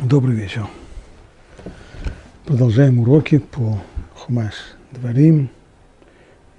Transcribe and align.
Добрый 0.00 0.34
вечер. 0.34 0.66
Продолжаем 2.44 3.00
уроки 3.00 3.38
по 3.38 3.80
Хумаш 4.14 4.54
Дворим. 4.90 5.50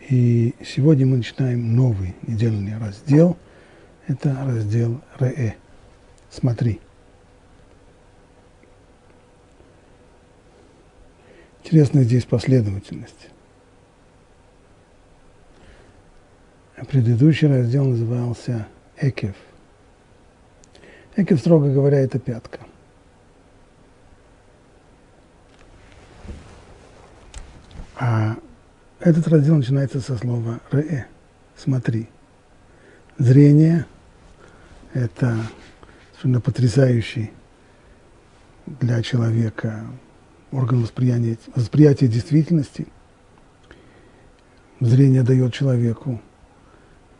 И 0.09 0.55
сегодня 0.63 1.05
мы 1.05 1.17
начинаем 1.17 1.75
новый 1.75 2.15
недельный 2.27 2.77
раздел. 2.77 3.37
Это 4.07 4.37
раздел 4.45 5.01
Ре. 5.19 5.57
Смотри. 6.29 6.79
Интересная 11.63 12.03
здесь 12.03 12.25
последовательность. 12.25 13.29
Предыдущий 16.87 17.47
раздел 17.47 17.85
назывался 17.85 18.67
Экев. 18.95 19.35
Экев, 21.15 21.39
строго 21.39 21.73
говоря, 21.73 21.99
это 21.99 22.19
пятка. 22.19 22.59
А 27.95 28.35
этот 28.99 29.27
раздел 29.27 29.55
начинается 29.55 29.99
со 29.99 30.17
слова 30.17 30.59
«ре»– 30.71 31.07
«смотри». 31.55 32.09
Зрение– 33.17 33.85
это 34.93 35.37
совершенно 36.11 36.41
потрясающий 36.41 37.31
для 38.65 39.03
человека 39.03 39.85
орган 40.51 40.81
восприятия, 40.81 41.37
восприятия 41.55 42.07
действительности. 42.07 42.87
Зрение 44.79 45.23
дает 45.23 45.53
человеку 45.53 46.21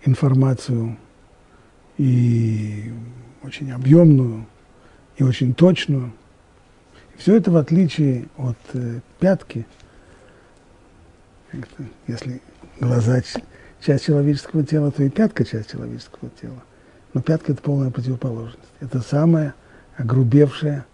информацию 0.06 0.98
и 1.98 2.92
очень 3.44 3.72
объемную, 3.72 4.46
и 5.18 5.24
очень 5.24 5.54
точную. 5.54 6.12
Все 7.18 7.36
это 7.36 7.52
в 7.52 7.58
отличие 7.58 8.28
от 8.38 8.58
э, 8.74 9.00
пятки, 9.20 9.66
если 12.08 12.42
глаза 12.80 13.22
часть 13.82 14.06
человеческого 14.06 14.64
тела, 14.64 14.92
то 14.92 15.04
и 15.04 15.10
пятка 15.10 15.46
часть 15.46 15.72
человеческого 15.72 16.30
тела. 16.42 16.64
Но 17.14 17.22
пятка– 17.22 17.52
это 17.54 17.62
полная 17.62 17.92
противоположность. 17.92 18.70
Это 18.80 19.02
самая 19.02 19.54
огрубевшая, 19.98 20.86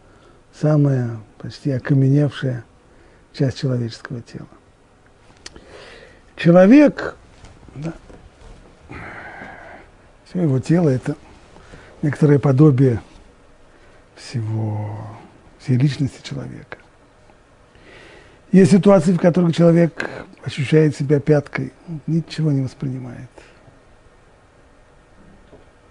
самая 0.59 1.19
почти 1.37 1.71
окаменевшая 1.71 2.65
часть 3.33 3.59
человеческого 3.59 4.21
тела. 4.21 4.47
Человек, 6.35 7.15
да, 7.75 7.93
все 10.25 10.41
его 10.41 10.59
тело– 10.59 10.89
это 10.89 11.15
некоторое 12.01 12.39
подобие 12.39 13.01
всего, 14.15 14.97
всей 15.59 15.77
личности 15.77 16.21
человека. 16.27 16.78
Есть 18.51 18.71
ситуации, 18.71 19.13
в 19.13 19.19
которых 19.19 19.55
человек 19.55 20.09
ощущает 20.43 20.95
себя 20.95 21.19
пяткой, 21.19 21.71
ничего 22.07 22.51
не 22.51 22.61
воспринимает. 22.61 23.29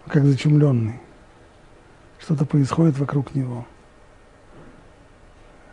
Как 0.09 0.25
зачумленный. 0.25 1.01
Что-то 2.19 2.45
происходит 2.45 2.99
вокруг 2.99 3.35
него. 3.35 3.67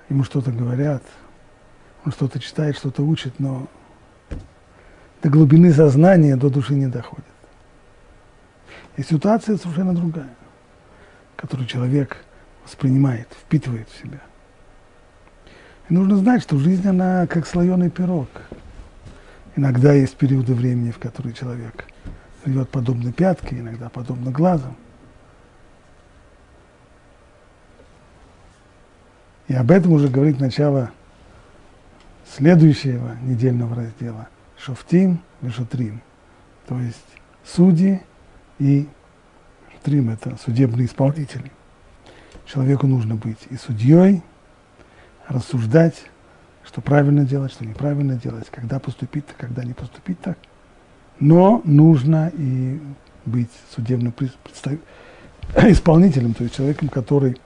Ему 0.09 0.23
что-то 0.23 0.51
говорят, 0.51 1.01
он 2.05 2.11
что-то 2.11 2.39
читает, 2.39 2.77
что-то 2.77 3.01
учит, 3.01 3.39
но 3.39 3.67
до 5.23 5.29
глубины 5.29 5.73
сознания, 5.73 6.35
до 6.35 6.51
души 6.51 6.75
не 6.75 6.85
доходит. 6.85 7.25
И 8.97 9.01
ситуация 9.01 9.57
совершенно 9.57 9.95
другая, 9.95 10.35
которую 11.35 11.67
человек 11.67 12.17
воспринимает, 12.63 13.27
впитывает 13.41 13.89
в 13.89 13.99
себя. 13.99 14.21
И 15.89 15.93
нужно 15.93 16.17
знать, 16.17 16.41
что 16.41 16.57
жизнь, 16.57 16.87
она 16.87 17.27
как 17.27 17.45
слоеный 17.45 17.89
пирог. 17.89 18.29
Иногда 19.55 19.93
есть 19.93 20.15
периоды 20.15 20.53
времени, 20.53 20.91
в 20.91 20.99
которые 20.99 21.33
человек 21.33 21.85
живет 22.45 22.69
подобно 22.69 23.13
пятке, 23.13 23.59
иногда 23.59 23.89
подобно 23.89 24.31
глазам. 24.31 24.75
И 29.47 29.53
об 29.53 29.69
этом 29.69 29.91
уже 29.93 30.07
говорит 30.07 30.39
начало 30.39 30.91
следующего 32.35 33.15
недельного 33.21 33.75
раздела. 33.75 34.27
Шофтим 34.57 35.19
и 35.41 35.49
Шутрим. 35.49 36.01
То 36.67 36.79
есть 36.79 37.05
судьи 37.43 38.01
и 38.57 38.87
Шутрим– 39.71 40.09
это 40.11 40.35
судебные 40.37 40.87
исполнители. 40.87 41.51
Человеку 42.45 42.87
нужно 42.87 43.15
быть 43.15 43.39
и 43.49 43.55
судьей, 43.55 44.23
рассуждать, 45.27 46.05
что 46.63 46.81
правильно 46.81 47.25
делать, 47.25 47.51
что 47.51 47.65
неправильно 47.65 48.15
делать, 48.15 48.47
когда 48.51 48.79
поступить 48.79 49.25
так, 49.27 49.37
когда 49.37 49.63
не 49.63 49.73
поступить 49.73 50.19
так. 50.21 50.37
Но 51.19 51.61
нужно 51.63 52.31
и 52.33 52.79
быть 53.25 53.51
судебным 53.73 54.11
представ... 54.11 54.73
исполнителем, 55.55 56.33
то 56.33 56.43
есть 56.43 56.55
человеком, 56.55 56.89
который 56.89 57.37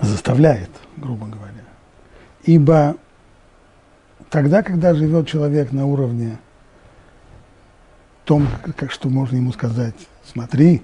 заставляет, 0.00 0.70
грубо 0.96 1.26
говоря. 1.26 1.64
Ибо 2.44 2.96
тогда, 4.30 4.62
когда 4.62 4.94
живет 4.94 5.28
человек 5.28 5.72
на 5.72 5.86
уровне 5.86 6.38
том, 8.24 8.48
как 8.76 8.90
что 8.90 9.08
можно 9.08 9.36
ему 9.36 9.52
сказать, 9.52 9.94
смотри, 10.24 10.82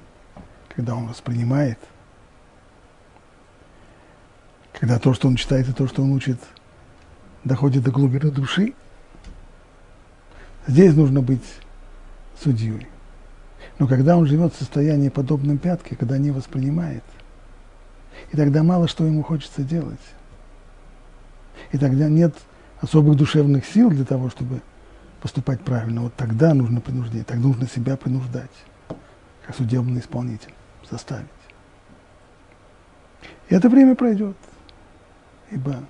когда 0.75 0.95
он 0.95 1.07
воспринимает, 1.09 1.79
когда 4.79 4.99
то, 4.99 5.13
что 5.13 5.29
он 5.29 5.37
читает, 5.37 5.69
и 5.69 5.73
то, 5.73 5.89
что 5.89 6.03
он 6.03 6.13
учит, 6.13 6.39
доходит 7.45 7.83
до 7.83 7.91
глубины 7.91 8.31
души, 8.31 8.75
здесь 10.67 10.95
нужно 10.95 11.21
быть 11.21 11.45
судьей. 12.41 12.87
Но 13.79 13.89
когда 13.89 14.17
он 14.17 14.27
живет 14.27 14.55
в 14.55 14.59
состоянии 14.59 15.09
подобном 15.09 15.59
пятке, 15.59 15.97
когда 15.97 16.19
не 16.19 16.31
воспринимает, 16.31 17.03
и 18.33 18.37
тогда 18.37 18.63
мало 18.63 18.89
что 18.89 19.05
ему 19.05 19.23
хочется 19.23 19.63
делать. 19.63 20.01
И 21.73 21.79
тогда 21.79 22.09
нет 22.09 22.35
особых 22.81 23.17
душевных 23.17 23.67
сил 23.67 23.91
для 23.91 24.05
того, 24.05 24.31
чтобы 24.31 24.61
поступать 25.21 25.61
правильно, 25.61 26.03
вот 26.03 26.15
тогда 26.15 26.55
нужно 26.55 26.81
принуждение, 26.81 27.25
тогда 27.25 27.49
нужно 27.49 27.67
себя 27.67 27.97
принуждать, 27.97 28.51
как 29.45 29.57
судебный 29.57 30.01
исполнитель, 30.01 30.55
заставить. 30.89 31.27
И 33.49 33.55
это 33.55 33.69
время 33.69 33.97
пройдет, 33.97 34.37
ибо 35.51 35.85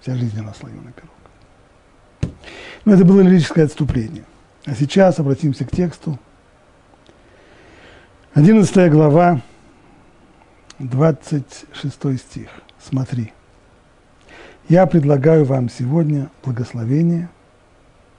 вся 0.00 0.14
жизнь 0.14 0.38
она 0.38 0.54
слоеный 0.54 0.92
пирог. 0.92 2.34
Но 2.84 2.94
это 2.94 3.04
было 3.04 3.20
лирическое 3.20 3.64
отступление. 3.64 4.24
А 4.64 4.74
сейчас 4.74 5.18
обратимся 5.18 5.64
к 5.64 5.70
тексту. 5.70 6.18
11 8.34 8.90
глава, 8.90 9.40
26 10.78 12.18
стих. 12.18 12.48
Смотри. 12.78 13.32
Я 14.68 14.86
предлагаю 14.86 15.44
вам 15.44 15.68
сегодня 15.68 16.28
благословение– 16.42 17.28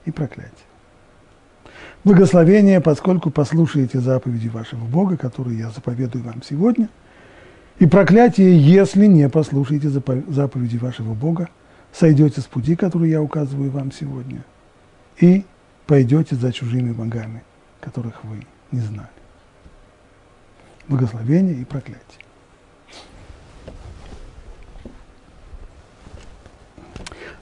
и 0.08 0.10
проклятие. 0.10 0.52
Благословение, 2.04 2.80
поскольку 2.80 3.30
послушаете 3.30 4.00
заповеди 4.00 4.48
вашего 4.48 4.84
Бога, 4.84 5.16
которые 5.16 5.58
я 5.58 5.70
заповедую 5.70 6.24
вам 6.24 6.42
сегодня, 6.42 6.88
и 7.78 7.86
проклятие, 7.86 8.58
если 8.60 9.06
не 9.06 9.28
послушаете 9.28 9.88
заповеди 9.88 10.76
вашего 10.78 11.14
Бога, 11.14 11.48
сойдете 11.92 12.40
с 12.40 12.44
пути, 12.44 12.74
который 12.74 13.10
я 13.10 13.22
указываю 13.22 13.70
вам 13.70 13.92
сегодня, 13.92 14.44
и 15.20 15.44
пойдете 15.86 16.34
за 16.34 16.52
чужими 16.52 16.92
богами, 16.92 17.42
которых 17.80 18.24
вы 18.24 18.46
не 18.72 18.80
знали. 18.80 19.08
Благословение 20.88 21.54
и 21.54 21.64
проклятие. 21.64 22.02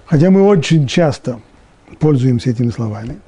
Хотя 0.04 0.30
мы 0.30 0.42
очень 0.42 0.86
часто 0.86 1.40
пользуемся 1.98 2.50
этими 2.50 2.70
словами. 2.70 3.20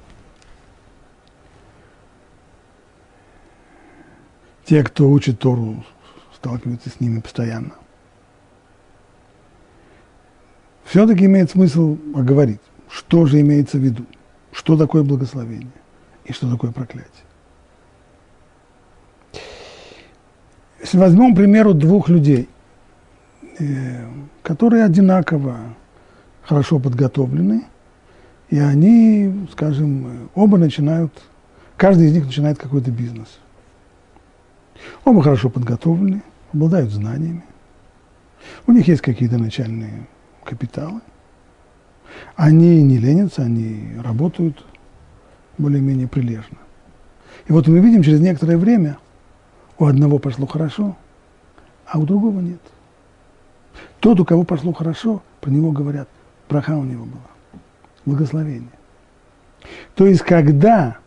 Те, 4.64 4.84
кто 4.84 5.10
учит 5.10 5.38
Тору, 5.38 5.82
сталкиваются 6.38 6.90
с 6.90 7.00
ними 7.00 7.20
постоянно. 7.20 7.72
Все-таки 10.84 11.26
имеет 11.26 11.50
смысл 11.50 11.98
оговорить, 12.14 12.60
что 12.88 13.26
же 13.26 13.40
имеется 13.40 13.78
в 13.78 13.80
виду, 13.80 14.04
что 14.52 14.76
такое 14.76 15.02
благословение 15.02 15.70
и 16.24 16.32
что 16.32 16.50
такое 16.50 16.72
проклятие. 16.72 17.12
Если 20.80 20.96
возьмем, 20.96 21.34
примеру, 21.34 21.74
двух 21.74 22.08
людей, 22.08 22.48
э, 23.58 24.06
которые 24.42 24.84
одинаково 24.84 25.58
хорошо 26.42 26.78
подготовлены– 26.78 27.64
и 28.50 28.58
они, 28.58 29.46
скажем, 29.52 30.30
оба 30.34 30.56
начинают, 30.56 31.12
каждый 31.76 32.06
из 32.06 32.14
них 32.14 32.24
начинает 32.26 32.58
какой-то 32.58 32.90
бизнес. 32.90 33.38
Оба 35.04 35.22
хорошо 35.22 35.50
подготовлены, 35.50 36.22
обладают 36.52 36.90
знаниями, 36.90 37.44
У 38.66 38.72
них 38.72 38.88
есть 38.88 39.02
какие-то 39.02 39.38
начальные 39.38 40.06
капиталы. 40.44 41.00
Они 42.36 42.82
не 42.82 42.98
ленятся, 42.98 43.42
они 43.42 43.94
работают 44.02 44.64
более-менее 45.58 46.08
прилежно. 46.08 46.58
И 47.46 47.52
вот 47.52 47.66
мы 47.66 47.80
видим, 47.80 48.02
через 48.02 48.20
некоторое 48.20 48.56
время 48.56 48.98
у 49.78 49.86
одного 49.86 50.18
пошло 50.18 50.46
хорошо, 50.46 50.96
а 51.86 51.98
у 51.98 52.06
другого 52.06 52.40
нет. 52.40 52.60
Тот, 54.00 54.20
у 54.20 54.24
кого 54.24 54.44
пошло 54.44 54.72
хорошо, 54.72 55.22
про 55.40 55.50
него 55.50 55.72
говорят, 55.72 56.08
браха 56.48 56.76
у 56.76 56.84
него 56.84 57.04
была, 57.04 57.60
благословение. 58.04 58.70
То 59.94 60.06
есть, 60.06 60.22
когда 60.22 60.98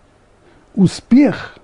успех 0.75 1.57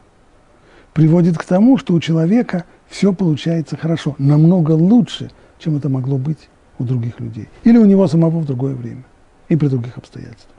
приводит 0.97 1.37
к 1.37 1.43
тому, 1.43 1.77
что 1.77 1.93
у 1.93 1.99
человека 1.99 2.65
все 2.87 3.13
получается 3.13 3.77
хорошо, 3.77 4.15
намного 4.17 4.71
лучше, 4.71 5.29
чем 5.59 5.77
это 5.77 5.89
могло 5.89 6.17
быть 6.17 6.49
у 6.79 6.83
других 6.83 7.19
людей. 7.19 7.49
Или 7.63 7.77
у 7.77 7.85
него 7.85 8.07
самого 8.07 8.39
в 8.39 8.45
другое 8.47 8.73
время 8.73 9.03
и 9.47 9.55
при 9.55 9.67
других 9.67 9.95
обстоятельствах. 9.99 10.55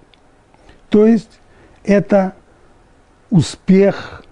То 0.91 1.07
есть 1.07 1.41
это 1.83 2.35
успех, 3.31 4.23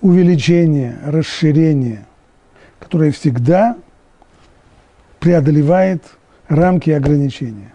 увеличение, 0.00 1.00
расширение, 1.04 2.06
которое 2.78 3.10
всегда 3.10 3.76
преодолевает 5.18 6.04
рамки 6.46 6.90
и 6.90 6.92
ограничения. 6.92 7.74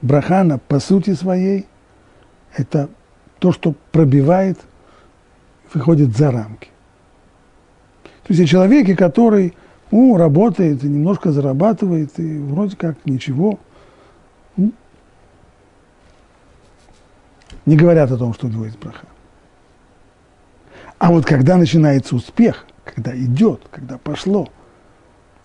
Брахана 0.00 0.58
по 0.58 0.78
сути 0.78 1.12
своей 1.14 1.66
это 2.56 2.88
то, 3.40 3.50
что 3.50 3.74
пробивает, 3.90 4.60
выходит 5.74 6.16
за 6.16 6.30
рамки. 6.30 6.68
То 8.24 8.32
есть 8.32 8.40
о 8.40 8.46
человеке, 8.46 8.96
который 8.96 9.54
ну, 9.90 10.16
работает 10.16 10.82
и 10.82 10.88
немножко 10.88 11.30
зарабатывает, 11.30 12.18
и 12.18 12.38
вроде 12.38 12.76
как 12.76 12.96
ничего. 13.04 13.58
Не 17.66 17.76
говорят 17.76 18.10
о 18.10 18.18
том, 18.18 18.34
что 18.34 18.46
у 18.46 18.50
него 18.50 18.64
есть 18.64 18.78
браха. 18.78 19.06
А 20.98 21.10
вот 21.10 21.24
когда 21.24 21.56
начинается 21.56 22.16
успех, 22.16 22.66
когда 22.84 23.16
идет, 23.16 23.62
когда 23.70 23.98
пошло, 23.98 24.48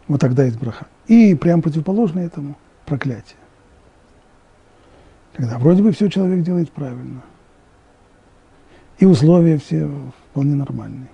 вот 0.08 0.20
тогда 0.20 0.44
есть 0.44 0.58
браха. 0.58 0.88
И 1.08 1.36
прям 1.36 1.62
противоположно 1.62 2.20
этому 2.20 2.58
проклятие. 2.86 3.38
Когда 5.34 5.58
вроде 5.58 5.84
бы 5.84 5.92
все 5.92 6.10
человек 6.10 6.44
делает 6.44 6.72
правильно. 6.72 7.22
И 9.00 9.06
условия 9.06 9.58
все 9.58 9.90
вполне 10.32 10.56
нормальные. 10.56 11.10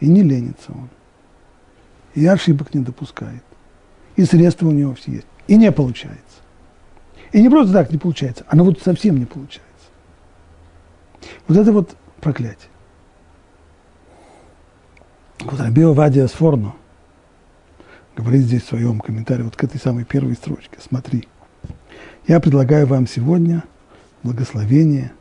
И 0.00 0.08
не 0.08 0.22
ленится 0.22 0.72
он 0.72 0.88
и 2.14 2.26
ошибок 2.26 2.72
не 2.74 2.80
допускает. 2.80 3.42
И 4.16 4.24
средства 4.24 4.68
у 4.68 4.72
него 4.72 4.94
все 4.94 5.12
есть. 5.12 5.26
И 5.48 5.56
не 5.56 5.70
получается. 5.72 6.20
И 7.32 7.42
не 7.42 7.48
просто 7.48 7.72
так 7.72 7.90
не 7.90 7.98
получается, 7.98 8.44
оно 8.48 8.64
вот 8.64 8.80
совсем 8.80 9.18
не 9.18 9.24
получается. 9.24 9.62
Вот 11.48 11.58
это 11.58 11.72
вот 11.72 11.96
проклятие. 12.20 12.70
Вот 15.40 15.58
Рабио 15.58 15.92
Вадия 15.92 16.28
Сфорно 16.28 16.74
говорит 18.16 18.42
здесь 18.42 18.62
в 18.62 18.68
своем 18.68 19.00
комментарии 19.00 19.42
вот 19.42 19.56
к 19.56 19.64
этой 19.64 19.80
самой 19.80 20.04
первой 20.04 20.34
строчке. 20.34 20.78
Смотри, 20.80 21.28
я 22.28 22.38
предлагаю 22.38 22.86
вам 22.86 23.08
сегодня 23.08 23.64
благословение 24.22 25.12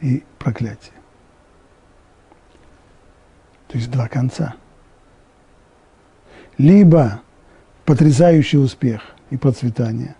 и 0.00 0.22
проклятие. 0.38 0.92
То 3.68 3.76
есть 3.76 3.90
два 3.90 4.08
конца– 4.08 4.54
либо 6.58 7.22
потрясающий 7.84 8.58
успех 8.58 9.00
и 9.30 9.36
процветание, 9.36 10.16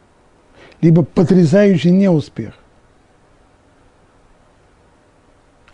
либо 0.80 1.02
потрясающий 1.02 1.90
неуспех. 1.90 2.54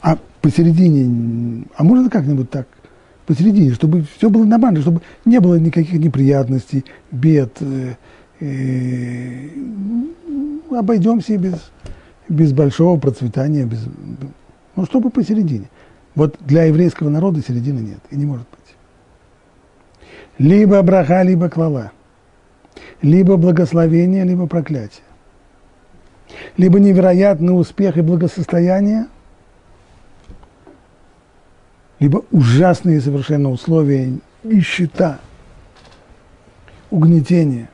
А 0.01 0.19
посередине, 0.41 1.65
а 1.77 1.85
можно 1.85 2.11
как-нибудь 2.11 2.51
так, 2.51 2.67
посередине, 3.27 3.73
чтобы 3.75 4.05
все 4.17 4.29
было 4.29 4.45
нормально, 4.45 4.81
чтобы 4.81 5.03
не 5.25 5.39
было 5.39 5.59
никаких 5.59 5.95
неприятностей, 5.95 6.85
бед, 7.11 7.57
э, 7.61 7.95
э, 8.41 9.49
обойдемся 10.71 11.39
без, 11.39 11.71
без 12.29 12.53
большого 12.53 12.99
процветания, 12.99 13.65
без, 13.65 13.87
ну, 14.77 14.85
чтобы 14.87 15.11
посередине. 15.11 15.69
Вот 16.15 16.37
для 16.41 16.65
еврейского 16.65 17.09
народа 17.09 17.43
середины 17.43 17.81
нет 17.81 17.99
и 18.11 18.17
не 18.17 18.27
может 18.27 18.47
быть. 18.51 18.61
Либо 20.39 20.83
браха, 20.83 21.23
либо 21.23 21.49
клала, 21.49 21.93
либо 23.03 23.37
благословение, 23.37 24.25
либо 24.25 24.47
проклятие, 24.47 25.05
либо 26.57 26.79
невероятный 26.81 27.59
успех 27.59 27.97
и 27.97 28.01
благосостояние, 28.01 29.07
либо 32.01 32.25
ужасные 32.31 33.01
совершенно 33.01 33.51
условия 33.51 34.19
нищета, 34.43 35.21
угнетение. 36.91 37.69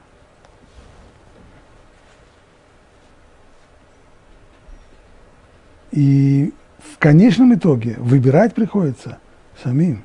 И 5.92 6.52
в 6.78 6.98
конечном 6.98 7.54
итоге 7.54 7.96
выбирать 7.98 8.54
приходится 8.54 9.18
самим. 9.62 10.02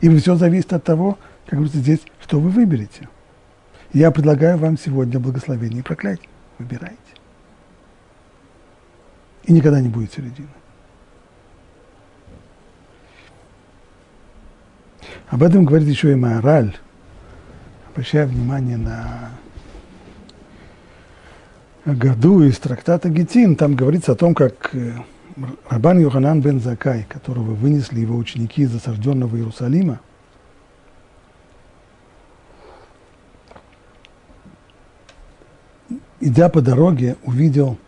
И 0.00 0.08
все 0.16 0.36
зависит 0.36 0.72
от 0.72 0.84
того, 0.84 1.18
как 1.46 1.58
говорится 1.58 1.78
здесь, 1.78 2.00
что 2.20 2.38
вы 2.40 2.50
выберете. 2.50 3.08
Я 3.92 4.10
предлагаю 4.10 4.56
вам 4.56 4.78
сегодня 4.78 5.18
благословение 5.18 5.80
и 5.80 5.82
проклятие. 5.82 6.28
Выбирайте. 6.58 6.96
И 9.44 9.52
никогда 9.52 9.80
не 9.80 9.88
будет 9.88 10.12
середины. 10.12 10.48
Об 15.28 15.42
этом 15.42 15.64
говорит 15.64 15.88
еще 15.88 16.12
и 16.12 16.16
Маораль, 16.16 16.76
обращая 17.90 18.26
внимание 18.26 18.76
на 18.76 19.30
году 21.84 22.42
из 22.42 22.58
трактата 22.58 23.08
Гетин. 23.08 23.56
Там 23.56 23.74
говорится 23.74 24.12
о 24.12 24.16
том, 24.16 24.34
как 24.34 24.74
э, 24.74 24.92
Рабан 25.68 25.98
Йоханан 25.98 26.40
бен 26.40 26.60
Закай, 26.60 27.06
которого 27.08 27.54
вынесли 27.54 28.00
его 28.00 28.16
ученики 28.16 28.62
из 28.62 28.74
осажденного 28.74 29.36
Иерусалима, 29.36 30.00
идя 36.20 36.48
по 36.48 36.60
дороге, 36.60 37.16
увидел 37.24 37.78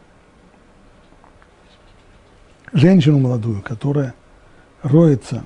женщину 2.72 3.18
молодую, 3.18 3.60
которая 3.62 4.14
роется 4.82 5.44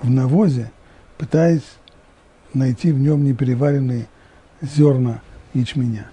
в 0.00 0.10
навозе, 0.10 0.72
пытаясь 1.16 1.78
найти 2.52 2.92
в 2.92 2.98
нем 2.98 3.24
непереваренные 3.24 4.08
зерна 4.60 5.20
ячменя. 5.54 6.11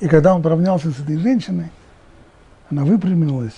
И 0.00 0.06
когда 0.06 0.34
он 0.34 0.42
поравнялся 0.42 0.90
с 0.90 1.00
этой 1.00 1.16
женщиной, 1.16 1.70
она 2.70 2.84
выпрямилась 2.84 3.56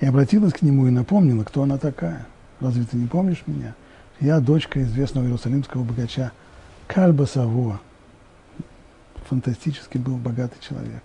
и 0.00 0.06
обратилась 0.06 0.52
к 0.52 0.62
нему 0.62 0.86
и 0.86 0.90
напомнила, 0.90 1.42
кто 1.44 1.62
она 1.62 1.78
такая. 1.78 2.26
Разве 2.60 2.84
ты 2.84 2.96
не 2.96 3.06
помнишь 3.06 3.42
меня? 3.46 3.74
Я 4.20 4.40
дочка 4.40 4.82
известного 4.82 5.24
иерусалимского 5.24 5.82
богача 5.82 6.32
Кальба 6.86 7.24
Савуа. 7.24 7.80
Фантастически 9.28 9.98
был 9.98 10.16
богатый 10.16 10.58
человек. 10.60 11.02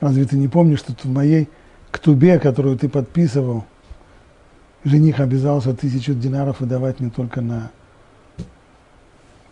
Разве 0.00 0.24
ты 0.24 0.36
не 0.36 0.48
помнишь, 0.48 0.80
что 0.80 0.92
в 0.92 1.04
моей 1.06 1.48
ктубе, 1.90 2.38
которую 2.38 2.76
ты 2.76 2.88
подписывал, 2.88 3.64
жених 4.84 5.20
обязался 5.20 5.74
тысячу 5.74 6.14
динаров 6.14 6.60
выдавать 6.60 7.00
не 7.00 7.10
только 7.10 7.40
на 7.40 7.70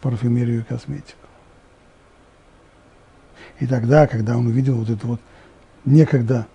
парфюмерию 0.01 0.61
и 0.61 0.65
косметику. 0.65 1.24
И 3.61 3.67
тогда, 3.67 4.07
когда 4.07 4.37
он 4.37 4.47
увидел 4.47 4.77
вот 4.77 4.91
эту 4.91 5.07
вот 5.07 5.21
некогда 5.85 6.47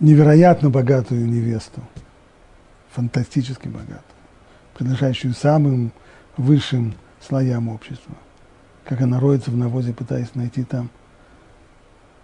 невероятно 0.00 0.70
богатую 0.70 1.26
невесту, 1.26 1.82
фантастически 2.90 3.68
богатую, 3.68 4.02
принадлежащую 4.74 5.34
самым 5.34 5.92
высшим 6.36 6.94
слоям 7.20 7.68
общества. 7.68 8.14
Как 8.84 9.00
она 9.00 9.18
роется 9.20 9.50
в 9.50 9.56
навозе, 9.56 9.92
пытаясь 9.92 10.34
найти 10.34 10.64
там, 10.64 10.90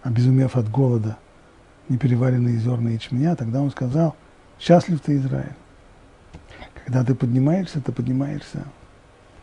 обезумев 0.01 0.55
от 0.55 0.69
голода, 0.69 1.17
непереваренные 1.89 2.57
зерна 2.57 2.91
ячменя, 2.91 3.35
тогда 3.35 3.61
он 3.61 3.71
сказал, 3.71 4.15
счастлив 4.59 5.01
ты, 5.01 5.17
Израиль. 5.17 5.55
Когда 6.85 7.03
ты 7.03 7.15
поднимаешься, 7.15 7.81
ты 7.81 7.91
поднимаешься 7.91 8.65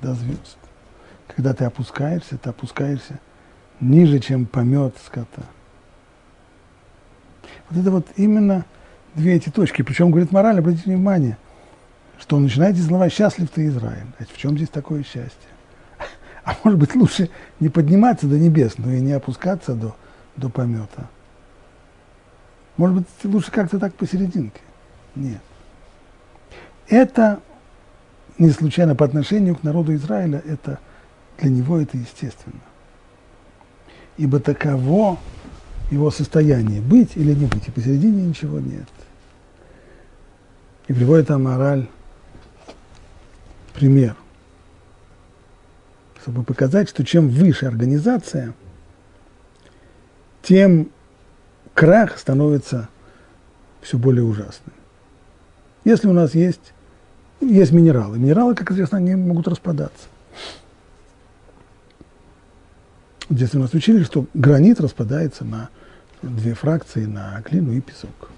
до 0.00 0.15
звезд. 0.15 0.57
Когда 1.29 1.55
ты 1.55 1.65
опускаешься, 1.65 2.39
ты 2.39 2.50
опускаешься 2.50 3.21
ниже, 3.81 4.19
чем 4.19 4.47
помет 4.47 4.95
скота. 5.05 5.43
Вот 7.69 7.81
это 7.81 7.91
вот 7.91 8.07
именно 8.17 8.65
две 9.15 9.35
эти 9.35 9.49
точки. 9.49 9.83
Причем, 9.83 10.11
говорит 10.11 10.33
мораль, 10.33 10.59
обратите 10.59 10.85
внимание, 10.87 11.39
что 12.19 12.37
он 12.37 12.45
начинает 12.45 12.77
слова 12.79 13.09
«счастлив 13.09 13.49
ты, 13.49 13.67
Израиль». 13.67 14.07
А 14.19 14.25
в 14.25 14.37
чем 14.37 14.57
здесь 14.57 14.69
такое 14.69 15.03
счастье? 15.03 15.31
А 16.45 16.57
может 16.65 16.79
быть, 16.79 16.95
лучше 16.95 17.31
не 17.61 17.69
подниматься 17.69 18.27
до 18.27 18.39
небес, 18.39 18.79
но 18.79 18.93
и 18.93 19.01
не 19.01 19.13
опускаться 19.13 19.75
до, 19.75 19.95
до 20.37 20.49
помета. 20.49 21.09
Может 22.77 22.97
быть, 22.97 23.07
лучше 23.25 23.51
как-то 23.51 23.79
так 23.79 23.95
посерединке. 23.95 24.61
Нет. 25.15 25.41
Это 26.89 27.41
не 28.39 28.51
случайно 28.51 28.95
по 28.97 29.05
отношению 29.05 29.55
к 29.55 29.63
народу 29.63 29.95
Израиля, 29.95 30.43
это 30.47 30.79
для 31.39 31.51
него 31.51 31.79
это 31.79 31.97
естественно. 31.97 32.61
Ибо 34.21 34.39
таково 34.39 35.19
его 35.91 36.11
состояние, 36.11 36.83
быть 36.83 37.17
или 37.17 37.33
не 37.33 37.47
быть, 37.47 37.69
и 37.69 37.71
посередине 37.71 38.27
ничего 38.27 38.61
нет. 38.61 38.87
И 40.89 40.93
приводит 40.93 41.29
там 41.29 41.45
мораль 41.45 41.89
пример, 43.73 44.15
чтобы 46.21 46.43
показать, 46.43 46.91
что 46.91 47.03
чем 47.03 47.31
выше 47.31 47.65
организация, 47.65 48.53
тем 50.43 50.91
крах 51.73 52.19
становится 52.19 52.91
все 53.81 53.97
более 53.97 54.25
ужасным. 54.25 54.75
Если 55.85 56.09
у 56.09 56.12
нас 56.12 56.35
есть, 56.35 56.75
есть 57.41 57.73
минералы, 57.73 58.19
минералы, 58.19 58.55
как 58.55 58.71
известно, 58.71 58.99
они 58.99 59.15
могут 59.15 59.49
распадаться. 59.49 60.09
Здесь 63.31 63.55
у 63.55 63.61
нас 63.61 63.73
учили, 63.73 64.03
что 64.03 64.27
гранит 64.35 64.81
распадается 64.81 65.45
на 65.45 65.71
две 66.21 66.53
фракции, 66.55 67.07
на 67.07 67.41
глину 67.49 67.73
и 67.73 67.81
песок. 67.81 68.31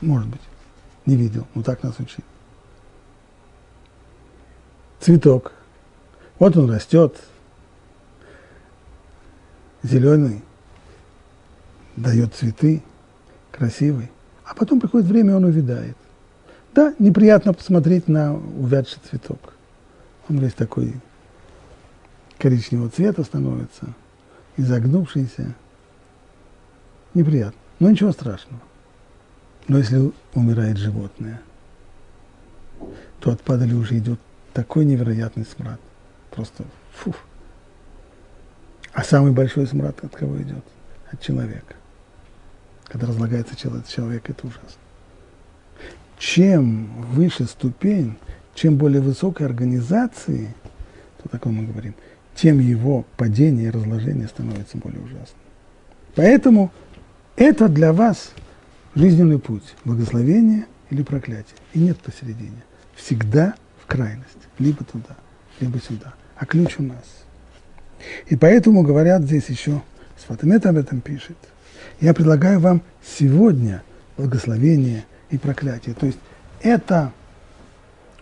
Может 0.00 0.28
быть. 0.28 0.42
Не 1.06 1.16
видел, 1.16 1.46
но 1.54 1.62
так 1.62 1.82
нас 1.82 1.98
учили 1.98 2.24
цветок. 5.06 5.52
Вот 6.40 6.56
он 6.56 6.68
растет, 6.68 7.16
зеленый, 9.84 10.42
дает 11.94 12.34
цветы, 12.34 12.82
красивый. 13.52 14.10
А 14.44 14.54
потом 14.54 14.80
приходит 14.80 15.06
время, 15.06 15.36
он 15.36 15.44
увядает. 15.44 15.96
Да, 16.74 16.92
неприятно 16.98 17.54
посмотреть 17.54 18.08
на 18.08 18.34
увядший 18.34 18.98
цветок. 19.08 19.54
Он 20.28 20.38
весь 20.38 20.54
такой 20.54 20.94
коричневого 22.38 22.90
цвета 22.90 23.22
становится, 23.22 23.94
изогнувшийся. 24.56 25.54
Неприятно. 27.14 27.58
Но 27.78 27.90
ничего 27.90 28.12
страшного. 28.12 28.60
Но 29.68 29.78
если 29.78 30.12
умирает 30.34 30.76
животное, 30.76 31.40
то 33.20 33.30
от 33.32 33.40
падали 33.40 33.74
уже 33.74 33.98
идет 33.98 34.20
такой 34.52 34.84
невероятный 34.84 35.44
смрад. 35.44 35.80
Просто 36.30 36.64
фу. 36.92 37.14
А 38.92 39.02
самый 39.02 39.32
большой 39.32 39.66
смрад 39.66 40.02
от 40.02 40.14
кого 40.14 40.40
идет? 40.40 40.64
От 41.10 41.20
человека. 41.20 41.74
Когда 42.84 43.08
разлагается 43.08 43.56
человек, 43.56 44.30
это 44.30 44.46
ужасно. 44.46 44.80
Чем 46.18 47.02
выше 47.02 47.44
ступень, 47.44 48.16
чем 48.54 48.76
более 48.76 49.02
высокой 49.02 49.46
организации, 49.46 50.54
то 51.22 51.28
такое 51.28 51.52
мы 51.52 51.66
говорим, 51.66 51.94
тем 52.36 52.60
его 52.60 53.04
падение 53.16 53.66
и 53.66 53.70
разложение 53.70 54.28
становится 54.28 54.76
более 54.76 55.00
ужасным. 55.00 55.40
Поэтому 56.14 56.70
это 57.34 57.68
для 57.68 57.92
вас 57.92 58.32
жизненный 58.94 59.38
путь, 59.38 59.74
благословение 59.84 60.66
или 60.90 61.02
проклятие. 61.02 61.56
И 61.72 61.80
нет 61.80 61.98
посередине. 61.98 62.62
Всегда 62.94 63.54
в 63.82 63.86
крайность 63.86 64.26
либо 64.58 64.84
туда, 64.84 65.16
либо 65.60 65.78
сюда. 65.78 66.14
А 66.36 66.46
ключ 66.46 66.76
у 66.78 66.82
нас. 66.82 67.04
И 68.26 68.36
поэтому 68.36 68.82
говорят 68.82 69.22
здесь 69.22 69.48
еще, 69.48 69.82
Сватамет 70.24 70.64
об 70.66 70.76
этом 70.76 71.00
пишет, 71.00 71.36
я 72.00 72.14
предлагаю 72.14 72.60
вам 72.60 72.82
сегодня 73.04 73.82
благословение 74.16 75.04
и 75.30 75.38
проклятие. 75.38 75.94
То 75.94 76.06
есть 76.06 76.18
это 76.62 77.12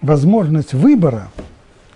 возможность 0.00 0.75
выбора, 0.75 1.30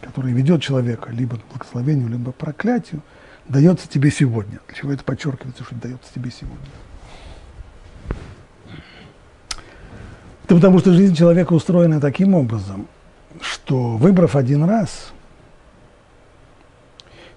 который 0.00 0.32
ведет 0.32 0.62
человека 0.62 1.10
либо 1.10 1.36
к 1.36 1.46
благословению, 1.52 2.08
либо 2.08 2.32
к 2.32 2.36
проклятию, 2.36 3.02
дается 3.48 3.88
тебе 3.88 4.10
сегодня. 4.10 4.58
Для 4.66 4.76
чего 4.76 4.92
это 4.92 5.04
подчеркивается, 5.04 5.64
что 5.64 5.74
дается 5.74 6.12
тебе 6.14 6.30
сегодня? 6.30 6.58
Это 10.44 10.54
потому 10.54 10.78
что 10.78 10.92
жизнь 10.92 11.14
человека 11.14 11.52
устроена 11.52 12.00
таким 12.00 12.34
образом– 12.34 12.86
что 13.40 13.96
выбрав 13.96 14.36
один 14.36 14.64
раз, 14.64 15.12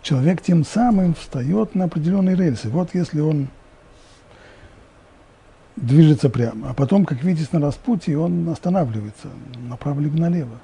человек 0.02 0.42
тем 0.42 0.66
самым 0.66 1.14
встает 1.14 1.76
на 1.76 1.86
определенные 1.86 2.36
рельсы. 2.36 2.70
Вот 2.70 2.94
если 2.94 3.20
он 3.20 3.48
движется 5.76 6.30
прямо, 6.30 6.72
а 6.72 6.74
потом, 6.74 7.06
как 7.06 7.24
видите, 7.24 7.50
на 7.52 7.60
распутье 7.60 8.18
он 8.18 8.50
останавливается 8.50 9.28
направо 9.68 10.00
налево. 10.02 10.60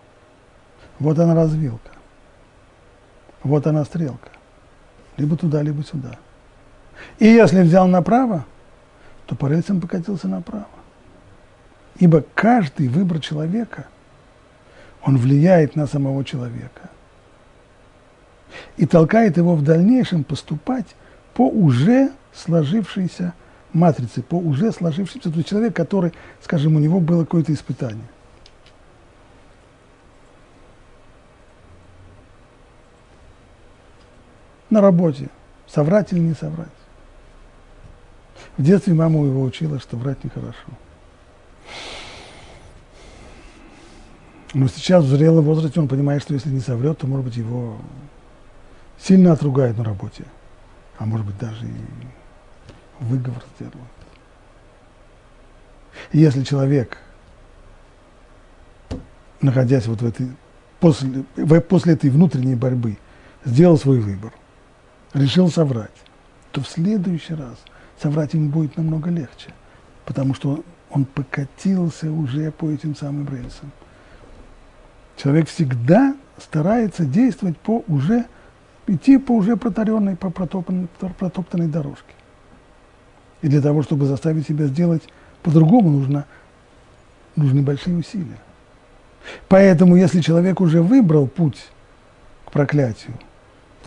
Вот 1.00 1.20
она 1.20 1.36
развилка. 1.36 1.92
Вот 3.44 3.68
она 3.68 3.86
стрелка. 3.86 4.30
Либо 5.18 5.38
туда, 5.38 5.62
либо 5.62 5.84
сюда. 5.84 6.18
И 7.20 7.26
если 7.26 7.62
взял 7.62 7.88
направо, 7.88 8.46
то 9.26 9.36
по 9.36 9.48
рельсам 9.48 9.82
покатился 9.82 10.28
направо. 10.28 10.68
Ибо 12.00 12.24
каждый 12.34 12.88
выбор 12.88 13.20
человека– 13.20 13.86
он 15.08 15.18
влияет 15.18 15.76
на 15.76 15.88
самого 15.88 16.24
человека 16.26 16.90
и 18.76 18.86
толкает 18.86 19.38
его 19.38 19.56
в 19.56 19.64
дальнейшем 19.64 20.26
поступать 20.26 20.88
по 21.34 21.48
уже 21.48 22.12
сложившейся 22.34 23.34
матрице, 23.72 24.22
по 24.22 24.36
уже 24.36 24.72
сложившейся, 24.74 25.32
то 25.32 25.38
есть 25.38 25.48
человек, 25.48 25.76
который, 25.76 26.12
скажем, 26.44 26.76
у 26.76 26.80
него 26.80 27.00
было 27.00 27.24
какое-то 27.24 27.54
испытание. 27.54 28.04
На 34.70 34.82
работе. 34.82 35.30
Соврать 35.68 36.14
или 36.14 36.20
не 36.20 36.34
соврать. 36.34 36.68
В 38.58 38.64
детстве 38.64 38.94
мама 38.94 39.26
его 39.26 39.42
учила, 39.44 39.80
что 39.80 39.98
врать 39.98 40.24
нехорошо. 40.24 40.72
Но 44.54 44.68
сейчас 44.68 45.04
в 45.04 45.10
зрелом 45.10 45.46
возрасте 45.46 45.80
он 45.80 45.88
понимает, 45.88 46.22
что 46.22 46.34
если 46.34 46.50
не 46.50 46.62
соврет, 46.62 46.98
то, 47.00 47.08
может 47.08 47.26
быть, 47.26 47.36
его 47.36 47.78
сильно 48.98 49.34
отругают 49.34 49.78
на 49.78 49.84
работе. 49.84 50.24
А 50.98 51.06
может 51.06 51.28
быть, 51.28 51.38
даже 51.38 51.66
и 51.66 51.76
выговор 53.00 53.44
сделают. 53.56 53.78
Если 56.12 56.44
человек, 56.44 56.98
находясь 59.42 59.86
вот 59.88 60.02
в 60.02 60.06
этой, 60.06 60.32
после, 60.80 61.24
после 61.62 61.94
этой 61.94 62.10
внутренней 62.10 62.56
борьбы, 62.56 62.98
сделал 63.46 63.78
свой 63.78 64.00
выбор, 64.00 64.32
решил 65.14 65.50
соврать, 65.50 65.92
то 66.52 66.62
в 66.62 66.68
следующий 66.68 67.34
раз 67.34 67.58
соврать 68.02 68.34
ему 68.34 68.50
будет 68.50 68.78
намного 68.78 69.10
легче, 69.10 69.54
потому 70.06 70.34
что 70.34 70.64
он 70.90 71.06
покатился 71.06 72.12
уже 72.12 72.52
по 72.52 72.70
этим 72.70 72.96
самым 72.96 73.28
рельсам. 73.30 73.72
Человек 75.18 75.50
всегда 75.50 76.16
старается 76.38 77.06
действовать 77.06 77.58
по 77.58 77.84
уже, 77.88 78.26
идти 78.86 79.18
по 79.18 79.34
уже 79.34 79.58
протаренной, 79.58 80.16
по 80.16 80.30
протоптанной, 80.30 80.88
протоптанной 81.18 81.68
дорожке. 81.68 82.14
И 83.42 83.48
для 83.48 83.62
того, 83.62 83.84
чтобы 83.84 84.06
заставить 84.06 84.48
себя 84.48 84.66
сделать 84.68 85.04
по-другому, 85.44 85.90
нужно, 85.90 86.26
нужны 87.36 87.62
большие 87.62 87.98
усилия. 87.98 88.38
Поэтому, 89.48 89.96
если 89.96 90.22
человек 90.22 90.62
уже 90.62 90.82
выбрал 90.82 91.28
путь 91.28 91.68
к 92.46 92.52
проклятию, 92.52 93.14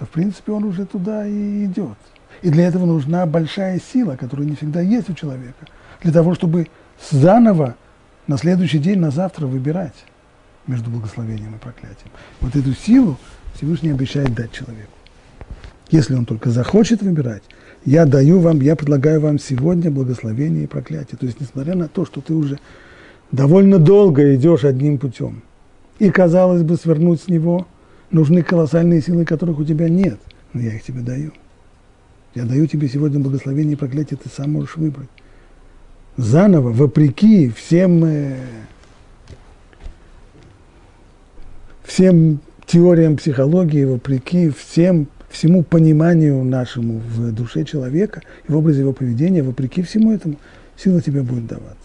то, 0.00 0.06
в 0.06 0.08
принципе, 0.08 0.52
он 0.52 0.64
уже 0.64 0.86
туда 0.86 1.26
и 1.26 1.66
идет. 1.66 1.98
И 2.40 2.48
для 2.48 2.66
этого 2.66 2.86
нужна 2.86 3.26
большая 3.26 3.78
сила, 3.78 4.16
которая 4.16 4.46
не 4.46 4.56
всегда 4.56 4.80
есть 4.80 5.10
у 5.10 5.14
человека, 5.14 5.66
для 6.02 6.10
того, 6.10 6.34
чтобы 6.34 6.68
заново 7.10 7.76
на 8.26 8.38
следующий 8.38 8.78
день, 8.78 8.98
на 8.98 9.10
завтра 9.10 9.46
выбирать 9.46 10.06
между 10.66 10.88
благословением 10.88 11.54
и 11.54 11.58
проклятием. 11.58 12.10
Вот 12.40 12.56
эту 12.56 12.72
силу 12.72 13.18
Всевышний 13.54 13.90
обещает 13.90 14.34
дать 14.34 14.52
человеку. 14.52 14.90
Если 15.90 16.14
он 16.14 16.24
только 16.24 16.48
захочет 16.48 17.02
выбирать, 17.02 17.42
я 17.84 18.06
даю 18.06 18.40
вам, 18.40 18.62
я 18.62 18.76
предлагаю 18.76 19.20
вам 19.20 19.38
сегодня 19.38 19.90
благословение 19.90 20.64
и 20.64 20.66
проклятие. 20.66 21.18
То 21.18 21.26
есть, 21.26 21.40
несмотря 21.40 21.74
на 21.74 21.88
то, 21.88 22.06
что 22.06 22.22
ты 22.22 22.32
уже 22.32 22.58
довольно 23.32 23.78
долго 23.78 24.34
идешь 24.34 24.64
одним 24.64 24.96
путем, 24.96 25.42
и, 25.98 26.08
казалось 26.10 26.62
бы, 26.62 26.76
свернуть 26.76 27.20
с 27.20 27.28
него 27.28 27.66
нужны 28.10 28.42
колоссальные 28.42 29.02
силы, 29.02 29.24
которых 29.24 29.58
у 29.58 29.64
тебя 29.64 29.88
нет, 29.88 30.18
но 30.52 30.60
я 30.60 30.74
их 30.74 30.82
тебе 30.82 31.00
даю. 31.00 31.32
Я 32.34 32.44
даю 32.44 32.66
тебе 32.66 32.88
сегодня 32.88 33.18
благословение 33.18 33.72
и 33.72 33.76
проклятие, 33.76 34.18
ты 34.22 34.28
сам 34.28 34.52
можешь 34.52 34.76
выбрать. 34.76 35.08
Заново, 36.16 36.70
вопреки 36.70 37.48
всем 37.48 38.04
э, 38.04 38.36
всем 41.84 42.40
теориям 42.66 43.16
психологии, 43.16 43.84
вопреки 43.84 44.50
всем, 44.50 45.08
всему 45.28 45.64
пониманию 45.64 46.42
нашему 46.44 46.98
в 47.00 47.32
душе 47.32 47.64
человека 47.64 48.22
и 48.46 48.52
в 48.52 48.56
образе 48.56 48.80
его 48.80 48.92
поведения, 48.92 49.42
вопреки 49.42 49.82
всему 49.82 50.12
этому, 50.12 50.36
сила 50.76 51.02
тебе 51.02 51.22
будет 51.22 51.46
даваться. 51.46 51.76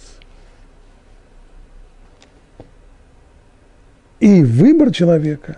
И 4.20 4.44
выбор 4.44 4.92
человека, 4.92 5.58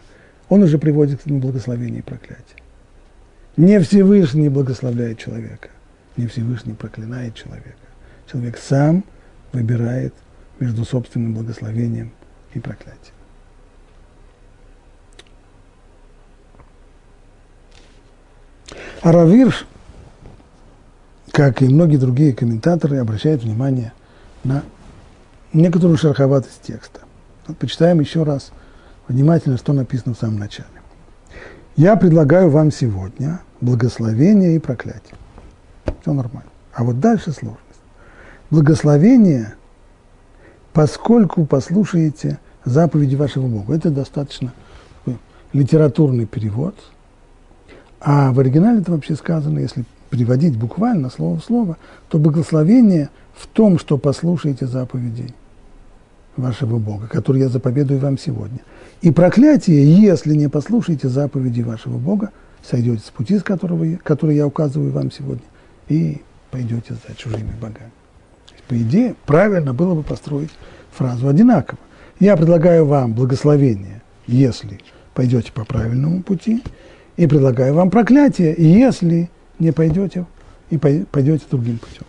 он 0.49 0.63
уже 0.63 0.77
приводит 0.77 1.19
к 1.19 1.25
этому 1.25 1.39
благословению 1.39 1.99
и 1.99 2.03
проклятию. 2.03 2.57
Не 3.57 3.79
Всевышний 3.79 4.49
благословляет 4.49 5.17
человека, 5.17 5.69
не 6.15 6.27
Всевышний 6.27 6.73
проклинает 6.73 7.35
человека. 7.35 7.75
Человек 8.31 8.57
сам 8.57 9.03
выбирает 9.51 10.13
между 10.59 10.85
собственным 10.85 11.33
благословением 11.33 12.11
и 12.53 12.59
проклятием. 12.59 13.13
А 19.01 19.11
Равирш, 19.11 19.65
как 21.31 21.61
и 21.61 21.69
многие 21.69 21.97
другие 21.97 22.33
комментаторы, 22.33 22.97
обращает 22.97 23.43
внимание 23.43 23.93
на 24.43 24.63
некоторую 25.53 25.97
шероховатость 25.97 26.61
текста. 26.63 27.01
Вот 27.47 27.57
почитаем 27.57 27.99
еще 27.99 28.23
раз 28.23 28.51
внимательно, 29.07 29.57
что 29.57 29.73
написано 29.73 30.13
в 30.13 30.17
самом 30.17 30.37
начале. 30.37 30.67
Я 31.75 31.95
предлагаю 31.95 32.49
вам 32.49 32.71
сегодня 32.71 33.41
благословение 33.61 34.55
и 34.55 34.59
проклятие. 34.59 35.15
Все 36.01 36.13
нормально. 36.13 36.49
А 36.73 36.83
вот 36.83 36.99
дальше 36.99 37.31
сложность. 37.31 37.61
Благословение, 38.49 39.55
поскольку 40.73 41.45
послушаете 41.45 42.39
заповеди 42.65 43.15
вашего 43.15 43.47
Бога. 43.47 43.75
Это 43.75 43.89
достаточно 43.89 44.53
литературный 45.53 46.25
перевод. 46.25 46.75
А 47.99 48.31
в 48.31 48.39
оригинале 48.39 48.81
это 48.81 48.91
вообще 48.91 49.15
сказано, 49.15 49.59
если 49.59 49.85
переводить 50.09 50.57
буквально 50.57 51.09
слово 51.09 51.39
в 51.39 51.43
слово, 51.43 51.77
то 52.09 52.19
благословение 52.19 53.09
в 53.33 53.47
том, 53.47 53.79
что 53.79 53.97
послушаете 53.97 54.67
заповедей 54.67 55.33
вашего 56.35 56.77
Бога, 56.77 57.07
которые 57.07 57.43
я 57.43 57.49
заповедую 57.49 57.99
вам 57.99 58.17
сегодня. 58.17 58.59
И 59.01 59.11
проклятие, 59.11 60.01
если 60.01 60.33
не 60.33 60.49
послушаете 60.49 61.07
заповеди 61.07 61.61
вашего 61.61 61.97
Бога, 61.97 62.31
сойдете 62.63 63.03
с 63.05 63.09
пути, 63.09 63.37
с 63.37 63.43
которого, 63.43 63.85
который 64.03 64.35
я 64.35 64.47
указываю 64.47 64.91
вам 64.91 65.11
сегодня, 65.11 65.43
и 65.87 66.21
пойдете 66.51 66.95
за 67.07 67.15
чужими 67.15 67.51
богами. 67.61 67.91
По 68.67 68.77
идее, 68.77 69.15
правильно 69.25 69.73
было 69.73 69.95
бы 69.95 70.03
построить 70.03 70.49
фразу 70.91 71.27
одинаково. 71.27 71.79
Я 72.19 72.35
предлагаю 72.35 72.85
вам 72.85 73.13
благословение, 73.13 74.01
если 74.25 74.79
пойдете 75.13 75.51
по 75.51 75.63
правильному 75.63 76.23
пути, 76.23 76.63
и 77.15 77.27
предлагаю 77.27 77.73
вам 77.73 77.89
проклятие, 77.89 78.55
если 78.57 79.29
не 79.59 79.71
пойдете 79.71 80.25
и 80.69 80.77
пойдете 80.77 81.45
другим 81.49 81.77
путем. 81.77 82.03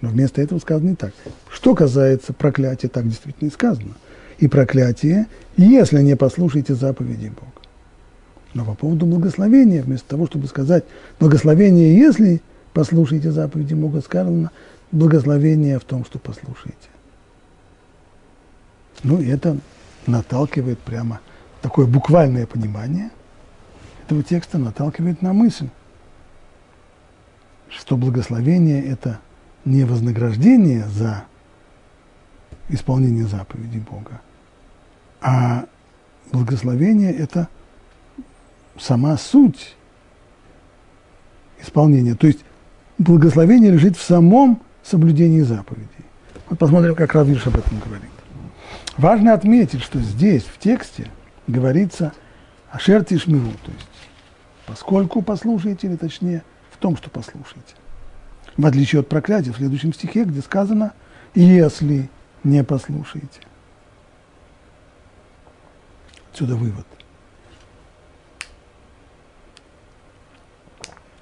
Но 0.00 0.08
вместо 0.08 0.40
этого 0.40 0.58
сказано 0.58 0.90
не 0.90 0.94
так. 0.96 1.12
Что 1.50 1.74
касается 1.74 2.32
проклятия, 2.32 2.88
так 2.88 3.08
действительно 3.08 3.48
и 3.48 3.52
сказано. 3.52 3.94
И 4.40 4.48
проклятие, 4.48 5.26
если 5.56 6.02
не 6.02 6.16
послушаете 6.16 6.74
заповеди 6.74 7.28
Бога. 7.28 7.52
Но 8.54 8.64
по 8.64 8.74
поводу 8.74 9.06
благословения, 9.06 9.82
вместо 9.82 10.08
того, 10.08 10.26
чтобы 10.26 10.46
сказать 10.48 10.84
благословение, 11.20 11.96
если 11.96 12.42
послушаете 12.72 13.30
заповеди 13.30 13.74
Бога, 13.74 14.00
сказано 14.00 14.50
благословение 14.90 15.78
в 15.78 15.84
том, 15.84 16.04
что 16.04 16.18
послушаете. 16.18 16.88
Ну, 19.02 19.20
и 19.20 19.28
это 19.28 19.56
наталкивает 20.06 20.78
прямо 20.78 21.20
такое 21.62 21.86
буквальное 21.86 22.46
понимание 22.46 23.10
этого 24.04 24.22
текста, 24.22 24.58
наталкивает 24.58 25.22
на 25.22 25.32
мысль, 25.32 25.68
что 27.68 27.96
благословение– 27.96 28.84
это 28.86 29.20
не 29.64 29.84
вознаграждение 29.84 30.86
за 30.88 31.24
исполнение 32.68 33.26
заповедей 33.26 33.80
Бога, 33.80 34.20
а 35.20 35.66
благословение– 36.32 37.12
это 37.16 37.48
сама 38.78 39.16
суть 39.16 39.76
исполнения. 41.60 42.14
То 42.14 42.26
есть 42.26 42.40
благословение 42.98 43.70
лежит 43.70 43.96
в 43.96 44.02
самом 44.02 44.62
соблюдении 44.82 45.40
заповедей. 45.40 45.88
Вот 46.48 46.58
посмотрим, 46.58 46.94
как 46.94 47.14
Равирш 47.14 47.46
об 47.46 47.56
этом 47.56 47.78
говорит. 47.78 48.10
Важно 48.96 49.34
отметить, 49.34 49.82
что 49.82 49.98
здесь, 50.00 50.44
в 50.44 50.58
тексте, 50.58 51.06
говорится 51.46 52.12
о 52.70 52.78
шерте 52.78 53.18
шмиру, 53.18 53.50
то 53.64 53.72
есть 53.72 53.86
поскольку 54.66 55.20
послушаете, 55.20 55.88
или 55.88 55.96
точнее, 55.96 56.44
в 56.70 56.76
том, 56.76 56.96
что 56.96 57.10
послушаете. 57.10 57.74
В 58.56 58.64
отличие 58.64 59.00
от 59.00 59.08
проклятия 59.08 59.52
в 59.52 59.56
следующем 59.56 59.92
стихе, 59.92 60.24
где 60.24 60.40
сказано 60.40 60.92
«если 61.34 62.08
не 62.44 62.62
послушаете». 62.62 63.40
Отсюда 66.32 66.56
вывод. 66.56 66.86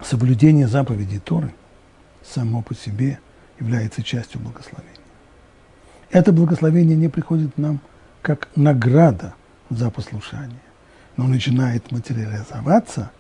Соблюдение 0.03 0.69
заповедей 0.69 1.19
Торы 1.19 1.53
само 2.23 2.63
по 2.63 2.75
себе 2.75 3.19
является 3.59 4.03
частью 4.03 4.41
благословения. 4.41 4.95
Это 6.11 6.33
благословение 6.33 6.97
не 6.97 7.09
приходит 7.09 7.59
нам 7.59 7.81
как 8.23 8.49
награда 8.55 9.35
за 9.71 9.91
послушание, 9.91 10.63
но 11.17 11.27
начинает 11.27 11.91
материализоваться 11.91 13.11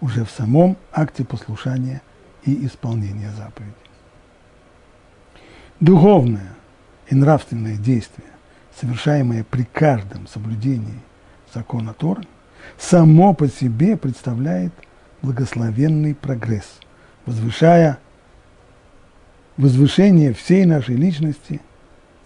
уже 0.00 0.24
в 0.24 0.30
самом 0.30 0.76
акте 0.92 1.24
послушания 1.24 2.02
и 2.44 2.66
исполнения 2.66 3.30
заповедей. 3.32 3.74
Духовное 5.80 6.54
и 7.08 7.14
нравственное 7.14 7.76
действие, 7.76 8.28
совершаемое 8.78 9.44
при 9.44 9.64
каждом 9.64 10.26
соблюдении 10.26 11.00
закона 11.54 11.94
Торы, 11.94 12.22
само 12.78 13.34
по 13.34 13.48
себе 13.48 13.96
представляет 13.96 14.72
благословенный 15.22 16.14
прогресс, 16.14 16.78
возвышая 17.26 17.98
возвышение 19.56 20.32
всей 20.34 20.64
нашей 20.64 20.96
личности. 20.96 21.60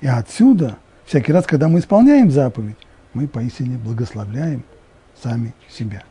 И 0.01 0.07
отсюда, 0.07 0.79
всякий 1.05 1.33
раз, 1.33 1.47
когда 1.47 1.69
мы 1.69 1.81
исполняем 1.81 2.31
заповедь, 2.31 2.77
мы 3.15 3.29
поистине 3.29 3.77
благословляем 3.79 4.65
сами 5.23 5.55
себя. 5.69 6.03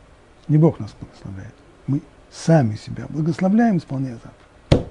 Не 0.48 0.58
Бог 0.58 0.78
нас 0.78 0.94
благословляет, 1.00 1.54
мы 1.86 2.02
сами 2.30 2.76
себя 2.76 3.06
благословляем, 3.08 3.78
исполняя 3.78 4.14
заповедь. 4.14 4.88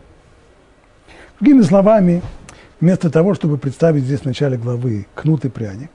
Другими 1.40 1.62
словами, 1.62 2.22
вместо 2.80 3.10
того, 3.10 3.36
чтобы 3.36 3.58
представить 3.58 4.04
здесь 4.04 4.22
в 4.22 4.26
начале 4.26 4.58
главы 4.58 5.06
кнут 5.14 5.46
и 5.46 5.50
пряник, 5.50 5.92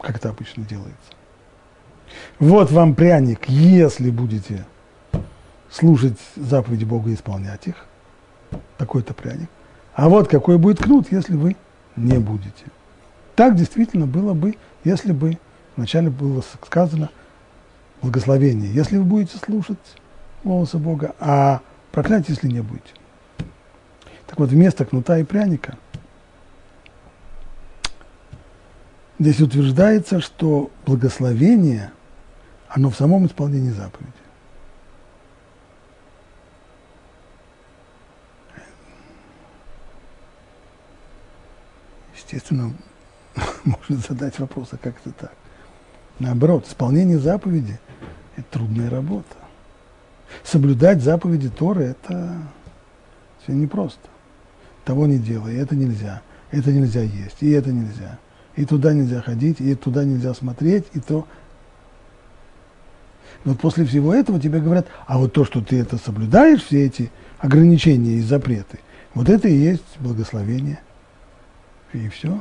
как 0.00 0.16
это 0.16 0.28
обычно 0.30 0.64
делается, 0.64 1.12
вот 2.38 2.70
вам 2.70 2.94
пряник, 2.94 3.48
если 3.48 4.10
будете 4.10 4.64
слушать 5.70 6.18
заповеди 6.36 6.84
Бога 6.84 7.10
и 7.10 7.14
исполнять 7.14 7.66
их. 7.66 7.86
Такой-то 8.78 9.12
пряник. 9.12 9.48
А 9.94 10.08
вот 10.08 10.28
какой 10.28 10.58
будет 10.58 10.80
кнут, 10.80 11.10
если 11.10 11.34
вы 11.34 11.56
не 11.96 12.18
будете. 12.18 12.64
Так 13.34 13.54
действительно 13.56 14.06
было 14.06 14.34
бы, 14.34 14.56
если 14.84 15.12
бы 15.12 15.38
вначале 15.76 16.10
было 16.10 16.42
сказано 16.64 17.10
благословение, 18.00 18.72
если 18.72 18.96
вы 18.96 19.04
будете 19.04 19.36
слушать 19.38 19.78
голоса 20.44 20.78
Бога, 20.78 21.14
а 21.18 21.60
проклятие, 21.92 22.34
если 22.36 22.48
не 22.48 22.60
будете. 22.60 22.92
Так 24.26 24.38
вот, 24.38 24.50
вместо 24.50 24.84
кнута 24.84 25.18
и 25.18 25.24
пряника 25.24 25.76
здесь 29.18 29.40
утверждается, 29.40 30.20
что 30.20 30.70
благословение– 30.84 31.92
оно 32.68 32.90
в 32.90 32.96
самом 32.96 33.26
исполнении 33.26 33.70
заповеди. 33.70 34.12
Естественно, 42.14 42.74
можно 43.64 43.96
задать 43.96 44.38
вопрос, 44.38 44.68
а 44.72 44.76
как 44.76 44.96
это 45.00 45.12
так? 45.12 45.32
Наоборот, 46.18 46.66
исполнение 46.66 47.18
заповеди– 47.18 47.78
это 48.36 48.46
трудная 48.50 48.90
работа. 48.90 49.36
Соблюдать 50.44 51.02
заповеди 51.02 51.48
Торы– 51.48 51.84
это 51.84 52.36
все 53.42 53.52
непросто. 53.52 54.08
Того 54.84 55.06
не 55.06 55.18
делай, 55.18 55.56
это 55.56 55.74
нельзя, 55.74 56.20
это 56.50 56.70
нельзя 56.70 57.00
есть, 57.00 57.42
и 57.42 57.50
это 57.50 57.72
нельзя. 57.72 58.18
И 58.58 58.64
туда 58.64 58.92
нельзя 58.92 59.22
ходить, 59.22 59.60
и 59.60 59.76
туда 59.76 60.02
нельзя 60.02 60.34
смотреть, 60.34 60.84
и 60.92 60.98
то 60.98 61.28
вот 63.44 63.60
после 63.60 63.84
всего 63.84 64.12
этого 64.12 64.40
тебе 64.40 64.58
говорят, 64.58 64.88
а 65.06 65.16
вот 65.18 65.32
то, 65.32 65.44
что 65.44 65.62
ты 65.62 65.78
это 65.78 65.96
соблюдаешь, 65.96 66.64
все 66.64 66.84
эти 66.84 67.12
ограничения 67.38 68.14
и 68.14 68.20
запреты, 68.20 68.80
вот 69.14 69.28
это 69.28 69.46
и 69.46 69.54
есть 69.54 69.84
благословение. 70.00 70.80
И 71.92 72.08
все. 72.08 72.40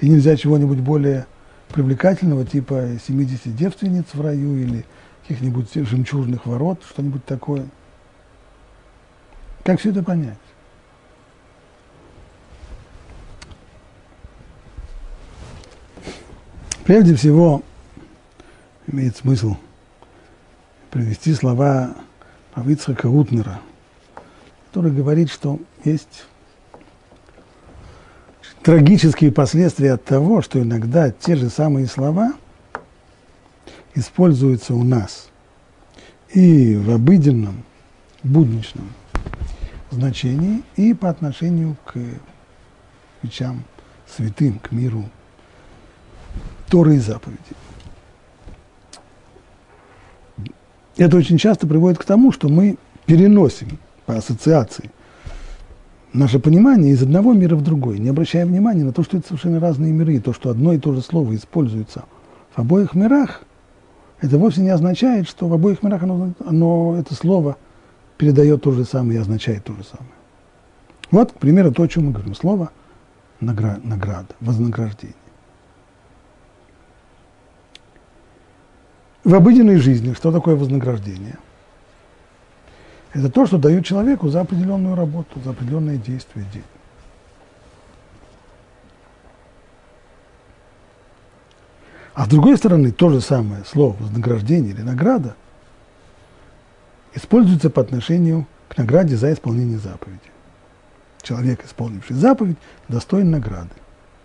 И 0.00 0.08
нельзя 0.10 0.36
чего-нибудь 0.36 0.80
более 0.80 1.24
привлекательного, 1.68 2.44
типа 2.44 2.98
70 3.06 3.56
девственниц 3.56 4.04
в 4.12 4.20
раю 4.20 4.54
или 4.54 4.84
каких-нибудь 5.22 5.72
жемчужных 5.72 6.44
ворот, 6.44 6.82
что-нибудь 6.86 7.24
такое. 7.24 7.64
Как 9.64 9.80
все 9.80 9.92
это 9.92 10.02
понять? 10.02 10.36
Прежде 16.90 17.14
всего, 17.14 17.62
имеет 18.88 19.16
смысл 19.16 19.54
привести 20.90 21.34
слова 21.34 21.94
Авицхака 22.52 23.06
Утнера, 23.06 23.60
который 24.66 24.90
говорит, 24.90 25.30
что 25.30 25.60
есть 25.84 26.24
трагические 28.64 29.30
последствия 29.30 29.92
от 29.92 30.04
того, 30.04 30.42
что 30.42 30.60
иногда 30.60 31.12
те 31.12 31.36
же 31.36 31.48
самые 31.48 31.86
слова 31.86 32.32
используются 33.94 34.74
у 34.74 34.82
нас 34.82 35.28
и 36.34 36.74
в 36.74 36.90
обыденном, 36.90 37.62
будничном 38.24 38.92
значении, 39.92 40.64
и 40.74 40.92
по 40.92 41.08
отношению 41.08 41.76
к 41.84 42.00
вещам 43.22 43.62
святым, 44.08 44.58
к 44.58 44.72
миру 44.72 45.04
Торы 46.70 46.96
и 46.96 46.98
заповеди. 46.98 47.40
Это 50.96 51.16
очень 51.16 51.38
часто 51.38 51.66
приводит 51.66 51.98
к 51.98 52.04
тому, 52.04 52.30
что 52.30 52.48
мы 52.48 52.76
переносим 53.06 53.78
по 54.06 54.16
ассоциации 54.16 54.90
наше 56.12 56.38
понимание 56.38 56.92
из 56.92 57.02
одного 57.02 57.32
мира 57.32 57.56
в 57.56 57.62
другой, 57.62 57.98
не 57.98 58.08
обращая 58.08 58.46
внимания 58.46 58.84
на 58.84 58.92
то, 58.92 59.02
что 59.02 59.16
это 59.16 59.26
совершенно 59.26 59.60
разные 59.60 59.92
миры, 59.92 60.14
и 60.14 60.20
то, 60.20 60.32
что 60.32 60.50
одно 60.50 60.72
и 60.72 60.78
то 60.78 60.92
же 60.92 61.00
слово 61.00 61.34
используется 61.34 62.04
в 62.54 62.58
обоих 62.58 62.94
мирах, 62.94 63.42
это 64.20 64.38
вовсе 64.38 64.60
не 64.60 64.70
означает, 64.70 65.28
что 65.28 65.48
в 65.48 65.52
обоих 65.52 65.82
мирах 65.82 66.02
оно, 66.02 66.34
оно 66.44 66.96
это 66.98 67.14
слово 67.14 67.56
передает 68.18 68.62
то 68.62 68.72
же 68.72 68.84
самое 68.84 69.18
и 69.18 69.22
означает 69.22 69.64
то 69.64 69.72
же 69.74 69.82
самое. 69.84 70.12
Вот, 71.10 71.32
к 71.32 71.36
примеру, 71.36 71.72
то, 71.72 71.82
о 71.82 71.88
чем 71.88 72.06
мы 72.06 72.12
говорим. 72.12 72.34
Слово 72.34 72.70
награда, 73.40 73.80
награда 73.82 74.34
вознаграждение. 74.40 75.16
В 79.24 79.34
обыденной 79.34 79.76
жизни 79.76 80.14
что 80.14 80.32
такое 80.32 80.56
вознаграждение? 80.56 81.36
Это 83.12 83.30
то, 83.30 83.44
что 83.46 83.58
дают 83.58 83.84
человеку 83.84 84.28
за 84.28 84.40
определенную 84.40 84.94
работу, 84.94 85.40
за 85.44 85.50
определенные 85.50 85.98
действия. 85.98 86.46
А 92.14 92.24
с 92.24 92.28
другой 92.28 92.56
стороны, 92.56 92.92
то 92.92 93.10
же 93.10 93.20
самое 93.20 93.64
слово 93.64 93.94
вознаграждение 93.98 94.72
или 94.72 94.82
награда 94.82 95.34
используется 97.14 97.68
по 97.68 97.82
отношению 97.82 98.46
к 98.68 98.76
награде 98.78 99.16
за 99.16 99.32
исполнение 99.32 99.78
заповеди. 99.78 100.18
Человек, 101.22 101.64
исполнивший 101.64 102.16
заповедь, 102.16 102.56
достоин 102.88 103.30
награды, 103.30 103.70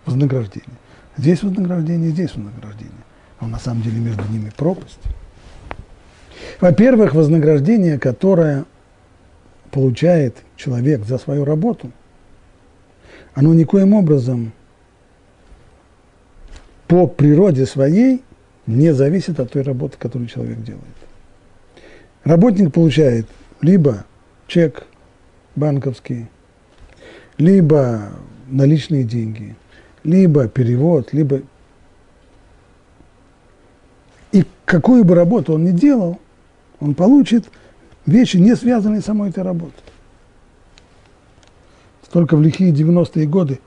вознаграждения. 0.06 0.78
Здесь 1.16 1.42
вознаграждение, 1.42 2.10
здесь 2.10 2.34
вознаграждение 2.34 3.05
но 3.40 3.48
на 3.48 3.58
самом 3.58 3.82
деле 3.82 3.98
между 3.98 4.22
ними 4.30 4.50
пропасть. 4.56 5.00
Во-первых, 6.60 7.14
вознаграждение, 7.14 7.98
которое 7.98 8.64
получает 9.70 10.36
человек 10.56 11.04
за 11.04 11.18
свою 11.18 11.44
работу, 11.44 11.90
оно 13.34 13.52
никоим 13.52 13.92
образом 13.94 14.52
по 16.86 17.06
природе 17.06 17.66
своей 17.66 18.22
не 18.66 18.92
зависит 18.94 19.38
от 19.40 19.52
той 19.52 19.62
работы, 19.62 19.96
которую 19.98 20.28
человек 20.28 20.62
делает. 20.62 20.84
Работник 22.24 22.72
получает 22.72 23.26
либо 23.60 24.04
чек 24.46 24.84
банковский, 25.54 26.26
либо 27.38 28.10
наличные 28.48 29.04
деньги, 29.04 29.54
либо 30.04 30.48
перевод, 30.48 31.12
либо 31.12 31.42
и 34.36 34.44
какую 34.66 35.04
бы 35.04 35.14
работу 35.14 35.54
он 35.54 35.64
ни 35.64 35.70
делал, 35.70 36.18
он 36.78 36.94
получит 36.94 37.48
вещи, 38.04 38.36
не 38.36 38.54
связанные 38.54 39.00
с 39.00 39.06
самой 39.06 39.30
этой 39.30 39.42
работой. 39.42 39.72
Только 42.12 42.36
в 42.36 42.42
лихие 42.42 42.72
90-е 42.72 43.26
годы, 43.26 43.60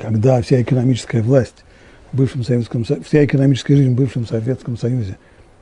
когда 0.00 0.40
вся 0.40 0.62
экономическая 0.62 1.22
власть 1.22 1.64
в 2.12 2.16
бывшем 2.16 2.44
Советском 2.44 2.84
вся 2.84 3.24
экономическая 3.24 3.76
жизнь 3.76 3.92
в 3.92 3.96
бывшем 3.96 4.26
Советском 4.26 4.76
Союзе 4.76 5.18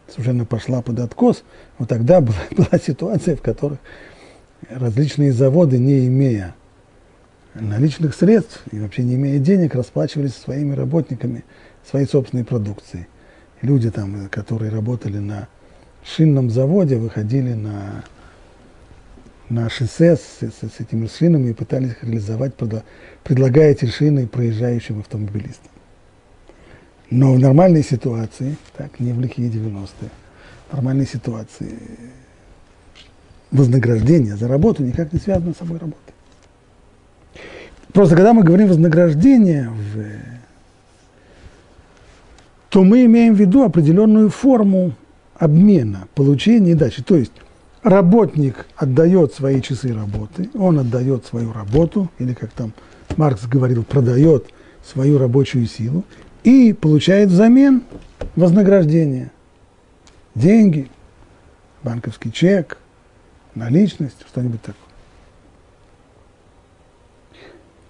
совершенно 0.08 0.44
пошла 0.44 0.82
под 0.82 1.00
откос, 1.00 1.44
вот 1.78 1.88
тогда 1.88 2.20
была, 2.20 2.36
была 2.50 2.78
ситуация, 2.78 3.36
в 3.36 3.42
которой 3.42 3.78
различные 4.68 5.32
заводы, 5.32 5.78
не 5.78 6.06
имея 6.08 6.54
наличных 7.54 8.14
средств 8.14 8.62
и 8.72 8.80
вообще 8.80 9.02
не 9.02 9.14
имея 9.14 9.38
денег, 9.38 9.74
расплачивались 9.74 10.34
своими 10.34 10.74
работниками 10.74 11.44
своей 11.88 12.06
собственной 12.06 12.44
продукцией. 12.44 13.06
Люди 13.62 13.90
там, 13.90 14.28
которые 14.28 14.70
работали 14.70 15.18
на 15.18 15.48
шинном 16.04 16.50
заводе, 16.50 16.96
выходили 16.96 17.54
на, 17.54 18.04
на 19.48 19.70
шоссе 19.70 20.16
с, 20.16 20.40
с, 20.40 20.68
с 20.68 20.80
этими 20.80 21.06
шинами 21.06 21.50
и 21.50 21.54
пытались 21.54 21.92
их 21.92 22.04
реализовать, 22.04 22.54
предлагая 23.22 23.72
эти 23.72 23.86
шины 23.86 24.26
проезжающим 24.26 25.00
автомобилистам. 25.00 25.70
Но 27.10 27.34
в 27.34 27.38
нормальной 27.38 27.82
ситуации, 27.82 28.56
так, 28.76 28.98
не 28.98 29.12
в 29.12 29.20
лихие 29.20 29.50
90-е, 29.50 30.10
в 30.70 30.74
нормальной 30.74 31.06
ситуации 31.06 31.78
вознаграждение 33.50 34.36
за 34.36 34.48
работу 34.48 34.82
никак 34.82 35.12
не 35.12 35.20
связано 35.20 35.54
с 35.54 35.58
собой 35.58 35.78
работой. 35.78 36.13
Просто 37.94 38.16
когда 38.16 38.32
мы 38.32 38.42
говорим 38.42 38.66
вознаграждение, 38.66 39.70
то 42.68 42.82
мы 42.82 43.04
имеем 43.04 43.34
в 43.34 43.38
виду 43.38 43.62
определенную 43.62 44.30
форму 44.30 44.94
обмена, 45.36 46.08
получения 46.16 46.72
и 46.72 46.74
дачи. 46.74 47.04
То 47.04 47.16
есть 47.16 47.30
работник 47.84 48.66
отдает 48.74 49.32
свои 49.32 49.62
часы 49.62 49.94
работы, 49.94 50.50
он 50.54 50.80
отдает 50.80 51.24
свою 51.24 51.52
работу, 51.52 52.10
или 52.18 52.34
как 52.34 52.50
там 52.50 52.72
Маркс 53.16 53.46
говорил, 53.46 53.84
продает 53.84 54.46
свою 54.84 55.16
рабочую 55.18 55.66
силу 55.66 56.04
и 56.42 56.72
получает 56.72 57.28
взамен 57.28 57.84
вознаграждение. 58.34 59.30
Деньги, 60.34 60.90
банковский 61.84 62.32
чек, 62.32 62.78
наличность, 63.54 64.26
что-нибудь 64.26 64.62
такое. 64.62 64.83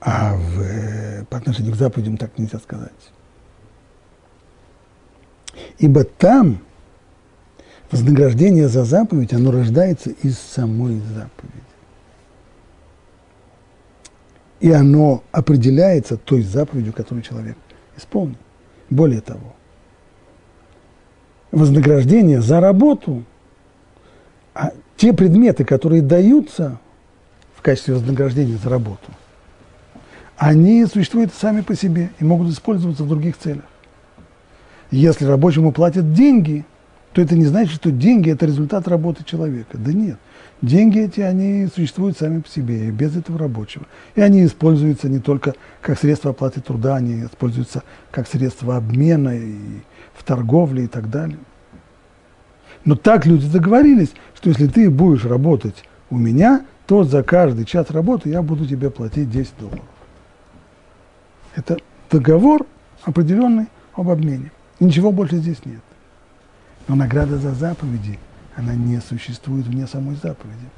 А 0.04 0.36
в, 0.36 0.60
э, 0.60 1.24
по 1.30 1.38
отношению 1.38 1.72
к 1.72 1.76
заповедям 1.76 2.18
так 2.18 2.36
нельзя 2.36 2.58
сказать. 2.58 2.92
Ибо 5.78 6.04
там 6.04 6.58
вознаграждение 7.90 8.68
за 8.68 8.84
заповедь, 8.84 9.32
оно 9.32 9.50
рождается 9.50 10.10
из 10.10 10.38
самой 10.38 11.00
заповеди. 11.00 11.64
И 14.60 14.70
оно 14.70 15.24
определяется 15.32 16.18
той 16.18 16.42
заповедью, 16.42 16.92
которую 16.92 17.22
человек 17.22 17.56
исполнил. 17.96 18.36
Более 18.90 19.22
того, 19.22 19.54
вознаграждение 21.50 22.42
за 22.42 22.60
работу, 22.60 23.24
а 24.52 24.72
те 24.98 25.14
предметы, 25.14 25.64
которые 25.64 26.02
даются 26.02 26.78
в 27.56 27.62
качестве 27.62 27.94
вознаграждения 27.94 28.58
за 28.58 28.68
работу– 28.68 29.10
они 30.36 30.84
существуют 30.86 31.32
сами 31.32 31.60
по 31.60 31.74
себе 31.74 32.10
и 32.18 32.24
могут 32.24 32.50
использоваться 32.50 33.04
в 33.04 33.08
других 33.08 33.36
целях. 33.36 33.64
Если 34.90 35.24
рабочему 35.24 35.72
платят 35.72 36.12
деньги, 36.12 36.64
то 37.12 37.22
это 37.22 37.36
не 37.36 37.44
значит, 37.44 37.74
что 37.74 37.90
деньги– 37.90 38.30
это 38.32 38.46
результат 38.46 38.88
работы 38.88 39.24
человека. 39.24 39.78
Да 39.78 39.92
нет. 39.92 40.18
Деньги 40.62 41.00
эти, 41.00 41.20
они 41.20 41.68
существуют 41.72 42.18
сами 42.18 42.40
по 42.40 42.48
себе, 42.48 42.88
и 42.88 42.90
без 42.90 43.16
этого 43.16 43.38
рабочего. 43.38 43.86
И 44.14 44.20
они 44.20 44.44
используются 44.44 45.08
не 45.08 45.20
только 45.20 45.54
как 45.80 45.98
средство 45.98 46.30
оплаты 46.30 46.60
труда, 46.60 46.96
они 46.96 47.24
используются 47.24 47.82
как 48.10 48.26
средство 48.26 48.76
обмена 48.76 49.36
и 49.36 49.54
в 50.14 50.24
торговле 50.24 50.84
и 50.84 50.86
так 50.86 51.10
далее. 51.10 51.38
Но 52.84 52.96
так 52.96 53.26
люди 53.26 53.48
договорились, 53.48 54.12
что 54.34 54.50
если 54.50 54.66
ты 54.66 54.90
будешь 54.90 55.24
работать 55.24 55.84
у 56.10 56.16
меня, 56.16 56.64
то 56.86 57.04
за 57.04 57.22
каждый 57.22 57.64
час 57.64 57.90
работы 57.90 58.28
я 58.28 58.42
буду 58.42 58.66
тебе 58.66 58.90
платить 58.90 59.30
10 59.30 59.52
долларов. 59.58 59.84
Это 61.54 61.78
договор 62.10 62.66
определенный 63.02 63.66
об 63.94 64.08
обмене. 64.08 64.50
ничего 64.80 65.12
больше 65.12 65.36
здесь 65.36 65.64
нет. 65.64 65.80
Но 66.88 66.96
награда 66.96 67.38
за 67.38 67.52
заповеди, 67.52 68.18
она 68.56 68.74
не 68.74 69.00
существует 69.00 69.66
вне 69.66 69.86
самой 69.86 70.16
заповеди. 70.16 70.68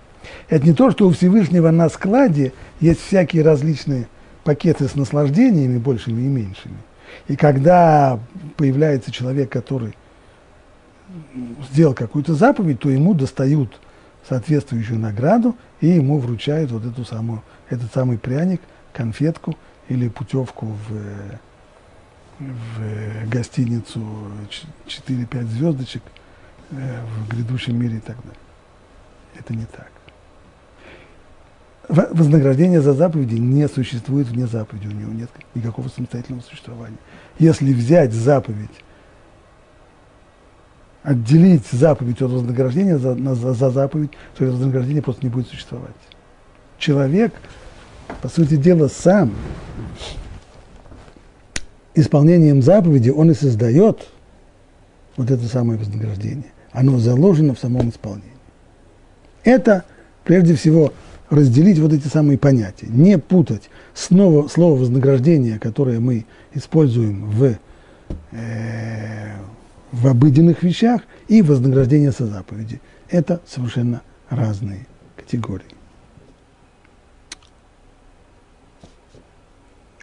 Это 0.48 0.66
не 0.66 0.74
то, 0.74 0.90
что 0.90 1.06
у 1.06 1.12
Всевышнего 1.12 1.70
на 1.70 1.88
складе 1.88 2.52
есть 2.80 3.00
всякие 3.00 3.42
различные 3.42 4.08
пакеты 4.44 4.88
с 4.88 4.94
наслаждениями, 4.94 5.78
большими 5.78 6.22
и 6.22 6.28
меньшими. 6.28 6.76
И 7.28 7.36
когда 7.36 8.18
появляется 8.56 9.10
человек, 9.10 9.50
который 9.50 9.96
сделал 11.70 11.94
какую-то 11.94 12.34
заповедь, 12.34 12.80
то 12.80 12.90
ему 12.90 13.14
достают 13.14 13.80
соответствующую 14.28 14.98
награду 14.98 15.56
и 15.80 15.88
ему 15.88 16.18
вручают 16.18 16.70
вот 16.72 16.84
эту 16.84 17.04
самую, 17.04 17.42
этот 17.70 17.92
самый 17.92 18.18
пряник, 18.18 18.60
конфетку 18.92 19.56
или 19.88 20.08
путевку 20.08 20.66
в, 20.66 21.38
в 22.38 23.28
гостиницу 23.28 24.02
4-5 24.86 25.44
звездочек 25.46 26.02
э, 26.70 27.00
в 27.04 27.28
грядущем 27.28 27.78
мире 27.80 27.96
и 27.96 28.00
так 28.00 28.16
далее. 28.16 28.40
Это 29.38 29.54
не 29.54 29.66
так. 29.66 29.90
Вознаграждение 31.88 32.80
за 32.80 32.94
заповеди 32.94 33.36
не 33.36 33.68
существует 33.68 34.26
вне 34.26 34.46
заповеди, 34.46 34.88
у 34.88 34.90
него 34.90 35.12
нет 35.12 35.30
никакого 35.54 35.88
самостоятельного 35.88 36.42
существования. 36.42 36.96
Если 37.38 37.72
взять 37.72 38.12
заповедь 38.12 38.82
отделить 41.06 41.64
заповедь 41.68 42.20
от 42.20 42.32
вознаграждения 42.32 42.98
за, 42.98 43.14
за, 43.14 43.54
за 43.54 43.70
заповедь, 43.70 44.10
то 44.36 44.44
это 44.44 44.54
вознаграждение 44.54 45.02
просто 45.02 45.24
не 45.24 45.30
будет 45.30 45.46
существовать. 45.46 45.94
Человек, 46.78 47.32
по 48.26 48.32
сути 48.32 48.56
дела, 48.56 48.88
сам 48.88 49.32
исполнением 51.94 52.60
заповеди 52.60 53.08
он 53.08 53.30
и 53.30 53.34
создает 53.34 54.08
вот 55.16 55.30
это 55.30 55.44
самое 55.44 55.78
вознаграждение. 55.78 56.52
Оно 56.72 56.98
заложено 56.98 57.54
в 57.54 57.60
самом 57.60 57.90
исполнении. 57.90 58.32
Это, 59.44 59.84
прежде 60.24 60.56
всего, 60.56 60.92
разделить 61.30 61.78
вот 61.78 61.92
эти 61.92 62.08
самые 62.08 62.36
понятия, 62.36 62.88
не 62.88 63.16
путать 63.16 63.70
снова 63.94 64.48
слово 64.48 64.76
вознаграждение, 64.76 65.60
которое 65.60 66.00
мы 66.00 66.26
используем 66.52 67.30
в 67.30 67.54
э, 68.32 69.36
в 69.92 70.08
обыденных 70.08 70.64
вещах 70.64 71.02
и 71.28 71.42
вознаграждение 71.42 72.10
за 72.10 72.26
заповеди. 72.26 72.80
Это 73.08 73.40
совершенно 73.46 74.02
разные 74.30 74.88
категории. 75.14 75.75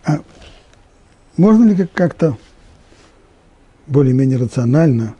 А 0.06 0.20
можно 1.38 1.70
ли 1.72 1.88
как-то 1.88 2.38
более-менее 3.88 4.38
рационально 4.38 5.16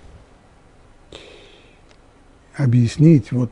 объяснить, 2.56 3.32
вот, 3.32 3.52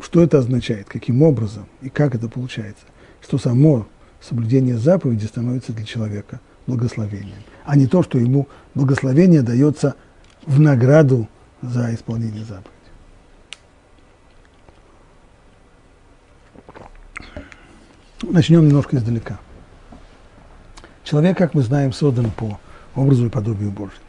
что 0.00 0.22
это 0.22 0.38
означает, 0.38 0.88
каким 0.88 1.22
образом 1.22 1.66
и 1.80 1.88
как 1.88 2.14
это 2.14 2.28
получается, 2.28 2.84
что 3.22 3.38
само 3.38 3.86
соблюдение 4.20 4.76
заповеди 4.76 5.26
становится 5.26 5.72
для 5.72 5.84
человека 5.84 6.40
благословением, 6.66 7.42
а 7.64 7.76
не 7.76 7.86
то, 7.86 8.02
что 8.02 8.18
ему 8.18 8.48
благословение 8.74 9.42
дается 9.42 9.94
в 10.44 10.60
награду 10.60 11.28
за 11.60 11.94
исполнение 11.94 12.44
заповеди. 12.44 12.68
Начнем 18.22 18.66
немножко 18.66 18.96
издалека. 18.96 19.38
Человек, 21.12 21.36
как 21.36 21.52
мы 21.52 21.60
знаем, 21.60 21.92
создан 21.92 22.30
по 22.30 22.58
образу 22.96 23.26
и 23.26 23.28
подобию 23.28 23.70
Божьему. 23.70 24.00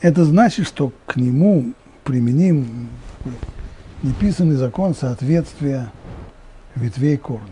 Это 0.00 0.24
значит, 0.24 0.64
что 0.64 0.92
к 1.06 1.16
нему 1.16 1.72
применим 2.04 2.88
неписанный 4.04 4.54
закон 4.54 4.94
соответствия 4.94 5.90
ветвей 6.76 7.16
корню. 7.16 7.48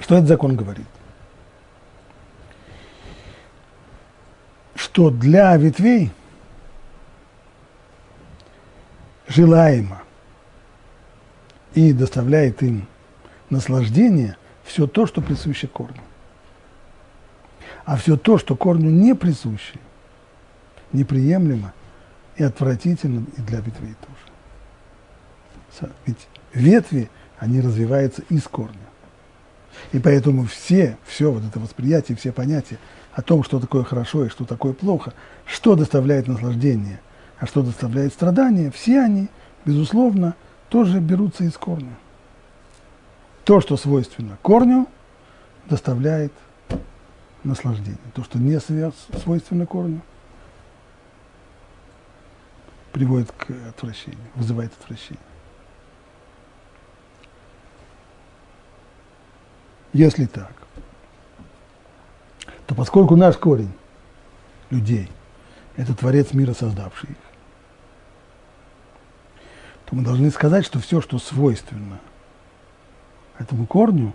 Что 0.00 0.16
этот 0.16 0.28
закон 0.28 0.54
говорит? 0.54 0.84
что 4.74 5.08
для 5.08 5.56
ветвей 5.56 6.10
желаемо 9.28 10.02
и 11.72 11.94
доставляет 11.94 12.62
им 12.62 12.86
наслаждение 13.52 14.36
все 14.64 14.86
то, 14.86 15.06
что 15.06 15.20
присуще 15.20 15.68
корню. 15.68 16.00
А 17.84 17.96
все 17.96 18.16
то, 18.16 18.38
что 18.38 18.56
корню 18.56 18.90
не 18.90 19.14
присуще, 19.14 19.78
неприемлемо 20.92 21.72
и 22.36 22.42
отвратительно 22.42 23.24
и 23.36 23.40
для 23.42 23.60
ветвей 23.60 23.94
тоже. 24.00 25.92
Ведь 26.06 26.28
ветви, 26.52 27.10
они 27.38 27.60
развиваются 27.60 28.22
из 28.28 28.44
корня. 28.44 28.76
И 29.92 29.98
поэтому 29.98 30.44
все, 30.46 30.96
все 31.04 31.30
вот 31.30 31.44
это 31.44 31.58
восприятие, 31.58 32.16
все 32.16 32.32
понятия 32.32 32.78
о 33.12 33.22
том, 33.22 33.42
что 33.42 33.58
такое 33.58 33.84
хорошо 33.84 34.26
и 34.26 34.28
что 34.28 34.44
такое 34.44 34.72
плохо, 34.72 35.12
что 35.44 35.74
доставляет 35.74 36.28
наслаждение, 36.28 37.00
а 37.38 37.46
что 37.46 37.62
доставляет 37.62 38.12
страдания, 38.12 38.70
все 38.70 39.00
они, 39.00 39.28
безусловно, 39.64 40.34
тоже 40.68 41.00
берутся 41.00 41.44
из 41.44 41.54
корня. 41.54 41.96
То, 43.44 43.60
что 43.60 43.76
свойственно 43.76 44.38
корню, 44.42 44.86
доставляет 45.68 46.32
наслаждение. 47.42 47.98
То, 48.14 48.22
что 48.22 48.38
не 48.38 48.58
свойственно 48.60 49.66
корню, 49.66 50.00
приводит 52.92 53.32
к 53.32 53.50
отвращению, 53.68 54.20
вызывает 54.34 54.72
отвращение. 54.80 55.18
Если 59.92 60.26
так, 60.26 60.52
то 62.66 62.74
поскольку 62.74 63.16
наш 63.16 63.36
корень 63.36 63.72
людей– 64.70 65.10
это 65.76 65.94
Творец 65.94 66.32
мира, 66.32 66.54
создавший 66.54 67.10
их, 67.10 67.16
то 69.86 69.96
мы 69.96 70.02
должны 70.02 70.30
сказать, 70.30 70.64
что 70.64 70.78
все, 70.78 71.00
что 71.00 71.18
свойственно 71.18 72.00
этому 73.42 73.66
корню, 73.66 74.14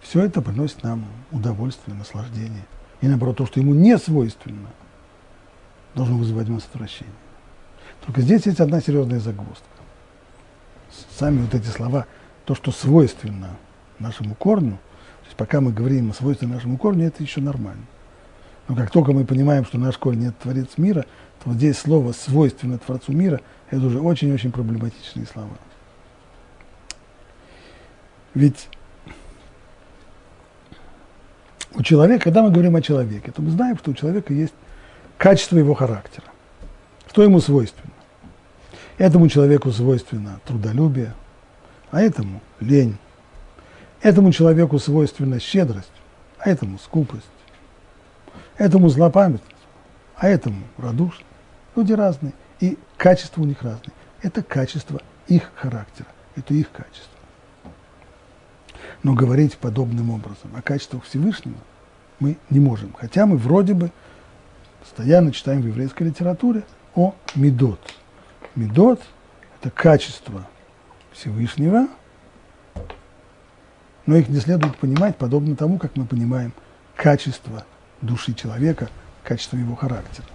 все 0.00 0.24
это 0.24 0.42
приносит 0.42 0.82
нам 0.82 1.04
удовольствие, 1.30 1.96
наслаждение. 1.96 2.64
И 3.00 3.08
наоборот, 3.08 3.36
то, 3.36 3.46
что 3.46 3.60
ему 3.60 3.74
не 3.74 3.98
свойственно, 3.98 4.68
должно 5.94 6.16
вызывать 6.16 6.48
у 6.48 6.52
нас 6.52 6.64
отвращение. 6.64 7.14
Только 8.04 8.20
здесь 8.20 8.46
есть 8.46 8.60
одна 8.60 8.80
серьезная 8.80 9.20
загвоздка. 9.20 9.66
Сами 11.18 11.42
вот 11.42 11.54
эти 11.54 11.66
слова, 11.66 12.06
то, 12.44 12.54
что 12.54 12.70
свойственно 12.70 13.50
нашему 13.98 14.34
корню– 14.34 14.78
есть 15.32 15.38
пока 15.38 15.62
мы 15.62 15.72
говорим 15.72 16.10
о 16.10 16.14
свойстве 16.14 16.46
нашему 16.46 16.76
корню, 16.76 17.06
это 17.06 17.22
еще 17.22 17.40
нормально. 17.40 17.86
Но 18.68 18.76
как 18.76 18.90
только 18.90 19.12
мы 19.12 19.24
понимаем, 19.24 19.64
что 19.64 19.78
наш 19.78 19.96
корень– 19.96 20.26
это 20.26 20.42
Творец 20.42 20.68
мира, 20.76 21.06
то 21.42 21.50
вот 21.50 21.56
здесь 21.56 21.78
слово 21.78 22.12
«свойственно 22.12 22.78
Творцу 22.78 23.12
мира»– 23.12 23.40
это 23.70 23.86
уже 23.86 23.98
очень-очень 23.98 24.52
проблематичные 24.52 25.26
слова. 25.26 25.56
Ведь 28.34 28.68
у 31.74 31.82
человека, 31.82 32.24
когда 32.24 32.42
мы 32.42 32.50
говорим 32.50 32.76
о 32.76 32.82
человеке, 32.82 33.30
то 33.32 33.42
мы 33.42 33.50
знаем, 33.50 33.78
что 33.78 33.90
у 33.90 33.94
человека 33.94 34.32
есть 34.32 34.54
качество 35.18 35.56
его 35.56 35.74
характера. 35.74 36.26
Что 37.08 37.22
ему 37.22 37.40
свойственно? 37.40 37.92
Этому 38.98 39.28
человеку 39.28 39.70
свойственно 39.70 40.40
трудолюбие, 40.46 41.14
а 41.90 42.00
этому 42.00 42.40
лень, 42.60 42.96
Этому 44.02 44.32
человеку 44.32 44.80
свойственна 44.80 45.38
щедрость, 45.38 45.92
а 46.38 46.50
этому 46.50 46.78
скупость. 46.78 47.24
Этому 48.58 48.88
злопамятность, 48.88 49.46
а 50.16 50.28
этому 50.28 50.64
радушность. 50.76 51.24
Люди 51.76 51.92
разные, 51.92 52.32
и 52.60 52.78
качества 52.96 53.42
у 53.42 53.44
них 53.44 53.62
разные. 53.62 53.92
Это 54.20 54.42
качество 54.42 55.00
их 55.28 55.50
характера, 55.54 56.08
это 56.34 56.52
их 56.52 56.70
качество. 56.72 57.11
Но 59.02 59.14
говорить 59.14 59.56
подобным 59.56 60.10
образом 60.10 60.50
о 60.54 60.62
качествах 60.62 61.04
Всевышнего 61.04 61.58
мы 62.20 62.36
не 62.50 62.60
можем. 62.60 62.92
Хотя 62.92 63.26
мы 63.26 63.36
вроде 63.36 63.74
бы 63.74 63.90
постоянно 64.80 65.32
читаем 65.32 65.62
в 65.62 65.66
еврейской 65.66 66.04
литературе 66.04 66.62
о 66.94 67.14
медот. 67.34 67.80
Медот– 68.54 69.00
это 69.60 69.70
качество 69.70 70.46
Всевышнего– 71.12 71.88
но 74.06 74.16
их 74.16 74.28
не 74.28 74.38
следует 74.38 74.76
понимать 74.78 75.16
подобно 75.16 75.56
тому, 75.56 75.78
как 75.78 75.96
мы 75.96 76.04
понимаем 76.04 76.52
качество 76.96 77.64
души 78.00 78.34
человека, 78.34 78.88
качество 79.22 79.56
его 79.56 79.76
характера. 79.76 80.26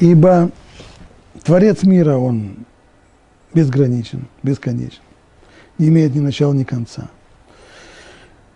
Ибо 0.00 0.50
Творец 1.42 1.82
мира, 1.82 2.16
он 2.16 2.66
безграничен, 3.54 4.28
бесконечен, 4.42 5.02
не 5.78 5.88
имеет 5.88 6.14
ни 6.14 6.20
начала, 6.20 6.52
ни 6.52 6.64
конца. 6.64 7.08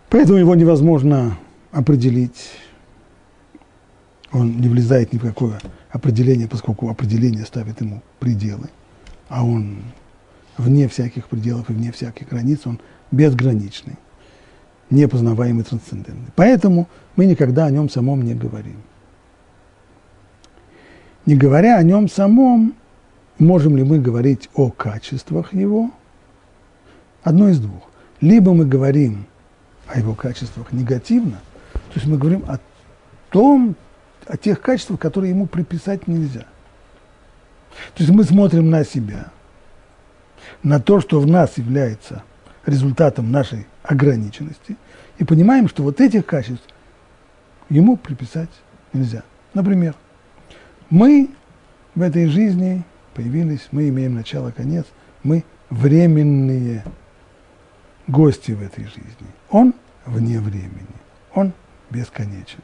Поэтому 0.09 0.37
его 0.37 0.53
невозможно 0.55 1.37
определить 1.71 2.51
Он 4.33 4.59
не 4.59 4.67
влезает 4.67 5.13
ни 5.13 5.17
в 5.19 5.21
какое 5.21 5.59
определение, 5.91 6.47
поскольку 6.47 6.89
определение 6.89 7.45
ставит 7.45 7.81
ему 7.81 8.01
пределы, 8.19 8.69
а 9.29 9.45
он 9.45 9.77
вне 10.57 10.87
всяких 10.87 11.27
пределов 11.27 11.69
и 11.69 11.73
вне 11.73 11.91
всяких 11.91 12.29
границ, 12.29 12.61
он 12.65 12.79
безграничный, 13.11 13.95
непознаваемый, 14.89 15.63
трансцендентный. 15.63 16.31
Поэтому 16.35 16.87
мы 17.15 17.25
никогда 17.25 17.65
о 17.65 17.71
нем 17.71 17.89
самом 17.89 18.23
не 18.23 18.33
говорим. 18.33 18.81
Не 21.27 21.35
говоря 21.35 21.77
о 21.77 21.83
нем 21.83 22.09
самом, 22.09 22.73
можем 23.37 23.77
ли 23.77 23.83
мы 23.83 23.99
говорить 23.99 24.49
о 24.55 24.71
качествах 24.71 25.53
его? 25.53 25.91
Одно 27.23 27.49
из 27.49 27.59
двух. 27.59 27.81
Либо 28.21 28.53
мы 28.53 28.65
говорим 28.65 29.25
о 29.87 29.97
его 29.97 30.13
качествах 30.13 30.71
негативно, 30.71 31.39
то 31.73 31.95
есть 31.95 32.05
мы 32.05 32.17
говорим 32.17 32.43
о 32.47 32.59
том, 33.29 33.75
о 34.27 34.37
тех 34.37 34.61
качествах, 34.61 34.99
которые 34.99 35.31
ему 35.31 35.47
приписать 35.47 36.07
нельзя. 36.07 36.45
То 37.95 38.03
есть 38.03 38.11
мы 38.11 38.23
смотрим 38.23 38.69
на 38.69 38.83
себя, 38.83 39.31
на 40.61 40.79
то, 40.79 41.01
что 41.01 41.19
в 41.19 41.27
нас 41.27 41.57
является 41.57 42.23
результатом 42.65 43.31
нашей 43.31 43.67
ограниченности, 43.83 44.77
и 45.17 45.23
понимаем, 45.23 45.67
что 45.67 45.83
вот 45.83 45.99
этих 45.99 46.25
качеств 46.25 46.65
ему 47.69 47.97
приписать 47.97 48.49
нельзя. 48.93 49.23
Например, 49.53 49.95
мы 50.89 51.29
в 51.95 52.01
этой 52.01 52.27
жизни 52.27 52.83
появились, 53.13 53.67
мы 53.71 53.89
имеем 53.89 54.15
начало, 54.15 54.51
конец, 54.51 54.85
мы 55.23 55.43
временные 55.69 56.83
гости 58.07 58.51
в 58.51 58.61
этой 58.61 58.85
жизни. 58.85 59.27
Он 59.49 59.73
вне 60.05 60.39
времени, 60.39 60.87
он 61.33 61.53
бесконечен. 61.89 62.59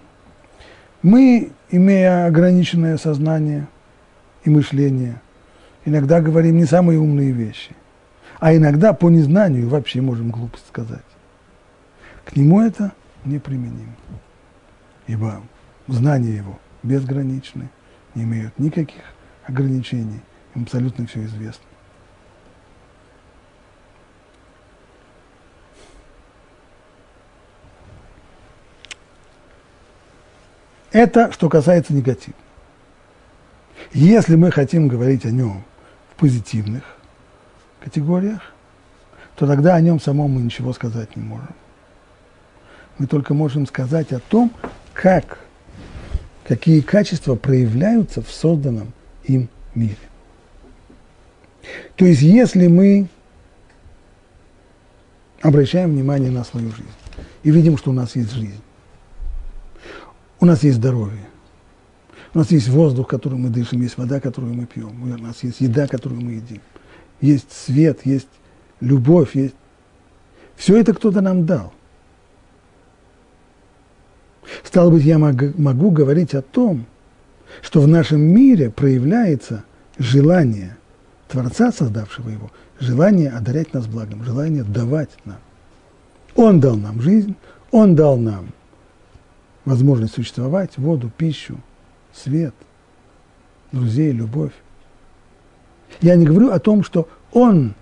Мы, 1.02 1.52
имея 1.69 2.25
ограниченное 2.25 2.97
сознание 2.97 3.67
и 4.43 4.49
мышление, 4.49 5.21
иногда 5.86 6.21
говорим 6.21 6.58
не 6.58 6.65
самые 6.65 6.99
умные 6.99 7.32
вещи, 7.32 7.75
а 8.39 8.54
иногда 8.56 8.93
по 8.93 9.10
незнанию 9.10 9.69
вообще 9.69 10.02
можем 10.02 10.32
глупость 10.32 10.67
сказать. 10.67 11.04
К 12.25 12.36
нему 12.36 12.62
это 12.62 12.91
неприменимо, 13.25 13.95
ибо 15.08 15.41
знания 15.88 16.36
его 16.36 16.60
безграничны, 16.84 17.69
не 18.15 18.23
имеют 18.23 18.58
никаких 18.60 19.02
ограничений, 19.45 20.21
им 20.56 20.63
абсолютно 20.63 21.08
все 21.08 21.23
известно. 21.25 21.68
Это 30.91 31.32
что 31.32 31.49
касается 31.49 31.93
негатива. 31.93 32.36
Если 33.93 34.36
мы 34.36 34.52
хотим 34.52 34.88
говорить 34.88 35.25
о 35.25 35.32
нем 35.32 35.63
в 36.12 36.19
позитивных 36.19 36.84
категориях, 37.80 38.41
то 39.36 39.47
тогда 39.47 39.75
о 39.75 39.82
нем 39.82 39.99
самом 39.99 40.32
мы 40.32 40.41
ничего 40.41 40.73
сказать 40.73 41.15
не 41.15 41.23
можем. 41.23 41.56
Мы 42.97 43.08
только 43.08 43.34
можем 43.34 43.65
сказать 43.65 44.12
о 44.12 44.19
том, 44.19 44.52
как, 44.93 45.39
какие 46.45 46.82
качества 46.82 47.36
проявляются 47.36 48.21
в 48.21 48.30
созданном 48.30 48.91
им 49.23 49.47
мире. 49.75 49.95
То 51.95 52.06
есть, 52.06 52.21
если 52.21 52.67
мы 52.67 53.08
обращаем 55.41 55.91
внимание 55.91 56.32
на 56.32 56.43
свою 56.43 56.71
жизнь 56.71 56.89
и 57.43 57.52
видим, 57.52 57.78
что 57.78 57.91
у 57.91 57.93
нас 57.93 58.15
есть 58.15 58.32
жизнь, 58.32 58.62
у 60.39 60.45
нас 60.45 60.63
есть 60.63 60.78
здоровье. 60.78 61.28
У 62.34 62.38
нас 62.38 62.52
есть 62.52 62.69
воздух, 62.69 63.08
который 63.08 63.38
мы 63.38 63.49
дышим, 63.49 63.82
есть 63.82 63.97
вода, 63.97 64.19
которую 64.19 64.54
мы 64.54 64.65
пьем. 64.65 65.02
У 65.02 65.17
нас 65.17 65.43
есть 65.43 65.62
еда, 65.62 65.88
которую 65.88 66.21
мы 66.21 66.34
едим. 66.34 66.62
Есть 67.21 67.52
свет, 67.52 68.06
есть 68.06 68.30
любовь, 68.80 69.36
есть... 69.36 69.56
Все 70.56 70.78
это 70.78 70.93
кто-то 70.93 71.21
нам 71.21 71.45
дал. 71.45 71.73
Стало 74.63 74.91
быть, 74.91 75.04
я 75.04 75.17
могу 75.17 75.91
говорить 75.91 76.34
о 76.36 76.41
том, 76.41 76.86
что 77.62 77.82
в 77.82 77.88
нашем 77.88 78.21
мире 78.21 78.69
проявляется 78.69 79.63
желание 79.97 80.78
Творца, 81.28 81.71
создавшего 81.71 82.30
его, 82.30 82.52
желание 82.80 83.30
одарять 83.30 83.73
нас 83.73 83.88
благом, 83.88 84.23
желание 84.23 84.63
давать 84.63 85.10
нам. 85.25 85.38
Он 86.36 86.60
дал 86.60 86.75
нам 86.75 87.02
жизнь, 87.02 87.36
Он 87.71 87.95
дал 87.95 88.17
нам 88.17 88.49
возможность 89.69 90.15
существовать, 90.15 90.77
воду, 90.77 91.12
пищу, 91.15 91.60
свет, 92.12 92.55
друзей, 93.71 94.12
любовь. 94.12 94.53
Я 96.01 96.15
не 96.15 96.25
говорю 96.25 96.51
о 96.51 96.60
том, 96.60 96.84
что 96.84 97.08
он 97.32 97.75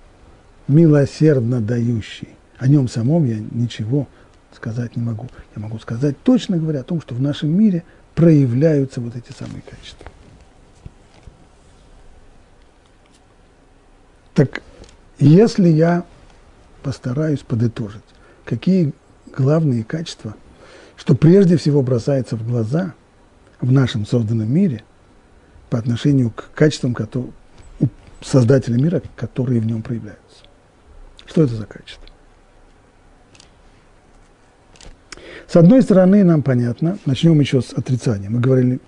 милосердно 0.67 1.61
дающий. 1.61 2.27
О 2.57 2.67
нем 2.67 2.89
самом 2.89 3.23
я 3.25 3.37
ничего 3.51 4.07
сказать 4.53 4.97
не 4.97 5.03
могу. 5.03 5.27
Я 5.55 5.61
могу 5.61 5.79
сказать, 5.79 6.21
точно 6.23 6.57
говоря, 6.57 6.81
о 6.81 6.83
том, 6.83 6.99
что 6.99 7.15
в 7.15 7.21
нашем 7.21 7.57
мире 7.57 7.83
проявляются 8.15 8.99
вот 8.99 9.15
эти 9.15 9.31
самые 9.31 9.61
качества. 9.61 10.11
Так 14.33 14.61
если 15.19 15.69
я 15.69 16.05
постараюсь 16.83 17.39
подытожить, 17.39 18.03
какие 18.43 18.91
главные 19.31 19.85
качества– 19.85 20.35
что 20.97 21.15
прежде 21.15 21.55
всего 21.57 21.81
бросается 21.81 22.35
в 22.35 22.45
глаза 22.45 22.93
в 23.61 23.71
нашем 23.71 24.05
созданном 24.05 24.51
мире 24.51 24.83
по 25.69 25.77
отношению 25.77 26.31
к 26.31 26.49
качествам 26.53 26.93
которые, 26.93 27.31
создателя 28.21 28.75
мира, 28.75 29.01
которые 29.15 29.61
в 29.61 29.65
нем 29.65 29.81
проявляются. 29.81 30.43
Что 31.25 31.43
это 31.43 31.55
за 31.55 31.65
качество? 31.65 32.03
С 35.47 35.55
одной 35.55 35.81
стороны, 35.81 36.23
нам 36.23 36.41
понятно, 36.41 36.97
начнем 37.05 37.39
еще 37.39 37.61
с 37.61 37.71
отрицания. 37.73 38.29
Мы 38.29 38.39
говорили 38.39 38.79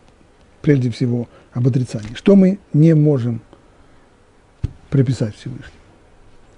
прежде 0.61 0.89
всего 0.89 1.29
об 1.53 1.67
отрицании. 1.67 2.15
Что 2.15 2.35
мы 2.35 2.59
не 2.73 2.93
можем 2.95 3.41
приписать 4.89 5.35
Всевышнему? 5.35 5.73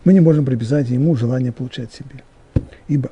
Мы 0.04 0.14
не 0.14 0.20
можем 0.20 0.46
приписать 0.46 0.90
ему 0.90 1.16
желание 1.16 1.52
получать 1.52 1.94
себе. 1.94 2.24
Ибо 2.88 3.12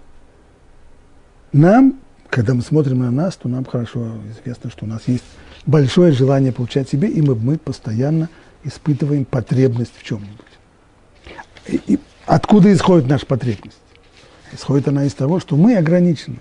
нам 1.51 1.99
когда 2.29 2.53
мы 2.53 2.61
смотрим 2.61 2.99
на 2.99 3.11
нас, 3.11 3.35
то 3.35 3.47
нам 3.49 3.65
хорошо 3.65 4.11
известно, 4.31 4.69
что 4.69 4.85
у 4.85 4.87
нас 4.87 5.03
есть 5.07 5.23
большое 5.65 6.11
желание 6.11 6.51
получать 6.51 6.89
себе, 6.89 7.09
и 7.09 7.21
мы, 7.21 7.35
мы 7.35 7.57
постоянно 7.57 8.29
испытываем 8.63 9.25
потребность 9.25 9.93
в 9.97 10.03
чем-нибудь. 10.03 10.45
И, 11.67 11.81
и 11.87 11.99
откуда 12.25 12.71
исходит 12.73 13.07
наша 13.07 13.25
потребность? 13.25 13.77
Исходит 14.51 14.87
она 14.87 15.05
из 15.05 15.13
того, 15.13 15.39
что 15.39 15.55
мы 15.55 15.75
ограничены. 15.75 16.39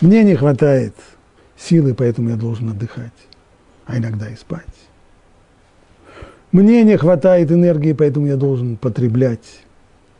Мне 0.00 0.22
не 0.24 0.34
хватает 0.34 0.94
силы, 1.56 1.94
поэтому 1.94 2.30
я 2.30 2.36
должен 2.36 2.70
отдыхать, 2.70 3.12
а 3.86 3.96
иногда 3.96 4.28
и 4.28 4.36
спать. 4.36 4.64
Мне 6.52 6.84
не 6.84 6.96
хватает 6.96 7.50
энергии, 7.50 7.92
поэтому 7.92 8.26
я 8.26 8.36
должен 8.36 8.76
потреблять 8.76 9.60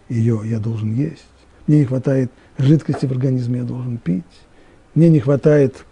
ее, 0.08 0.40
я 0.44 0.58
должен 0.58 0.92
есть. 0.92 1.26
Мне 1.66 1.80
не 1.80 1.84
хватает 1.84 2.30
жидкости 2.58 3.06
в 3.06 3.12
организме 3.12 3.60
я 3.60 3.64
должен 3.64 3.98
пить. 3.98 4.24
Мне 4.94 5.08
не 5.08 5.20
хватает 5.20 5.84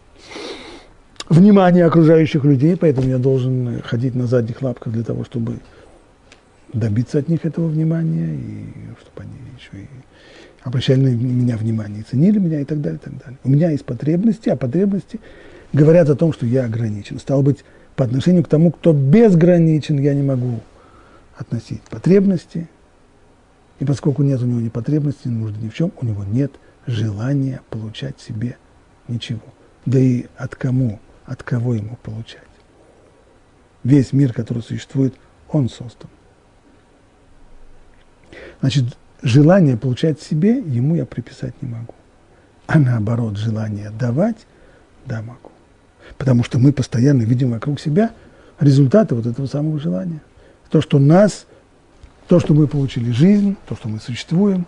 внимания 1.29 1.85
окружающих 1.85 2.45
людей, 2.45 2.77
поэтому 2.77 3.09
я 3.09 3.19
должен 3.19 3.83
ходить 3.83 4.15
на 4.15 4.27
задних 4.27 4.63
лапках 4.63 4.93
для 4.93 5.03
того, 5.03 5.25
чтобы 5.25 5.59
добиться 6.73 7.19
от 7.19 7.29
них 7.29 7.45
этого 7.45 7.69
внимания, 7.69 8.35
и 8.35 8.65
чтобы 9.01 9.23
они 9.23 9.33
еще 9.59 9.85
и 9.85 9.89
обращали 10.63 11.01
на 11.01 11.09
меня 11.09 11.57
внимание, 11.57 12.01
и 12.01 12.05
ценили 12.05 12.39
меня 12.39 12.61
и 12.61 12.65
так 12.65 12.81
далее, 12.81 13.01
и 13.01 13.05
так 13.05 13.19
далее. 13.19 13.39
У 13.45 13.51
меня 13.51 13.71
есть 13.71 13.85
потребности, 13.85 14.49
а 14.49 14.57
потребности 14.57 15.21
говорят 15.73 16.09
о 16.09 16.15
том, 16.15 16.33
что 16.33 16.47
я 16.47 16.65
ограничен. 16.65 17.19
Стало 17.19 17.43
быть, 17.43 17.65
по 17.97 18.05
отношению 18.05 18.45
к 18.45 18.49
тому, 18.49 18.71
кто 18.71 18.93
безграничен, 18.93 19.99
я 19.99 20.15
не 20.15 20.23
могу 20.23 20.61
относить 21.37 21.83
потребности– 21.83 22.69
и 23.83 23.85
поскольку 23.85 24.23
нет 24.23 24.41
у 24.41 24.47
него 24.47 24.61
ни 24.61 24.69
потребности, 24.69 25.27
ни 25.27 25.33
нужды 25.33 25.59
ни 25.61 25.69
в 25.69 25.75
чем, 25.75 25.91
у 26.01 26.07
него 26.07 26.23
нет 26.23 26.53
желания 26.87 27.63
получать 27.69 28.21
себе 28.21 28.57
ничего. 29.09 29.43
Да 29.87 29.99
и 29.99 30.27
от 30.37 30.55
кому, 30.55 31.01
от 31.27 31.43
кого 31.43 31.75
ему 31.75 31.99
получать? 32.01 32.47
Весь 33.83 34.13
мир, 34.13 34.33
который 34.33 34.63
существует, 34.63 35.17
он 35.49 35.69
создан. 35.69 36.09
Значит, 38.61 38.97
желание 39.21 39.77
получать 39.77 40.23
себе 40.23 40.59
ему 40.59 40.95
я 40.95 41.05
приписать 41.05 41.61
не 41.61 41.69
могу. 41.69 41.95
А 42.69 42.79
наоборот, 42.79 43.37
желание 43.37 43.91
давать, 43.91 44.47
да, 45.07 45.23
могу. 45.23 45.51
Потому 46.19 46.45
что 46.45 46.61
мы 46.61 46.73
постоянно 46.73 47.23
видим 47.23 47.51
вокруг 47.51 47.81
себя 47.81 48.13
результаты 48.61 49.17
вот 49.17 49.27
этого 49.27 49.47
самого 49.47 49.81
желания. 49.81 50.23
То, 50.71 50.81
что 50.81 51.01
нас 51.01 51.47
то, 52.29 52.41
что 52.41 52.55
мы 52.55 52.67
получили 52.67 53.11
жизнь, 53.11 53.57
то, 53.67 53.77
что 53.77 53.89
мы 53.89 53.99
существуем, 53.99 54.67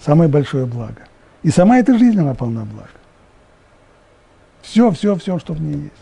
самое 0.00 0.30
большое 0.30 0.66
благо. 0.66 1.02
И 1.42 1.50
сама 1.50 1.78
эта 1.78 1.98
жизнь, 1.98 2.18
она 2.18 2.34
полна 2.34 2.64
блага. 2.64 2.88
Все, 4.62 4.90
все, 4.90 5.14
все, 5.16 5.38
что 5.38 5.52
в 5.52 5.60
ней 5.60 5.76
есть. 5.84 5.92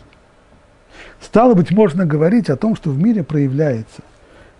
Стало 1.21 1.53
быть, 1.53 1.71
можно 1.71 2.05
говорить 2.05 2.49
о 2.49 2.55
том, 2.55 2.75
что 2.75 2.89
в 2.89 2.97
мире 2.97 3.23
проявляется 3.23 4.01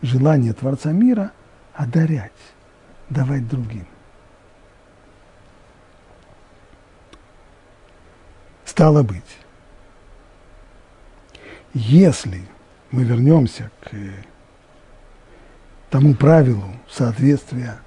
желание 0.01 0.53
Творца 0.53 0.91
мира 0.91 1.31
одарять, 1.73 2.31
давать 3.09 3.47
другим. 3.47 3.88
Стало 8.65 9.03
быть, 9.03 9.38
если 11.73 12.41
мы 12.91 13.03
вернемся 13.03 13.71
к 13.81 13.91
тому 15.95 16.13
правилу 16.13 16.61
соответствия 16.91 17.77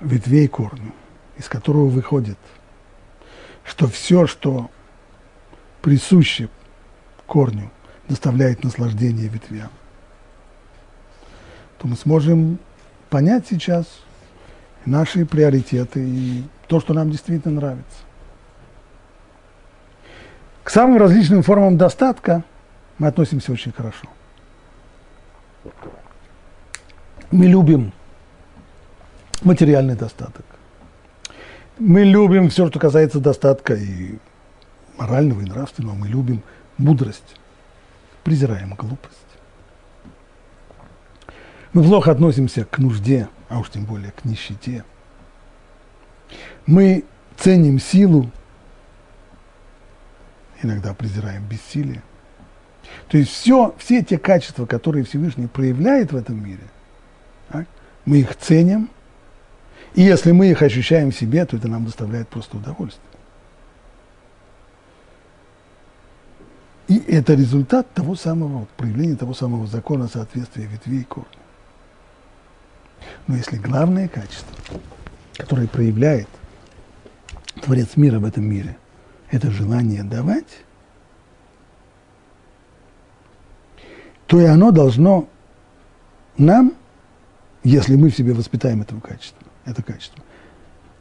ветвей 0.00 0.46
корню, 0.46 0.92
из 1.36 1.48
которого 1.48 1.88
выходит, 1.88 2.38
что 3.64 3.88
все, 3.88 4.28
что 4.28 4.70
присуще 5.80 6.48
корню, 7.26 7.72
доставляет 8.08 8.62
наслаждение 8.62 9.26
ветвям, 9.26 9.70
то 11.78 11.88
мы 11.88 11.96
сможем 11.96 12.60
понять 13.10 13.48
сейчас 13.50 13.86
наши 14.86 15.26
приоритеты 15.26 16.06
и 16.06 16.44
то, 16.68 16.78
что 16.78 16.94
нам 16.94 17.10
действительно 17.10 17.54
нравится. 17.54 17.98
К 20.62 20.70
самым 20.70 20.98
различным 20.98 21.42
формам 21.42 21.76
достатка 21.76 22.44
мы 22.98 23.08
относимся 23.08 23.50
очень 23.50 23.72
хорошо. 23.72 24.06
Мы 27.32 27.46
любим 27.46 27.92
материальный 29.40 29.96
достаток. 29.96 30.44
Мы 31.78 32.04
любим 32.04 32.50
все, 32.50 32.68
что 32.68 32.78
касается 32.78 33.20
достатка 33.20 33.72
и 33.72 34.18
морального, 34.98 35.40
и 35.40 35.46
нравственного. 35.46 35.94
Мы 35.94 36.08
любим 36.08 36.42
мудрость, 36.76 37.36
презираем 38.22 38.74
глупость. 38.74 39.16
Мы 41.72 41.82
плохо 41.82 42.10
относимся 42.10 42.66
к 42.66 42.76
нужде, 42.76 43.30
а 43.48 43.60
уж 43.60 43.70
тем 43.70 43.86
более 43.86 44.12
к 44.12 44.26
нищете. 44.26 44.84
Мы 46.66 47.02
ценим 47.38 47.80
силу, 47.80 48.30
иногда 50.62 50.92
презираем 50.92 51.46
бессилие. 51.46 52.02
То 53.08 53.16
есть 53.16 53.30
все, 53.30 53.74
все 53.78 54.04
те 54.04 54.18
качества, 54.18 54.66
которые 54.66 55.04
Всевышний 55.06 55.46
проявляет 55.46 56.12
в 56.12 56.16
этом 56.16 56.44
мире, 56.44 56.68
так, 57.52 57.66
мы 58.04 58.18
их 58.18 58.36
ценим, 58.36 58.90
и 59.94 60.02
если 60.02 60.32
мы 60.32 60.50
их 60.50 60.62
ощущаем 60.62 61.10
в 61.10 61.16
себе, 61.16 61.44
то 61.44 61.56
это 61.56 61.68
нам 61.68 61.84
доставляет 61.84 62.28
просто 62.28 62.56
удовольствие. 62.56 63.06
И 66.88 66.98
это 66.98 67.34
результат 67.34 67.90
того 67.92 68.16
самого, 68.16 68.66
проявления 68.76 69.16
того 69.16 69.34
самого 69.34 69.66
закона 69.66 70.08
соответствия 70.08 70.64
ветвей 70.64 71.00
и 71.00 71.04
корня. 71.04 71.28
Но 73.26 73.36
если 73.36 73.56
главное 73.56 74.08
качество, 74.08 74.56
которое 75.36 75.68
проявляет 75.68 76.28
Творец 77.62 77.96
мира 77.96 78.18
в 78.18 78.24
этом 78.24 78.44
мире, 78.44 78.76
это 79.30 79.50
желание 79.50 80.02
давать, 80.02 80.64
то 84.26 84.40
и 84.40 84.44
оно 84.44 84.70
должно 84.70 85.28
нам, 86.38 86.72
если 87.64 87.96
мы 87.96 88.10
в 88.10 88.16
себе 88.16 88.32
воспитаем 88.32 88.82
этого 88.82 89.00
качества, 89.00 89.46
это 89.64 89.82
качество, 89.82 90.22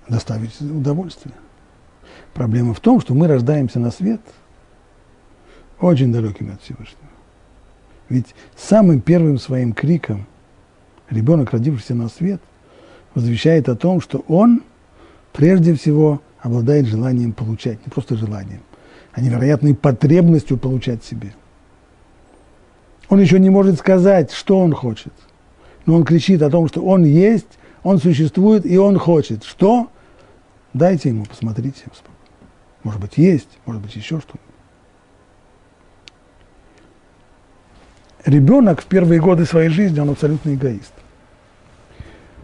доставить 0.08 0.60
удовольствие. 0.62 1.34
Проблема 2.34 2.74
в 2.74 2.80
том, 2.80 3.02
что 3.02 3.14
мы 3.14 3.28
рождаемся 3.28 3.80
на 3.80 3.92
свет– 3.92 4.22
очень 5.82 6.14
далекими 6.14 6.54
от 6.54 6.62
Всевышнего. 6.62 6.98
Ведь 8.10 8.36
самым 8.56 9.02
первым 9.02 9.38
своим 9.40 9.74
криком 9.74 10.28
ребенок, 11.10 11.52
родившийся 11.52 11.96
на 11.96 12.08
свет, 12.08 12.42
возвещает 13.16 13.68
о 13.68 13.76
том, 13.76 14.00
что 14.00 14.24
он 14.28 14.64
прежде 15.34 15.74
всего 15.74 16.22
обладает 16.40 16.88
желанием 16.88 17.34
получать, 17.34 17.86
не 17.86 17.90
просто 17.90 18.16
желанием, 18.16 18.62
а 19.12 19.22
невероятной 19.22 19.76
потребностью 19.76 20.58
получать 20.58 21.04
себе. 21.04 21.34
Он 23.10 23.20
еще 23.20 23.40
не 23.40 23.50
может 23.50 23.78
сказать, 23.78 24.32
что 24.32 24.60
он 24.60 24.74
хочет, 24.74 25.14
но 25.86 25.96
он 25.96 26.04
кричит 26.04 26.42
о 26.42 26.50
том, 26.50 26.68
что 26.68 26.82
он 26.82 27.04
есть, 27.04 27.48
он 27.84 28.00
существует 28.00 28.66
и 28.66 28.78
он 28.78 28.98
хочет. 29.00 29.44
Что? 29.44 29.90
Дайте 30.74 31.10
ему, 31.10 31.26
посмотрите. 31.26 31.84
Может 32.84 33.02
быть, 33.02 33.18
есть, 33.18 33.50
может 33.66 33.82
быть, 33.82 33.96
еще 33.96 34.20
что-нибудь. 34.20 34.52
ребенок 38.26 38.82
в 38.82 38.86
первые 38.86 39.20
годы 39.20 39.46
своей 39.46 39.70
жизни, 39.70 40.00
он 40.00 40.10
абсолютно 40.10 40.54
эгоист. 40.54 40.94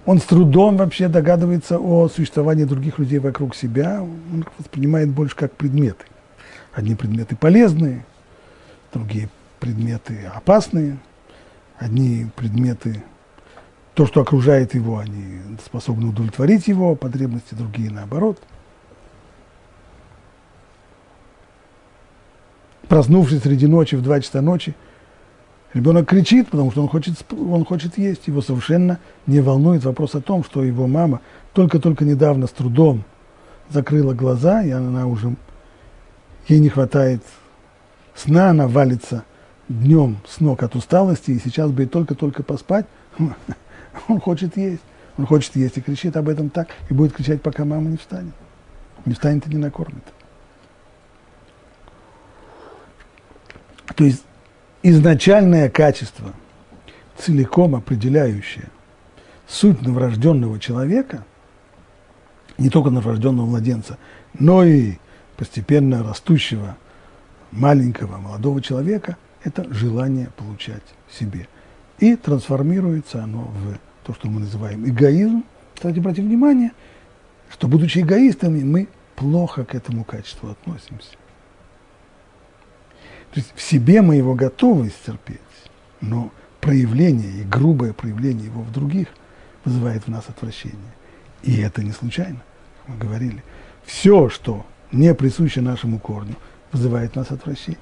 Он 0.05 0.19
с 0.19 0.23
трудом 0.23 0.77
вообще 0.77 1.09
догадывается 1.09 1.77
о 1.79 2.07
существовании 2.07 2.63
других 2.63 2.97
людей 2.97 3.19
вокруг 3.19 3.55
себя, 3.55 4.01
он 4.01 4.41
их 4.41 4.47
воспринимает 4.57 5.09
больше 5.09 5.35
как 5.35 5.53
предметы. 5.53 6.05
Одни 6.73 6.95
предметы 6.95 7.35
полезные, 7.35 8.05
другие 8.93 9.29
предметы 9.59 10.31
опасные, 10.33 10.97
одни 11.77 12.27
предметы, 12.35 13.03
то, 13.97 14.05
что 14.05 14.21
окружает 14.21 14.75
его, 14.75 14.99
они 14.99 15.41
способны 15.65 16.09
удовлетворить 16.09 16.67
его 16.67 16.93
потребности, 16.93 17.55
другие 17.55 17.89
наоборот. 17.89 18.37
Проснувшись 22.87 23.41
среди 23.41 23.65
ночи 23.65 23.95
в 23.95 24.03
2 24.03 24.21
часа 24.21 24.41
ночи, 24.41 24.75
Ребенок 25.73 26.07
кричит, 26.07 26.47
потому 26.49 26.71
что 26.71 26.83
он 26.83 26.87
хочет, 26.87 27.15
он 27.31 27.65
хочет 27.65 27.97
есть. 27.97 28.27
Его 28.27 28.41
совершенно 28.41 28.99
не 29.25 29.41
волнует 29.41 29.83
вопрос 29.83 30.13
о 30.13 30.21
том, 30.21 30.43
что 30.43 30.63
его 30.63 30.87
мама 30.87 31.21
только-только 31.53 32.05
недавно 32.05 32.45
с 32.45 32.51
трудом 32.51 33.03
закрыла 33.69 34.13
глаза, 34.13 34.61
и 34.63 34.69
она 34.69 35.07
уже, 35.07 35.35
ей 36.47 36.59
не 36.59 36.69
хватает 36.69 37.21
сна, 38.15 38.51
она 38.51 38.67
валится 38.67 39.23
днем 39.67 40.17
с 40.27 40.39
ног 40.39 40.61
от 40.63 40.75
усталости, 40.75 41.31
и 41.31 41.39
сейчас 41.39 41.71
бы 41.71 41.85
только-только 41.87 42.43
поспать, 42.43 42.85
он 44.07 44.19
хочет 44.19 44.57
есть. 44.57 44.83
Он 45.17 45.25
хочет 45.25 45.55
есть 45.55 45.77
и 45.77 45.81
кричит 45.81 46.15
об 46.15 46.29
этом 46.29 46.49
так, 46.49 46.69
и 46.89 46.93
будет 46.93 47.13
кричать, 47.13 47.41
пока 47.41 47.65
мама 47.65 47.89
не 47.89 47.97
встанет. 47.97 48.33
Не 49.05 49.13
встанет 49.13 49.47
и 49.47 49.49
не 49.49 49.57
накормит. 49.57 50.03
То 53.95 54.03
есть 54.03 54.23
изначальное 54.83 55.69
качество, 55.69 56.33
целиком 57.17 57.73
определяющее 57.73 58.69
суть 59.47 59.81
новорожденного 59.81 60.59
человека, 60.59 61.25
не 62.59 62.69
только 62.69 62.91
новорожденного 62.91 63.47
младенца, 63.47 63.97
но 64.37 64.63
и 64.63 64.97
постепенно 65.35 66.03
растущего 66.03 66.77
маленького 67.51 68.17
молодого 68.17 68.61
человека, 68.61 69.17
это 69.43 69.65
желание 69.73 70.29
получать 70.35 70.83
себе. 71.11 71.47
И 71.99 72.15
трансформируется 72.15 73.23
оно 73.23 73.45
в 73.45 73.86
то, 74.07 74.13
что 74.13 74.29
мы 74.29 74.39
называем 74.39 74.87
эгоизм. 74.87 75.43
Кстати, 75.75 75.99
обратите 75.99 76.25
внимание, 76.25 76.71
что 77.51 77.67
будучи 77.67 77.99
эгоистами, 77.99 78.63
мы 78.63 78.87
плохо 79.17 79.65
к 79.65 79.75
этому 79.75 80.05
качеству 80.05 80.49
относимся. 80.49 81.11
То 83.31 83.41
есть 83.41 83.51
в 83.53 83.61
себе 83.61 84.01
мы 84.01 84.15
его 84.15 84.33
готовы 84.33 84.89
стерпеть, 84.89 85.41
но 85.99 86.31
проявление 86.61 87.41
и 87.41 87.43
грубое 87.43 87.91
проявление 87.91 88.45
его 88.45 88.61
в 88.61 88.71
других 88.71 89.09
вызывает 89.65 90.03
в 90.03 90.07
нас 90.07 90.23
отвращение. 90.29 90.93
И 91.43 91.59
это 91.59 91.83
не 91.83 91.91
случайно, 91.91 92.41
как 92.85 92.95
мы 92.95 92.97
говорили. 93.01 93.43
Все, 93.85 94.29
что 94.29 94.65
не 94.93 95.13
присуще 95.13 95.59
нашему 95.59 95.99
корню, 95.99 96.35
вызывает 96.71 97.11
в 97.11 97.15
нас 97.17 97.29
отвращение. 97.31 97.81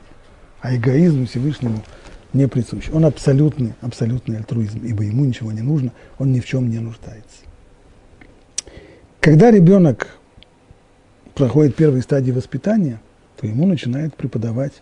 А 0.61 0.75
эгоизм 0.75 1.27
Всевышнему 1.27 1.83
не 2.35 2.47
присущ. 2.47 2.89
Он 2.93 3.05
абсолютный, 3.05 3.73
абсолютный 3.81 4.37
альтруизм, 4.37 4.85
ибо 4.85 5.03
ему 5.03 5.25
ничего 5.25 5.51
не 5.51 5.61
нужно, 5.61 5.91
он 6.19 6.31
ни 6.31 6.39
в 6.39 6.45
чем 6.45 6.69
не 6.69 6.79
нуждается. 6.79 7.45
Когда 9.19 9.49
ребенок 9.49 10.07
проходит 11.33 11.75
первые 11.75 12.03
стадии 12.03 12.31
воспитания, 12.31 12.99
то 13.39 13.47
ему 13.47 13.65
начинают 13.65 14.15
преподавать 14.15 14.73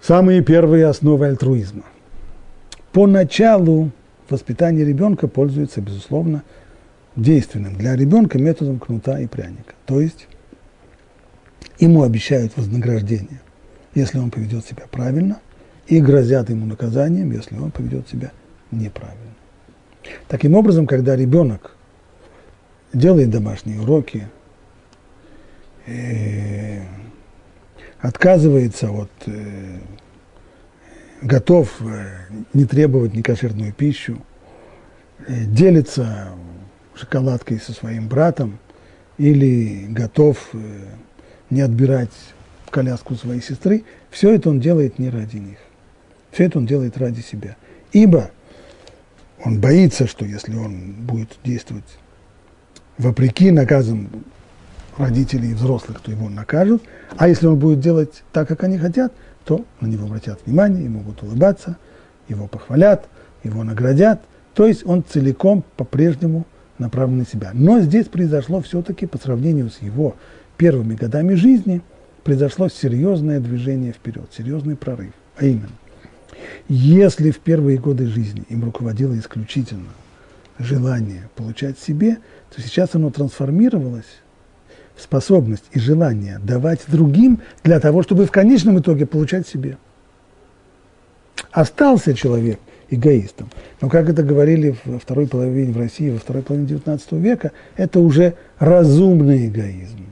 самые 0.00 0.42
первые 0.42 0.86
основы 0.86 1.26
альтруизма. 1.26 1.84
Поначалу 2.92 3.90
воспитание 4.30 4.84
ребенка 4.84 5.28
пользуется, 5.28 5.80
безусловно, 5.80 6.42
действенным 7.16 7.76
для 7.76 7.96
ребенка 7.96 8.38
методом 8.38 8.78
кнута 8.78 9.20
и 9.20 9.26
пряника. 9.26 9.74
То 9.86 10.00
есть 10.00 10.26
ему 11.78 12.02
обещают 12.02 12.56
вознаграждение, 12.56 13.40
если 13.94 14.18
он 14.18 14.30
поведет 14.30 14.64
себя 14.64 14.84
правильно, 14.90 15.40
и 15.88 16.00
грозят 16.00 16.50
ему 16.50 16.66
наказанием, 16.66 17.32
если 17.32 17.56
он 17.56 17.70
поведет 17.70 18.08
себя 18.08 18.30
неправильно. 18.70 19.34
Таким 20.28 20.54
образом, 20.54 20.86
когда 20.86 21.16
ребенок 21.16 21.74
делает 22.92 23.30
домашние 23.30 23.80
уроки, 23.80 24.28
э, 25.86 26.82
отказывается 28.00 28.90
от, 28.90 29.10
э, 29.26 29.78
готов 31.22 31.80
э, 31.80 32.06
не 32.52 32.64
требовать 32.66 33.14
некошерную 33.14 33.72
пищу, 33.72 34.18
делится 35.28 36.28
шоколадкой 36.94 37.58
со 37.58 37.72
своим 37.72 38.08
братом 38.08 38.58
или 39.18 39.86
готов 39.88 40.38
не 41.50 41.60
отбирать 41.60 42.12
коляску 42.70 43.14
своей 43.16 43.42
сестры, 43.42 43.84
все 44.10 44.32
это 44.32 44.48
он 44.48 44.60
делает 44.60 44.98
не 44.98 45.10
ради 45.10 45.36
них. 45.36 45.58
Все 46.30 46.44
это 46.44 46.58
он 46.58 46.66
делает 46.66 46.98
ради 46.98 47.20
себя. 47.20 47.56
Ибо 47.92 48.30
он 49.44 49.60
боится, 49.60 50.06
что 50.06 50.24
если 50.24 50.54
он 50.54 50.92
будет 50.92 51.38
действовать 51.44 51.98
вопреки 52.98 53.50
наказам 53.50 54.08
родителей 54.96 55.52
и 55.52 55.54
взрослых, 55.54 56.00
то 56.00 56.10
его 56.10 56.28
накажут. 56.28 56.82
А 57.16 57.28
если 57.28 57.46
он 57.46 57.58
будет 57.58 57.80
делать 57.80 58.24
так, 58.32 58.48
как 58.48 58.64
они 58.64 58.78
хотят, 58.78 59.12
то 59.44 59.64
на 59.80 59.86
него 59.86 60.06
обратят 60.06 60.40
внимание, 60.44 60.84
ему 60.84 61.00
будут 61.00 61.22
улыбаться, 61.22 61.76
его 62.28 62.48
похвалят, 62.48 63.08
его 63.44 63.62
наградят. 63.62 64.20
То 64.54 64.66
есть 64.66 64.84
он 64.84 65.04
целиком 65.04 65.64
по-прежнему 65.76 66.44
направлен 66.78 67.18
на 67.18 67.26
себя. 67.26 67.50
Но 67.54 67.80
здесь 67.80 68.06
произошло 68.06 68.60
все-таки 68.60 69.06
по 69.06 69.18
сравнению 69.18 69.70
с 69.70 69.80
его 69.80 70.16
первыми 70.56 70.94
годами 70.94 71.34
жизни, 71.34 71.80
произошло 72.24 72.68
серьезное 72.68 73.40
движение 73.40 73.92
вперед, 73.92 74.30
серьезный 74.36 74.76
прорыв. 74.76 75.12
А 75.36 75.44
именно, 75.44 75.70
если 76.68 77.30
в 77.30 77.38
первые 77.38 77.78
годы 77.78 78.06
жизни 78.06 78.44
им 78.48 78.64
руководило 78.64 79.18
исключительно 79.18 79.88
желание 80.58 81.28
получать 81.36 81.78
себе, 81.78 82.18
то 82.54 82.60
сейчас 82.60 82.94
оно 82.94 83.10
трансформировалось 83.10 84.20
в 84.96 85.02
способность 85.02 85.64
и 85.72 85.78
желание 85.78 86.40
давать 86.42 86.80
другим 86.88 87.40
для 87.62 87.78
того, 87.80 88.02
чтобы 88.02 88.26
в 88.26 88.32
конечном 88.32 88.80
итоге 88.80 89.06
получать 89.06 89.46
себе. 89.46 89.78
Остался 91.52 92.14
человек 92.14 92.58
эгоистом. 92.90 93.50
Но, 93.80 93.88
как 93.88 94.08
это 94.08 94.22
говорили 94.22 94.76
во 94.84 94.98
второй 94.98 95.28
половине 95.28 95.72
в 95.72 95.78
России, 95.78 96.10
во 96.10 96.18
второй 96.18 96.42
половине 96.42 96.68
XIX 96.68 97.20
века, 97.20 97.52
это 97.76 98.00
уже 98.00 98.34
разумный 98.58 99.46
эгоизм. 99.46 100.07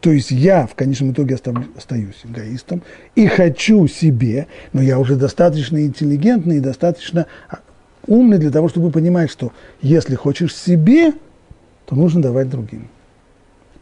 То 0.00 0.12
есть 0.12 0.30
я 0.30 0.66
в 0.66 0.74
конечном 0.74 1.12
итоге 1.12 1.34
остаюсь 1.34 2.20
эгоистом 2.24 2.82
и 3.14 3.26
хочу 3.26 3.86
себе, 3.86 4.46
но 4.72 4.80
я 4.80 4.98
уже 4.98 5.16
достаточно 5.16 5.84
интеллигентный 5.84 6.56
и 6.56 6.60
достаточно 6.60 7.26
умный 8.06 8.38
для 8.38 8.50
того, 8.50 8.68
чтобы 8.68 8.90
понимать, 8.90 9.30
что 9.30 9.52
если 9.82 10.14
хочешь 10.14 10.56
себе, 10.56 11.12
то 11.84 11.94
нужно 11.94 12.22
давать 12.22 12.48
другим. 12.48 12.88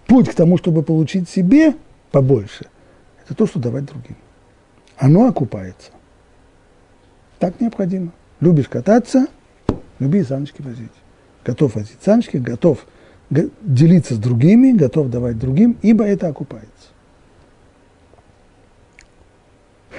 Путь 0.06 0.28
к 0.28 0.34
тому, 0.34 0.58
чтобы 0.58 0.82
получить 0.82 1.28
себе 1.28 1.74
побольше, 2.10 2.66
это 3.24 3.34
то, 3.34 3.46
что 3.46 3.60
давать 3.60 3.84
другим. 3.84 4.16
Оно 4.96 5.28
окупается. 5.28 5.90
Так 7.38 7.60
необходимо. 7.60 8.12
Любишь 8.40 8.68
кататься, 8.68 9.26
люби 10.00 10.24
саночки 10.24 10.62
возить. 10.62 10.90
Готов 11.44 11.76
возить 11.76 11.98
саночки, 12.04 12.38
готов 12.38 12.86
делиться 13.30 14.14
с 14.14 14.18
другими, 14.18 14.72
готов 14.72 15.10
давать 15.10 15.38
другим, 15.38 15.76
ибо 15.82 16.04
это 16.04 16.28
окупается. 16.28 16.68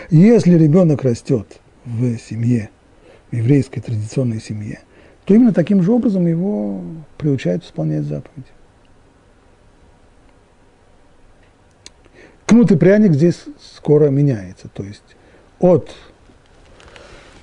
Если 0.10 0.54
ребенок 0.54 1.04
растет 1.04 1.60
в 1.86 2.18
семье, 2.18 2.70
в 3.32 3.36
еврейской 3.36 3.82
традиционной 3.82 4.42
семье, 4.42 4.80
то 5.26 5.36
именно 5.36 5.54
таким 5.54 5.84
же 5.84 5.92
образом 5.92 6.26
его 6.26 6.82
приучают 7.18 7.64
исполнять 7.64 8.04
заповеди. 8.04 8.48
Кнут 12.48 12.72
и 12.72 12.76
пряник 12.76 13.14
здесь 13.14 13.44
скоро 13.76 14.10
меняется, 14.10 14.70
то 14.70 14.84
есть 14.84 15.16
от 15.60 15.92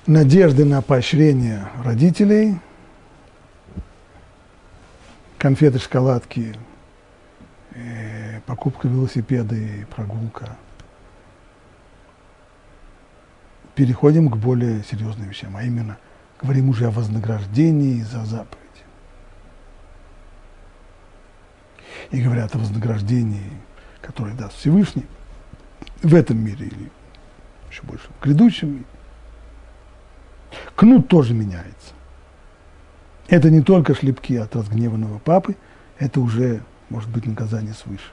надежды 0.05 0.65
на 0.65 0.81
поощрение 0.81 1.69
родителей, 1.81 2.55
конфеты, 5.37 5.79
шоколадки, 5.79 6.55
э, 7.73 8.41
покупка 8.45 8.87
велосипеда 8.87 9.55
и 9.55 9.85
прогулка– 9.85 10.57
переходим 13.77 14.27
к 14.29 14.37
более 14.37 14.83
серьезным 14.83 15.29
вещам, 15.29 15.55
а 15.55 15.61
именно 15.61 15.99
говорим 16.41 16.69
уже 16.69 16.87
о 16.87 16.89
вознаграждении 16.89 18.01
за 18.01 18.25
заповедь. 18.25 18.63
И 22.09 22.19
говорят 22.19 22.55
о 22.55 22.57
вознаграждении, 22.57 23.51
которое 24.01 24.33
даст 24.33 24.57
Всевышний 24.57 25.05
в 26.01 26.15
этом 26.15 26.39
мире 26.39 26.65
или 26.65 26.91
еще 27.69 27.83
больше 27.83 28.07
в 28.19 28.23
грядущем 28.23 28.71
мире. 28.71 28.85
Кнут 30.75 31.07
тоже 31.07 31.35
меняется. 31.35 31.93
Это 33.27 33.49
не 33.49 33.61
только 33.61 33.93
шлепки 33.93 34.37
от 34.37 34.55
разгневанного 34.55 35.19
папы, 35.19 35.55
это 35.99 36.21
уже 36.21 36.61
может 36.89 37.09
быть 37.09 37.25
наказание 37.25 37.73
свыше. 37.73 38.11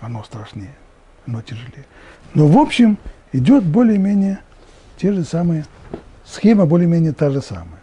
Оно 0.00 0.24
страшнее, 0.24 0.74
оно 1.26 1.42
тяжелее. 1.42 1.84
Но 2.32 2.46
в 2.46 2.56
общем, 2.58 2.96
идет 3.32 3.64
более-менее 3.64 4.40
те 4.96 5.12
же 5.12 5.24
самые, 5.24 5.66
схема 6.24 6.64
более-менее 6.64 7.12
та 7.12 7.30
же 7.30 7.42
самая. 7.42 7.80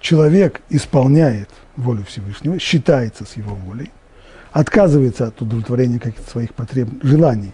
Человек 0.00 0.60
исполняет 0.68 1.48
волю 1.76 2.04
Всевышнего, 2.04 2.58
считается 2.58 3.24
с 3.24 3.36
его 3.36 3.54
волей, 3.54 3.90
отказывается 4.50 5.28
от 5.28 5.40
удовлетворения 5.40 5.98
каких-то 5.98 6.28
своих 6.30 6.52
потреб, 6.54 6.88
желаний 7.02 7.52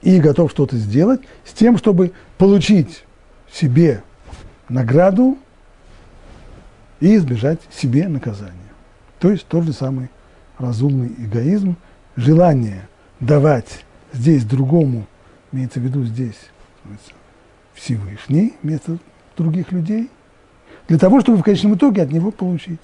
и 0.00 0.18
готов 0.18 0.50
что-то 0.50 0.76
сделать 0.76 1.20
с 1.44 1.52
тем, 1.52 1.78
чтобы 1.78 2.12
получить 2.38 3.04
себе 3.52 4.02
награду 4.68 5.38
и 7.02 7.16
избежать 7.16 7.58
себе 7.68 8.06
наказания. 8.06 8.54
То 9.18 9.32
есть 9.32 9.44
тот 9.48 9.64
же 9.64 9.72
самый 9.72 10.08
разумный 10.56 11.08
эгоизм, 11.18 11.76
желание 12.14 12.88
давать 13.18 13.84
здесь 14.12 14.44
другому 14.44 15.06
имеется 15.50 15.80
в 15.80 15.82
виду 15.82 16.04
здесь 16.04 16.38
Всевышний 17.74 18.54
вместо 18.62 18.98
других 19.36 19.72
людей, 19.72 20.10
для 20.86 20.96
того, 20.96 21.20
чтобы 21.20 21.38
в 21.38 21.42
конечном 21.42 21.74
итоге 21.74 22.02
от 22.02 22.12
него 22.12 22.30
получить. 22.30 22.78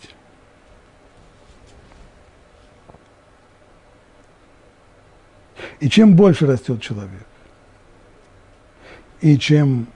И 5.78 5.88
чем 5.88 6.16
больше 6.16 6.44
растет 6.46 6.82
человек, 6.82 7.24
и 9.20 9.38
чем 9.38 9.86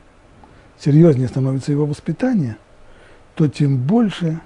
серьезнее 0.78 1.26
становится 1.26 1.72
его 1.72 1.86
воспитание, 1.86 2.56
то 3.34 3.48
тем 3.48 3.76
больше 3.78 4.40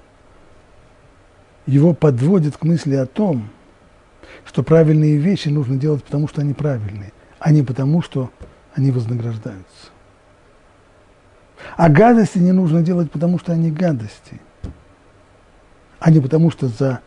его 1.66 1.94
подводит 1.94 2.56
к 2.56 2.64
мысли 2.64 2.94
о 2.94 3.06
том, 3.06 3.50
что 4.44 4.62
правильные 4.62 5.16
вещи 5.16 5.48
нужно 5.48 5.76
делать 5.76 6.04
потому, 6.04 6.28
что 6.28 6.40
они 6.40 6.54
правильные, 6.54 7.12
а 7.38 7.50
не 7.52 7.62
потому, 7.62 8.02
что 8.02 8.30
они 8.74 8.90
вознаграждаются. 8.90 9.90
А 11.76 11.88
гадости 11.88 12.38
не 12.38 12.52
нужно 12.52 12.82
делать, 12.82 13.10
потому 13.10 13.38
что 13.38 13.52
они 13.52 13.70
гадости, 13.70 14.40
а 15.98 16.10
не 16.10 16.20
потому, 16.20 16.50
что 16.50 16.68
за, 16.68 17.00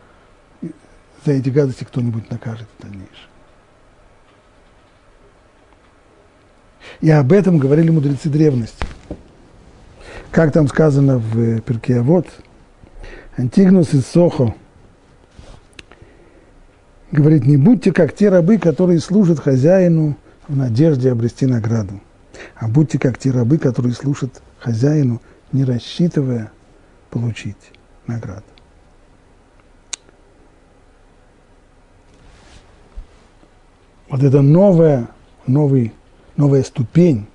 за 1.24 1.32
эти 1.32 1.48
гадости 1.48 1.84
кто-нибудь 1.84 2.30
накажет 2.30 2.68
в 2.78 2.82
дальнейшем. 2.82 3.30
И 7.00 7.10
об 7.10 7.32
этом 7.32 7.58
говорили 7.58 7.90
мудрецы 7.90 8.28
древности. 8.28 8.84
Как 10.30 10.52
там 10.52 10.68
сказано 10.68 11.18
в 11.18 11.60
Перке, 11.60 12.00
вот 12.02 12.26
Антигнус 13.36 13.94
из 13.94 14.06
Сохо 14.06 14.54
говорит, 17.10 17.46
не 17.46 17.56
будьте 17.56 17.92
как 17.92 18.14
те 18.14 18.28
рабы, 18.28 18.58
которые 18.58 19.00
служат 19.00 19.40
хозяину 19.40 20.16
в 20.46 20.56
надежде 20.56 21.10
обрести 21.10 21.46
награду, 21.46 22.00
а 22.54 22.68
будьте 22.68 22.98
как 22.98 23.18
те 23.18 23.32
рабы, 23.32 23.58
которые 23.58 23.92
служат 23.92 24.40
хозяину, 24.58 25.20
не 25.50 25.64
рассчитывая 25.64 26.52
получить 27.10 27.72
награду. 28.06 28.44
Вот 34.08 34.22
это 34.22 34.42
новая, 34.42 35.08
новый, 35.46 35.92
новая 36.36 36.62
ступень 36.62 37.26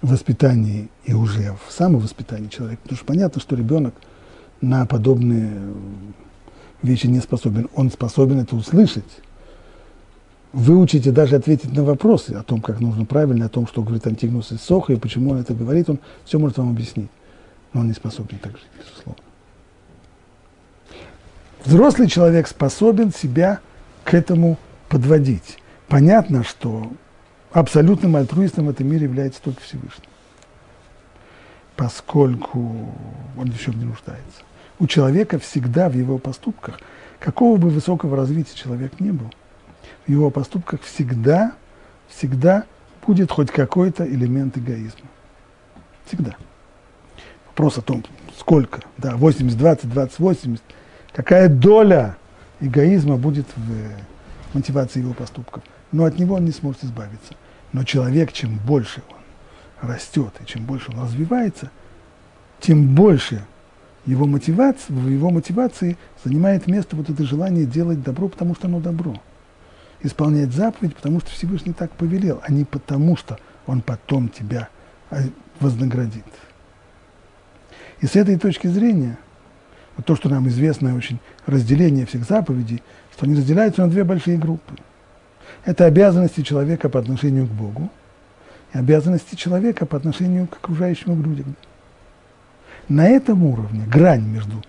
воспитания 0.00 0.88
и 1.04 1.12
уже 1.12 1.56
в 1.66 1.72
самовоспитании 1.72 2.48
человека. 2.48 2.82
Потому 2.82 2.96
что 2.96 3.06
понятно, 3.06 3.40
что 3.40 3.56
ребенок 3.56 3.94
на 4.60 4.86
подобные 4.86 5.50
вещи 6.82 7.06
не 7.06 7.20
способен. 7.20 7.68
Он 7.74 7.90
способен 7.90 8.40
это 8.40 8.56
услышать, 8.56 9.04
выучить 10.52 11.06
и 11.06 11.10
даже 11.10 11.36
ответить 11.36 11.72
на 11.72 11.84
вопросы 11.84 12.32
о 12.32 12.42
том, 12.42 12.60
как 12.60 12.80
нужно 12.80 13.04
правильно, 13.04 13.46
о 13.46 13.48
том, 13.48 13.66
что 13.66 13.82
говорит 13.82 14.06
Антигнус 14.06 14.52
из 14.52 14.60
Соха 14.60 14.92
и 14.92 14.96
почему 14.96 15.30
он 15.30 15.38
это 15.38 15.54
говорит, 15.54 15.88
он 15.88 15.98
все 16.24 16.38
может 16.38 16.58
вам 16.58 16.70
объяснить. 16.70 17.10
Но 17.72 17.80
он 17.80 17.88
не 17.88 17.94
способен 17.94 18.38
так 18.38 18.52
жить, 18.52 18.68
безусловно. 18.78 19.22
взрослый 21.64 22.08
человек 22.08 22.46
способен 22.48 23.12
себя 23.12 23.60
к 24.04 24.14
этому 24.14 24.58
подводить. 24.88 25.58
Понятно, 25.88 26.44
что 26.44 26.92
абсолютным 27.52 28.16
альтруистом 28.16 28.66
в 28.66 28.70
этом 28.70 28.88
мире 28.88 29.04
является 29.04 29.40
только 29.42 29.62
Всевышний, 29.62 30.04
поскольку 31.82 32.60
он 33.36 33.46
ни 33.46 33.50
в 33.50 33.60
чем 33.60 33.76
не 33.76 33.84
нуждается. 33.84 34.42
У 34.78 34.86
человека 34.86 35.40
всегда 35.40 35.88
в 35.88 35.94
его 35.94 36.16
поступках, 36.16 36.78
какого 37.18 37.56
бы 37.56 37.70
высокого 37.70 38.16
развития 38.16 38.54
человек 38.54 39.00
не 39.00 39.10
был, 39.10 39.32
в 40.06 40.08
его 40.08 40.30
поступках 40.30 40.82
всегда, 40.82 41.54
всегда 42.08 42.66
будет 43.04 43.32
хоть 43.32 43.50
какой-то 43.50 44.06
элемент 44.06 44.56
эгоизма. 44.56 45.08
Всегда. 46.06 46.36
Вопрос 47.48 47.78
о 47.78 47.82
том, 47.82 48.04
сколько, 48.38 48.82
да, 48.96 49.16
80, 49.16 49.58
20, 49.58 49.90
20, 49.90 50.18
80, 50.20 50.62
какая 51.12 51.48
доля 51.48 52.16
эгоизма 52.60 53.16
будет 53.16 53.46
в 53.56 54.54
мотивации 54.54 55.00
его 55.00 55.14
поступков. 55.14 55.64
Но 55.90 56.04
от 56.04 56.16
него 56.16 56.36
он 56.36 56.44
не 56.44 56.52
сможет 56.52 56.84
избавиться. 56.84 57.34
Но 57.72 57.82
человек, 57.82 58.32
чем 58.32 58.56
больше 58.58 59.02
растет 59.82 60.32
и 60.40 60.46
чем 60.46 60.64
больше 60.64 60.90
он 60.92 61.02
развивается, 61.02 61.70
тем 62.60 62.94
больше 62.94 63.44
его 64.06 64.26
мотивация, 64.26 64.94
в 64.94 65.08
его 65.08 65.30
мотивации 65.30 65.96
занимает 66.24 66.66
место 66.66 66.96
вот 66.96 67.10
это 67.10 67.24
желание 67.24 67.66
делать 67.66 68.02
добро, 68.02 68.28
потому 68.28 68.54
что 68.54 68.68
оно 68.68 68.80
добро. 68.80 69.20
Исполнять 70.02 70.52
заповедь, 70.52 70.96
потому 70.96 71.20
что 71.20 71.30
Всевышний 71.30 71.72
так 71.72 71.92
повелел, 71.92 72.40
а 72.42 72.50
не 72.50 72.64
потому, 72.64 73.16
что 73.16 73.38
он 73.66 73.80
потом 73.80 74.28
тебя 74.28 74.68
а, 75.10 75.18
вознаградит. 75.60 76.24
И 78.00 78.06
с 78.06 78.16
этой 78.16 78.36
точки 78.36 78.66
зрения, 78.66 79.16
вот 79.96 80.06
то, 80.06 80.16
что 80.16 80.28
нам 80.28 80.48
известно 80.48 80.96
очень 80.96 81.20
разделение 81.46 82.06
всех 82.06 82.24
заповедей, 82.24 82.82
что 83.12 83.26
они 83.26 83.36
разделяются 83.36 83.82
на 83.82 83.90
две 83.90 84.02
большие 84.02 84.38
группы. 84.38 84.74
Это 85.64 85.84
обязанности 85.84 86.40
человека 86.40 86.88
по 86.88 86.98
отношению 86.98 87.46
к 87.46 87.50
Богу 87.50 87.90
и 88.72 88.78
обязанности 88.78 89.34
человека 89.34 89.86
по 89.86 89.96
отношению 89.96 90.46
к 90.46 90.56
окружающим 90.56 91.22
людям. 91.22 91.56
На 92.88 93.08
этом 93.08 93.44
уровне 93.44 93.84
грань 93.86 94.26
между 94.26 94.62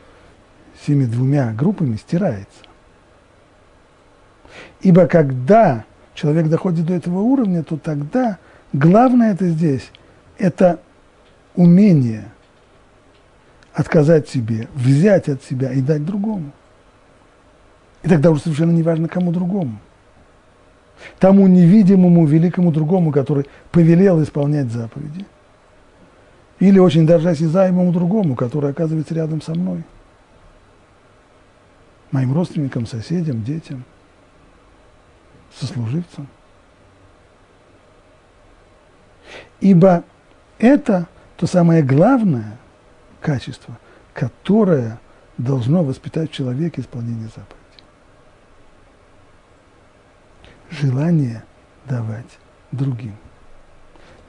всеми 0.80 1.06
двумя 1.06 1.52
группами 1.54 1.96
стирается. 1.96 2.64
Ибо 4.82 5.08
когда 5.08 5.86
человек 6.14 6.48
доходит 6.48 6.86
до 6.86 6.94
этого 6.94 7.20
уровня, 7.20 7.64
то 7.64 7.78
тогда 7.78 8.38
главное 8.72 9.34
это 9.34 9.48
здесь– 9.48 9.92
это 10.38 10.80
умение 11.56 12.26
отказать 13.74 14.30
себе, 14.30 14.68
взять 14.76 15.30
от 15.30 15.44
себя 15.44 15.72
и 15.72 15.82
дать 15.82 16.06
другому. 16.06 16.52
И 18.04 18.10
тогда 18.10 18.32
уже 18.32 18.42
совершенно 18.42 18.72
не 18.72 18.84
важно, 18.84 19.08
кому 19.08 19.32
другому. 19.32 19.80
Тому 21.20 21.48
невидимому 21.48 22.26
великому 22.26 22.72
другому, 22.72 23.12
который 23.12 23.46
повелел 23.72 24.22
исполнять 24.22 24.72
заповеди. 24.72 25.26
Или 26.60 26.80
очень 26.80 27.06
даже 27.06 27.30
осязаемому 27.30 27.92
другому, 27.92 28.36
который 28.36 28.72
оказывается 28.72 29.14
рядом 29.14 29.42
со 29.42 29.54
мной. 29.54 29.84
Моим 32.12 32.34
родственникам, 32.34 32.86
соседям, 32.86 33.44
детям, 33.44 33.84
сослуживцам. 35.60 36.28
Ибо 39.60 40.04
это 40.60 41.08
то 41.38 41.48
самое 41.48 41.82
главное– 41.82 42.58
качество, 43.22 43.78
которое 44.14 45.00
должно 45.38 45.84
воспитать 45.84 46.30
в 46.30 46.34
человеке 46.34 46.82
исполнение 46.82 47.28
заповедей. 47.28 47.53
Желание 50.82 51.44
давать 51.88 52.40
другим. 52.72 53.16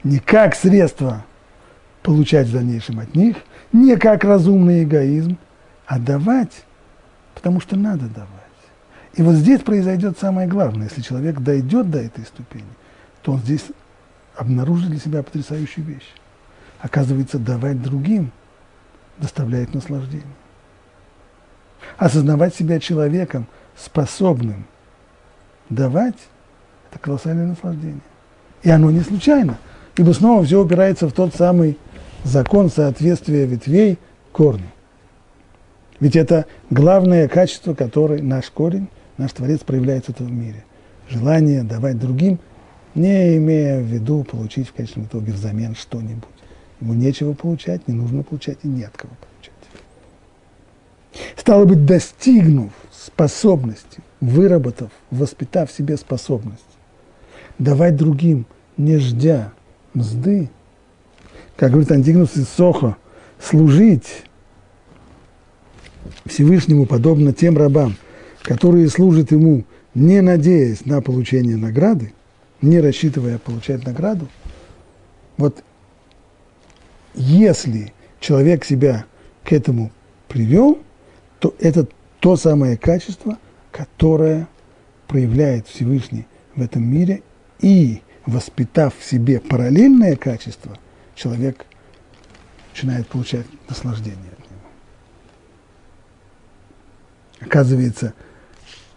Не 0.03 0.19
как 0.19 0.55
средство 0.55 1.25
получать 2.03 2.47
в 2.47 2.53
дальнейшем 2.53 2.99
от 2.99 3.15
них, 3.15 3.37
не 3.71 3.95
как 3.97 4.23
разумный 4.23 4.83
эгоизм, 4.83 5.37
а 5.87 5.97
давать, 5.97 6.63
потому 7.33 7.59
что 7.59 7.75
надо 7.75 8.07
давать. 8.07 8.29
И 9.15 9.23
вот 9.23 9.35
здесь 9.35 9.61
произойдет 9.61 10.19
самое 10.19 10.47
главное. 10.47 10.87
Если 10.87 11.01
человек 11.01 11.39
дойдет 11.39 11.89
до 11.89 11.99
этой 11.99 12.25
ступени, 12.25 12.65
то 13.21 13.33
он 13.33 13.39
здесь 13.39 13.65
обнаружит 14.35 14.89
для 14.89 14.99
себя 14.99 15.23
потрясающую 15.23 15.85
вещь. 15.85 16.13
Оказывается, 16.81 17.39
давать 17.39 17.81
другим– 17.81 18.31
доставляет 19.17 19.73
наслаждение. 19.73 20.25
Осознавать 21.97 22.55
себя 22.55 22.79
человеком, 22.79 23.47
способным 23.75 24.65
давать, 25.69 26.17
это 26.95 26.99
колоссальное 27.03 27.47
наслаждение. 27.47 28.01
И 28.63 28.69
оно 28.69 28.89
не 28.89 29.01
случайно, 29.01 29.57
ибо 29.97 30.11
снова 30.13 30.43
все 30.43 30.63
упирается 30.63 31.07
в 31.07 31.13
тот 31.13 31.35
самый 31.35 31.77
закон 32.23 32.69
соответствия 32.69 33.45
ветвей 33.45 33.99
корню. 34.31 34.67
Ведь 35.99 36.15
это 36.15 36.45
главное 36.69 37.27
качество, 37.27 37.73
которое 37.73 38.21
наш 38.21 38.49
корень, 38.49 38.87
наш 39.17 39.31
Творец 39.33 39.59
проявляет 39.61 40.05
в 40.05 40.09
этом 40.09 40.33
мире. 40.33 40.63
Желание 41.09 41.63
давать 41.63 41.99
другим, 41.99 42.39
не 42.95 43.37
имея 43.37 43.79
в 43.79 43.83
виду 43.83 44.23
получить 44.23 44.69
в 44.69 44.73
конечном 44.73 45.05
итоге 45.05 45.31
взамен 45.31 45.75
что-нибудь. 45.75 46.23
Ему 46.81 46.93
нечего 46.93 47.33
получать, 47.33 47.87
не 47.87 47.93
нужно 47.93 48.23
получать 48.23 48.57
и 48.63 48.67
нет 48.67 48.91
кого 48.95 49.13
получать. 49.13 49.53
Стало 51.37 51.65
быть, 51.65 51.85
достигнув 51.85 52.71
способности, 52.91 53.99
выработав, 54.19 54.89
воспитав 55.11 55.69
в 55.69 55.73
себе 55.73 55.95
способность 55.95 56.74
давать 57.59 57.95
другим, 57.95 58.45
не 58.77 58.97
ждя 58.97 59.53
мзды, 59.93 60.49
как 61.55 61.71
говорит 61.71 61.91
Антигнус 61.91 62.35
из 62.35 62.49
Сохо, 62.49 62.97
служить 63.39 64.23
Всевышнему 66.25 66.85
подобно 66.85 67.33
тем 67.33 67.57
рабам, 67.57 67.95
которые 68.41 68.89
служат 68.89 69.31
ему, 69.31 69.63
не 69.93 70.21
надеясь 70.21 70.85
на 70.85 71.01
получение 71.01 71.57
награды, 71.57 72.13
не 72.61 72.79
рассчитывая 72.79 73.37
получать 73.37 73.85
награду, 73.85 74.27
вот 75.37 75.63
если 77.13 77.93
человек 78.19 78.65
себя 78.65 79.05
к 79.43 79.53
этому 79.53 79.91
привел, 80.27 80.79
то 81.39 81.53
это 81.59 81.87
то 82.19 82.35
самое 82.35 82.77
качество, 82.77 83.37
которое 83.71 84.47
проявляет 85.07 85.67
Всевышний 85.67 86.25
в 86.55 86.61
этом 86.61 86.83
мире, 86.83 87.21
и 87.59 88.01
воспитав 88.25 88.93
в 88.97 89.03
себе 89.03 89.39
параллельное 89.39 90.15
качество, 90.15 90.77
человек 91.15 91.65
начинает 92.71 93.07
получать 93.07 93.45
наслаждение 93.69 94.17
от 94.17 94.39
него. 94.39 94.61
Оказывается, 97.41 98.13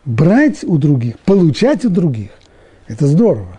брать 0.04 0.64
у 0.64 0.78
других, 0.78 1.18
получать 1.20 1.84
у 1.84 1.90
других– 1.90 2.30
это 2.86 3.06
здорово. 3.06 3.58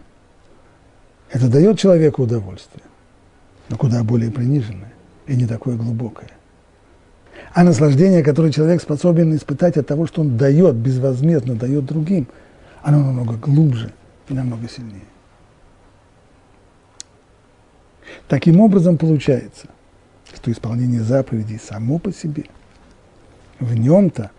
Это 1.32 1.48
дает 1.48 1.78
человеку 1.78 2.24
удовольствие 2.24 2.84
но 3.70 3.78
куда 3.78 4.04
более 4.04 4.32
приниженное 4.32 4.92
и 5.28 5.36
не 5.36 5.46
такое 5.46 5.78
глубокое. 5.78 6.30
А 7.54 7.64
наслаждение, 7.64 8.24
которое 8.24 8.52
человек 8.52 8.82
способен 8.82 9.36
испытать 9.36 9.78
от 9.78 9.88
того, 9.88 10.08
что 10.08 10.22
он 10.22 10.38
дает, 10.38 10.76
безвозмездно 10.76 11.56
дает 11.56 11.86
другим, 11.86 12.28
оно 12.82 13.00
намного 13.00 13.36
глубже 13.36 13.94
намного 14.34 14.68
сильнее. 14.68 15.06
Таким 18.28 18.60
образом 18.60 18.98
получается, 18.98 19.68
что 20.34 20.52
исполнение 20.52 21.02
заповедей 21.02 21.60
само 21.60 22.00
по 22.00 22.12
себе, 22.12 22.46
в 23.60 23.74
нем-то 23.76 24.32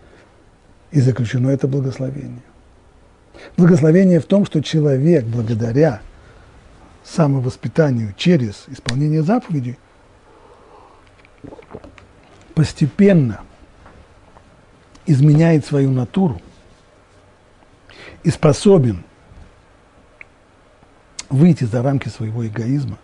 и 0.91 0.99
заключено 0.99 1.49
это 1.49 1.67
благословение. 1.67 2.41
Благословение 3.57 4.19
в 4.19 4.25
том, 4.25 4.45
что 4.45 4.61
человек 4.61 5.25
благодаря 5.25 6.01
самовоспитанию 7.03 8.13
через 8.15 8.65
исполнение 8.67 9.23
заповедей, 9.23 9.77
постепенно 12.53 13.41
изменяет 15.05 15.65
свою 15.65 15.91
натуру 15.91 16.41
и 18.23 18.29
способен 18.29 19.03
выйти 21.31 21.63
за 21.63 21.81
рамки 21.81 22.09
своего 22.09 22.45
эгоизма 22.45 22.97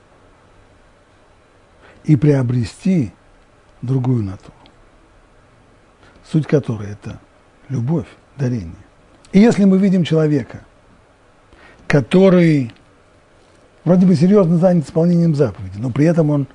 и 2.03 2.15
приобрести 2.15 3.11
другую 3.81 4.23
натуру, 4.23 4.53
суть 6.29 6.45
которой 6.45 6.91
это 6.91 7.19
любовь, 7.69 8.07
дарение. 8.37 8.75
И 9.31 9.39
если 9.39 9.65
мы 9.65 9.77
видим 9.77 10.03
человека, 10.03 10.61
который 11.87 12.73
вроде 13.83 14.05
бы 14.05 14.15
серьезно 14.15 14.57
занят 14.57 14.85
исполнением 14.85 15.35
заповеди, 15.35 15.77
но 15.77 15.89
при 15.89 16.05
этом 16.05 16.29
он 16.29 16.47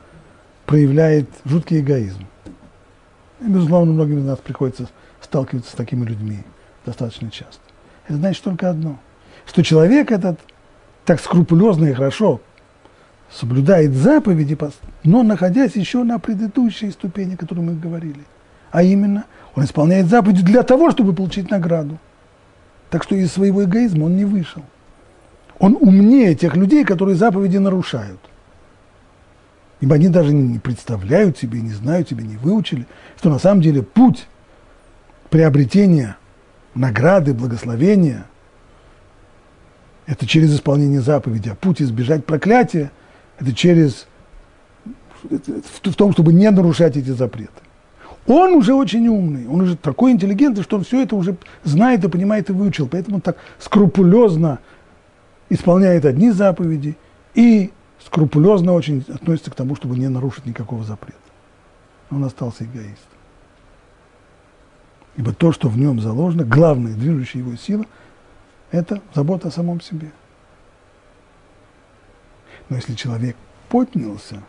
проявляет 0.66 1.28
жуткий 1.44 1.80
эгоизм. 1.80 2.26
И, 3.40 3.46
безусловно, 3.46 3.92
многим 3.92 4.18
из 4.18 4.24
нас 4.24 4.38
приходится 4.38 4.88
сталкивается 5.20 5.70
с 5.70 5.74
такими 5.74 6.04
людьми 6.04 6.38
достаточно 6.84 7.30
часто. 7.30 7.60
Это 8.06 8.16
значит 8.16 8.42
только 8.42 8.68
одно, 8.68 8.98
что 9.46 9.62
человек 9.62 10.10
этот 10.10 10.38
так 11.04 11.20
скрупулезно 11.20 11.86
и 11.86 11.92
хорошо 11.92 12.40
соблюдает 13.30 13.92
заповеди, 13.92 14.58
но 15.04 15.22
находясь 15.22 15.74
еще 15.74 16.04
на 16.04 16.18
предыдущей 16.18 16.90
ступени, 16.90 17.34
о 17.34 17.36
которой 17.38 17.60
мы 17.60 17.74
говорили. 17.74 18.20
А 18.70 18.82
именно, 18.82 19.24
он 19.54 19.64
исполняет 19.64 20.08
заповеди 20.08 20.42
для 20.42 20.62
того, 20.62 20.90
чтобы 20.90 21.14
получить 21.14 21.50
награду. 21.50 21.98
Так 22.90 23.02
что 23.02 23.14
из 23.14 23.32
своего 23.32 23.64
эгоизма 23.64 24.04
он 24.04 24.16
не 24.16 24.24
вышел. 24.24 24.62
Он 25.58 25.76
умнее 25.80 26.34
тех 26.34 26.56
людей, 26.56 26.84
которые 26.84 27.16
заповеди 27.16 27.56
нарушают. 27.56 28.20
Ибо 29.80 29.94
они 29.94 30.08
даже 30.08 30.32
не 30.32 30.58
представляют 30.58 31.38
себе, 31.38 31.60
не 31.60 31.72
знают 31.72 32.08
себе, 32.08 32.24
не 32.24 32.36
выучили, 32.36 32.86
что 33.16 33.30
на 33.30 33.38
самом 33.38 33.62
деле 33.62 33.82
путь 33.82 34.26
приобретения 35.30 36.16
награды, 36.74 37.32
благословения– 37.32 38.26
это 40.06 40.26
через 40.26 40.54
исполнение 40.54 41.00
заповеди, 41.00 41.48
а 41.48 41.54
путь 41.54 41.80
избежать 41.80 42.24
проклятия– 42.24 42.90
это 43.38 43.52
через 43.54 44.06
в 45.22 45.94
том, 45.94 46.12
чтобы 46.12 46.32
не 46.32 46.50
нарушать 46.50 46.96
эти 46.96 47.10
запреты. 47.10 47.52
Он 48.26 48.54
уже 48.54 48.74
очень 48.74 49.06
умный, 49.08 49.46
он 49.48 49.62
уже 49.62 49.76
такой 49.76 50.12
интеллигентный, 50.12 50.62
что 50.62 50.76
он 50.76 50.84
все 50.84 51.02
это 51.02 51.16
уже 51.16 51.36
знает 51.64 52.04
и 52.04 52.08
понимает 52.08 52.50
и 52.50 52.52
выучил. 52.52 52.88
Поэтому 52.88 53.16
он 53.16 53.20
так 53.20 53.36
скрупулезно 53.58 54.60
исполняет 55.48 56.04
одни 56.04 56.30
заповеди 56.30 56.96
и 57.34 57.72
скрупулезно 58.04 58.72
очень 58.74 59.04
относится 59.08 59.50
к 59.50 59.54
тому, 59.54 59.74
чтобы 59.74 59.98
не 59.98 60.08
нарушить 60.08 60.46
никакого 60.46 60.84
запрета. 60.84 61.18
Он 62.10 62.24
остался 62.24 62.64
эгоистом. 62.64 62.96
Ибо 65.16 65.32
то, 65.32 65.52
что 65.52 65.68
в 65.68 65.76
нем 65.76 66.00
заложено, 66.00 66.44
главная 66.44 66.94
движущая 66.94 67.42
его 67.42 67.56
сила, 67.56 67.84
это 68.72 69.00
забота 69.14 69.48
о 69.48 69.52
самом 69.52 69.80
себе. 69.80 70.10
Но 72.68 72.76
если 72.76 72.94
человек 72.94 73.36
поднялся, 73.68 74.42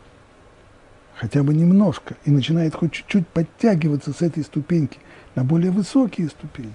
хотя 1.15 1.43
бы 1.43 1.53
немножко, 1.53 2.15
и 2.25 2.31
начинает 2.31 2.73
хоть 2.73 2.93
чуть-чуть 2.93 3.27
подтягиваться 3.27 4.13
с 4.13 4.21
этой 4.21 4.43
ступеньки 4.43 4.97
на 5.35 5.43
более 5.43 5.71
высокие 5.71 6.29
ступени, 6.29 6.73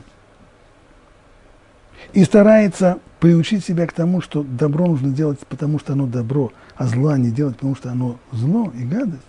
и 2.13 2.23
старается 2.23 2.99
приучить 3.19 3.65
себя 3.65 3.87
к 3.87 3.93
тому, 3.93 4.21
что 4.21 4.43
добро 4.43 4.87
нужно 4.87 5.11
делать, 5.11 5.41
потому 5.49 5.79
что 5.79 5.95
оно 5.95 6.07
добро, 6.07 6.53
а 6.77 6.87
зла 6.87 7.19
не 7.19 7.31
делать, 7.31 7.57
потому 7.57 7.75
что 7.75 7.91
оно 7.91 8.19
зло 8.31 8.73
и 8.77 8.85
гадость, 8.85 9.23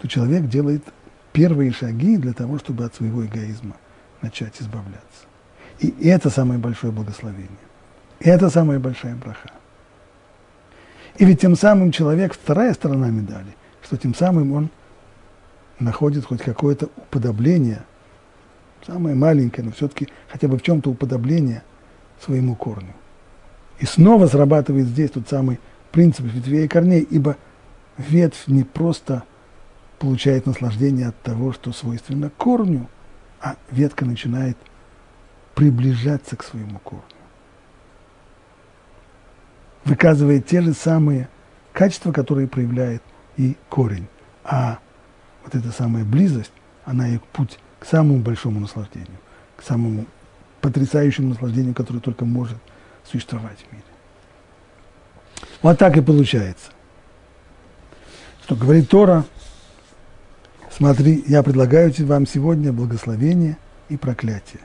то 0.00 0.08
человек 0.08 0.48
делает 0.48 0.84
первые 1.32 1.72
шаги 1.72 2.16
для 2.16 2.32
того, 2.32 2.58
чтобы 2.58 2.84
от 2.84 2.94
своего 2.94 3.24
эгоизма 3.24 3.76
начать 4.20 4.60
избавляться. 4.60 5.28
И 5.78 6.08
это 6.08 6.30
самое 6.30 6.58
большое 6.58 6.92
благословение. 6.92 7.48
Это 8.20 8.50
самая 8.50 8.78
большая 8.78 9.14
браха. 9.14 9.50
И 11.16 11.24
ведь 11.24 11.40
тем 11.40 11.56
самым 11.56 11.92
человек, 11.92 12.34
вторая 12.34 12.74
сторона 12.74 13.10
медали, 13.10 13.56
что 13.82 13.96
тем 13.96 14.14
самым 14.14 14.52
он 14.52 14.70
находит 15.78 16.24
хоть 16.24 16.42
какое-то 16.42 16.88
уподобление, 16.96 17.82
самое 18.86 19.14
маленькое, 19.14 19.66
но 19.66 19.72
все-таки 19.72 20.08
хотя 20.28 20.48
бы 20.48 20.58
в 20.58 20.62
чем-то 20.62 20.90
уподобление 20.90 21.62
своему 22.20 22.54
корню. 22.54 22.94
И 23.78 23.86
снова 23.86 24.26
срабатывает 24.26 24.86
здесь 24.86 25.10
тот 25.10 25.28
самый 25.28 25.60
принцип 25.92 26.26
ветвей 26.26 26.64
и 26.64 26.68
корней, 26.68 27.00
ибо 27.00 27.36
ветвь 27.96 28.46
не 28.48 28.64
просто 28.64 29.22
получает 29.98 30.46
наслаждение 30.46 31.08
от 31.08 31.20
того, 31.22 31.52
что 31.52 31.72
свойственно 31.72 32.30
корню, 32.36 32.88
а 33.40 33.56
ветка 33.70 34.04
начинает 34.04 34.56
приближаться 35.58 36.36
к 36.36 36.44
своему 36.44 36.78
корню. 36.78 37.02
Выказывает 39.84 40.46
те 40.46 40.62
же 40.62 40.72
самые 40.72 41.28
качества, 41.72 42.12
которые 42.12 42.46
проявляет 42.46 43.02
и 43.36 43.56
корень. 43.68 44.06
А 44.44 44.78
вот 45.42 45.56
эта 45.56 45.72
самая 45.72 46.04
близость, 46.04 46.52
она 46.84 47.08
и 47.08 47.18
путь 47.32 47.58
к 47.80 47.86
самому 47.86 48.20
большому 48.20 48.60
наслаждению, 48.60 49.18
к 49.56 49.64
самому 49.64 50.06
потрясающему 50.60 51.30
наслаждению, 51.30 51.74
которое 51.74 51.98
только 51.98 52.24
может 52.24 52.58
существовать 53.04 53.58
в 53.58 53.72
мире. 53.72 53.84
Вот 55.60 55.76
так 55.76 55.96
и 55.96 56.00
получается. 56.00 56.70
Что 58.44 58.54
говорит 58.54 58.88
Тора, 58.88 59.24
смотри, 60.70 61.24
я 61.26 61.42
предлагаю 61.42 61.92
вам 62.06 62.28
сегодня 62.28 62.72
благословение 62.72 63.58
и 63.88 63.96
проклятие. 63.96 64.60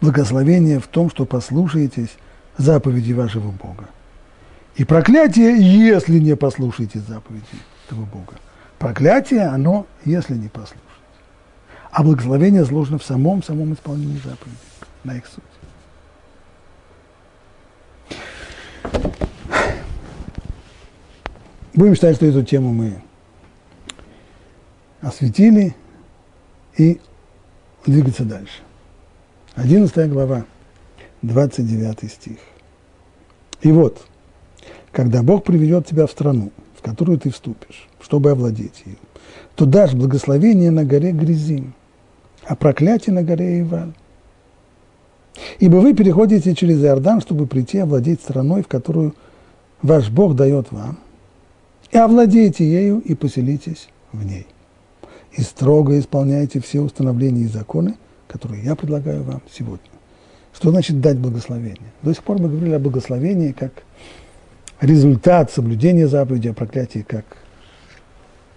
Благословение 0.00 0.78
в 0.78 0.86
том, 0.86 1.10
что 1.10 1.24
послушаетесь 1.24 2.16
заповеди 2.58 3.12
вашего 3.12 3.50
Бога. 3.50 3.88
И 4.76 4.84
проклятие, 4.84 5.56
если 5.58 6.18
не 6.18 6.36
послушаете 6.36 7.00
заповеди 7.00 7.44
этого 7.86 8.04
Бога. 8.04 8.34
Проклятие, 8.78 9.46
оно, 9.46 9.86
если 10.04 10.34
не 10.34 10.48
послушать. 10.48 10.82
А 11.90 12.02
благословение 12.02 12.64
заложено 12.64 12.98
в 12.98 13.04
самом, 13.04 13.42
самом 13.42 13.72
исполнении 13.72 14.18
заповедей, 14.18 14.58
на 15.02 15.16
их 15.16 15.24
суть. 15.26 15.42
Будем 21.72 21.94
считать, 21.94 22.16
что 22.16 22.26
эту 22.26 22.42
тему 22.42 22.72
мы 22.72 23.02
осветили 25.00 25.74
и 26.76 27.00
двигаться 27.86 28.24
дальше. 28.24 28.65
11 29.56 30.10
глава, 30.10 30.44
29 31.22 32.12
стих. 32.12 32.36
И 33.62 33.72
вот, 33.72 34.06
когда 34.92 35.22
Бог 35.22 35.44
приведет 35.44 35.86
тебя 35.86 36.06
в 36.06 36.10
страну, 36.10 36.52
в 36.78 36.82
которую 36.82 37.18
ты 37.18 37.30
вступишь, 37.30 37.88
чтобы 38.00 38.32
овладеть 38.32 38.82
ее, 38.84 38.96
то 39.54 39.64
дашь 39.64 39.94
благословение 39.94 40.70
на 40.70 40.84
горе 40.84 41.12
Грязим, 41.12 41.72
а 42.44 42.54
проклятие 42.54 43.14
на 43.14 43.22
горе 43.22 43.62
Иваль. 43.62 43.94
Ибо 45.58 45.76
вы 45.76 45.94
переходите 45.94 46.54
через 46.54 46.84
Иордан, 46.84 47.22
чтобы 47.22 47.46
прийти 47.46 47.78
овладеть 47.78 48.20
страной, 48.20 48.62
в 48.62 48.68
которую 48.68 49.14
ваш 49.80 50.10
Бог 50.10 50.36
дает 50.36 50.70
вам, 50.70 50.98
и 51.90 51.96
овладейте 51.96 52.70
ею 52.70 53.00
и 53.00 53.14
поселитесь 53.14 53.88
в 54.12 54.22
ней. 54.22 54.46
И 55.32 55.40
строго 55.40 55.98
исполняйте 55.98 56.60
все 56.60 56.80
установления 56.80 57.42
и 57.42 57.48
законы, 57.48 57.96
которые 58.36 58.62
я 58.62 58.76
предлагаю 58.76 59.22
вам 59.22 59.40
сегодня. 59.50 59.90
Что 60.54 60.70
значит 60.70 61.00
дать 61.00 61.18
благословение? 61.18 61.92
До 62.02 62.12
сих 62.12 62.22
пор 62.22 62.38
мы 62.38 62.48
говорили 62.48 62.74
о 62.74 62.78
благословении 62.78 63.52
как 63.52 63.72
результат 64.80 65.50
соблюдения 65.50 66.06
заповеди, 66.06 66.48
о 66.48 66.54
проклятии 66.54 67.04
как 67.06 67.24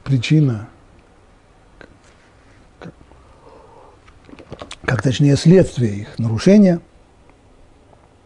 причина 0.03 0.67
как 4.83 5.01
точнее 5.01 5.35
следствие 5.35 5.99
их 5.99 6.19
нарушения. 6.19 6.81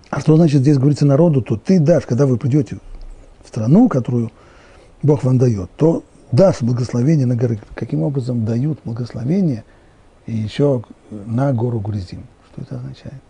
А 0.10 0.22
что 0.22 0.36
значит 0.38 0.62
здесь 0.62 0.78
говорится 0.78 1.06
народу, 1.06 1.41
то 1.41 1.56
ты 1.58 1.80
дашь, 1.80 2.06
когда 2.06 2.26
вы 2.26 2.38
придете 2.38 2.78
в 3.43 3.47
страну, 3.47 3.89
которую 3.89 4.32
Бог 5.01 5.24
вам 5.24 5.38
дает, 5.38 5.70
то 5.76 6.04
дашь 6.32 6.62
благословение 6.62 7.28
на 7.28 7.36
горы. 7.36 7.60
Каким 7.76 8.01
образом 8.01 8.45
дают 8.45 8.80
благословение 8.86 9.64
и 10.26 10.36
еще 10.36 10.84
на 11.26 11.53
гору 11.53 11.80
Грузин? 11.80 12.24
Что 12.51 12.61
это 12.61 12.76
означает? 12.76 13.22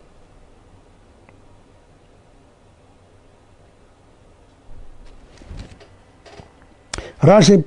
Раши 7.20 7.64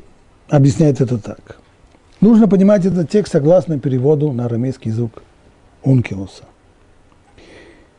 объясняет 0.50 1.02
это 1.02 1.18
так. 1.18 1.58
Нужно 2.22 2.48
понимать 2.48 2.86
этот 2.86 3.10
текст 3.10 3.34
согласно 3.34 3.80
переводу 3.80 4.32
на 4.32 4.46
арамейский 4.46 4.92
язык 4.92 5.24
Ункилуса. 5.84 6.44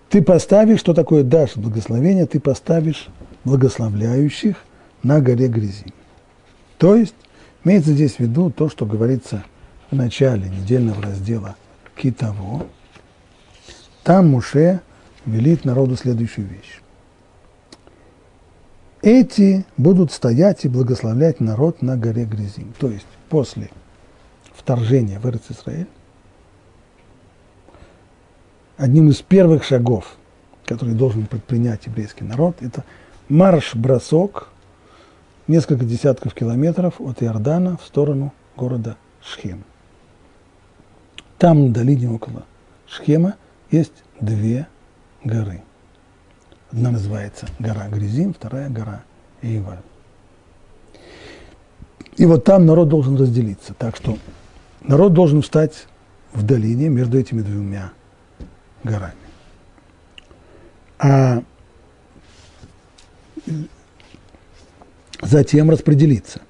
Ты 0.09 0.23
поставишь, 0.23 0.81
что 0.81 0.95
такое 0.95 1.23
дашь 1.23 1.57
благословение, 1.57 2.27
ты 2.27 2.41
поставишь 2.41 3.09
благословляющих 3.45 4.57
на 5.03 5.21
горе 5.21 5.49
грязи. 5.49 5.93
То 6.79 6.97
есть, 6.97 7.15
имеется 7.65 7.93
здесь 7.93 8.15
в 8.15 8.21
виду 8.21 8.51
то, 8.51 8.69
что 8.69 8.87
говорится 8.87 9.45
в 9.91 9.97
начале 9.97 10.49
недельного 10.49 11.03
раздела 11.03 11.57
Китово. 11.99 12.67
Там 14.05 14.29
Муше 14.31 14.81
велит 15.27 15.65
народу 15.65 15.97
следующую 15.97 16.47
вещь. 16.47 16.81
Эти 19.03 19.65
будут 19.77 20.13
стоять 20.13 20.65
и 20.65 20.69
благословлять 20.69 21.41
народ 21.41 21.83
на 21.83 21.97
горе 21.97 22.25
Грязим. 22.25 22.73
То 22.79 22.89
есть, 22.89 23.07
после 23.29 23.71
вторжения 24.55 25.21
в 25.21 25.27
Израиль, 25.27 25.89
одним 28.77 29.11
из 29.11 29.21
первых 29.23 29.65
шагов, 29.65 30.17
который 30.65 30.95
должен 30.95 31.27
предпринять 31.27 31.87
еврейский 31.87 32.25
народ, 32.25 32.57
это 32.61 32.85
марш-бросок 33.29 34.49
несколько 35.47 35.85
десятков 35.85 36.35
километров 36.35 37.01
от 37.01 37.23
Иордана 37.23 37.77
в 37.77 37.85
сторону 37.85 38.33
города 38.57 38.97
Шхем. 39.23 39.65
Там 41.39 41.69
на 41.69 41.73
долине 41.73 42.11
около 42.11 42.45
Шхема 42.87 43.37
есть 43.71 43.93
две 44.21 44.67
горы. 45.23 45.63
Одна 46.71 46.91
называется 46.91 47.47
гора 47.59 47.89
Гризим, 47.89 48.35
вторая 48.35 48.69
гора 48.69 49.05
Эйваль. 49.41 49.79
И 52.17 52.27
вот 52.27 52.45
там 52.45 52.67
народ 52.67 52.89
должен 52.89 53.17
разделиться. 53.17 53.73
Так 53.75 53.97
что 53.97 54.19
народ 54.83 55.13
должен 55.13 55.43
встать 55.43 55.87
в 56.33 56.43
долине 56.43 56.89
между 56.89 57.19
этими 57.19 57.43
двумя 57.43 57.93
горами. 58.83 59.15
А 60.99 61.43
затем 65.23 65.71
распределиться. 65.71 66.41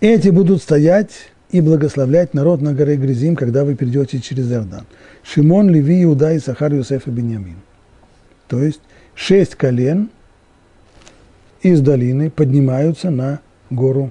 Эти 0.00 0.28
будут 0.28 0.62
стоять 0.62 1.31
и 1.52 1.60
благословлять 1.60 2.34
народ 2.34 2.62
на 2.62 2.72
горе 2.72 2.96
Гризим, 2.96 3.36
когда 3.36 3.64
вы 3.64 3.74
перейдете 3.74 4.18
через 4.20 4.50
Иордан. 4.50 4.86
Шимон, 5.22 5.68
Леви, 5.68 6.02
Иуда, 6.02 6.38
Сахар, 6.40 6.74
Юсеф 6.74 7.06
и 7.06 7.10
Беньямин. 7.10 7.58
То 8.48 8.62
есть 8.62 8.80
шесть 9.14 9.54
колен 9.54 10.10
из 11.60 11.80
долины 11.80 12.30
поднимаются 12.30 13.10
на 13.10 13.40
гору 13.70 14.10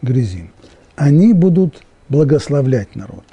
Гризим. 0.00 0.50
Они 0.96 1.34
будут 1.34 1.82
благословлять 2.08 2.96
народ. 2.96 3.24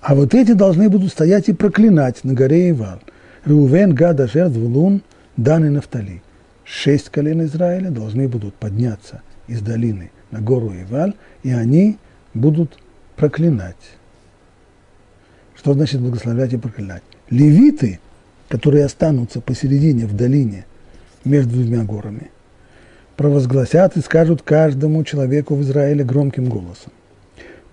А 0.00 0.14
вот 0.14 0.32
эти 0.34 0.52
должны 0.52 0.88
будут 0.88 1.10
стоять 1.10 1.48
и 1.48 1.52
проклинать 1.52 2.22
на 2.24 2.34
горе 2.34 2.70
Ивал. 2.70 3.00
Рувен, 3.44 3.94
Гад, 3.94 4.20
Ашер, 4.20 4.48
Звулун, 4.48 5.02
Дан 5.36 5.64
и 5.64 5.68
Нафтали. 5.68 6.22
Шесть 6.64 7.08
колен 7.08 7.42
Израиля 7.44 7.90
должны 7.90 8.28
будут 8.28 8.54
подняться 8.54 9.22
из 9.48 9.60
долины 9.60 10.12
на 10.30 10.40
гору 10.40 10.72
Иваль, 10.72 11.14
и 11.42 11.50
они 11.50 11.98
будут 12.34 12.78
проклинать. 13.16 13.76
Что 15.56 15.74
значит 15.74 16.00
благословлять 16.00 16.52
и 16.52 16.56
проклинать? 16.56 17.02
Левиты, 17.30 18.00
которые 18.48 18.84
останутся 18.84 19.40
посередине 19.40 20.06
в 20.06 20.14
долине 20.14 20.66
между 21.24 21.54
двумя 21.54 21.84
горами, 21.84 22.30
провозгласят 23.16 23.96
и 23.96 24.00
скажут 24.00 24.42
каждому 24.42 25.04
человеку 25.04 25.54
в 25.54 25.62
Израиле 25.62 26.04
громким 26.04 26.48
голосом. 26.48 26.92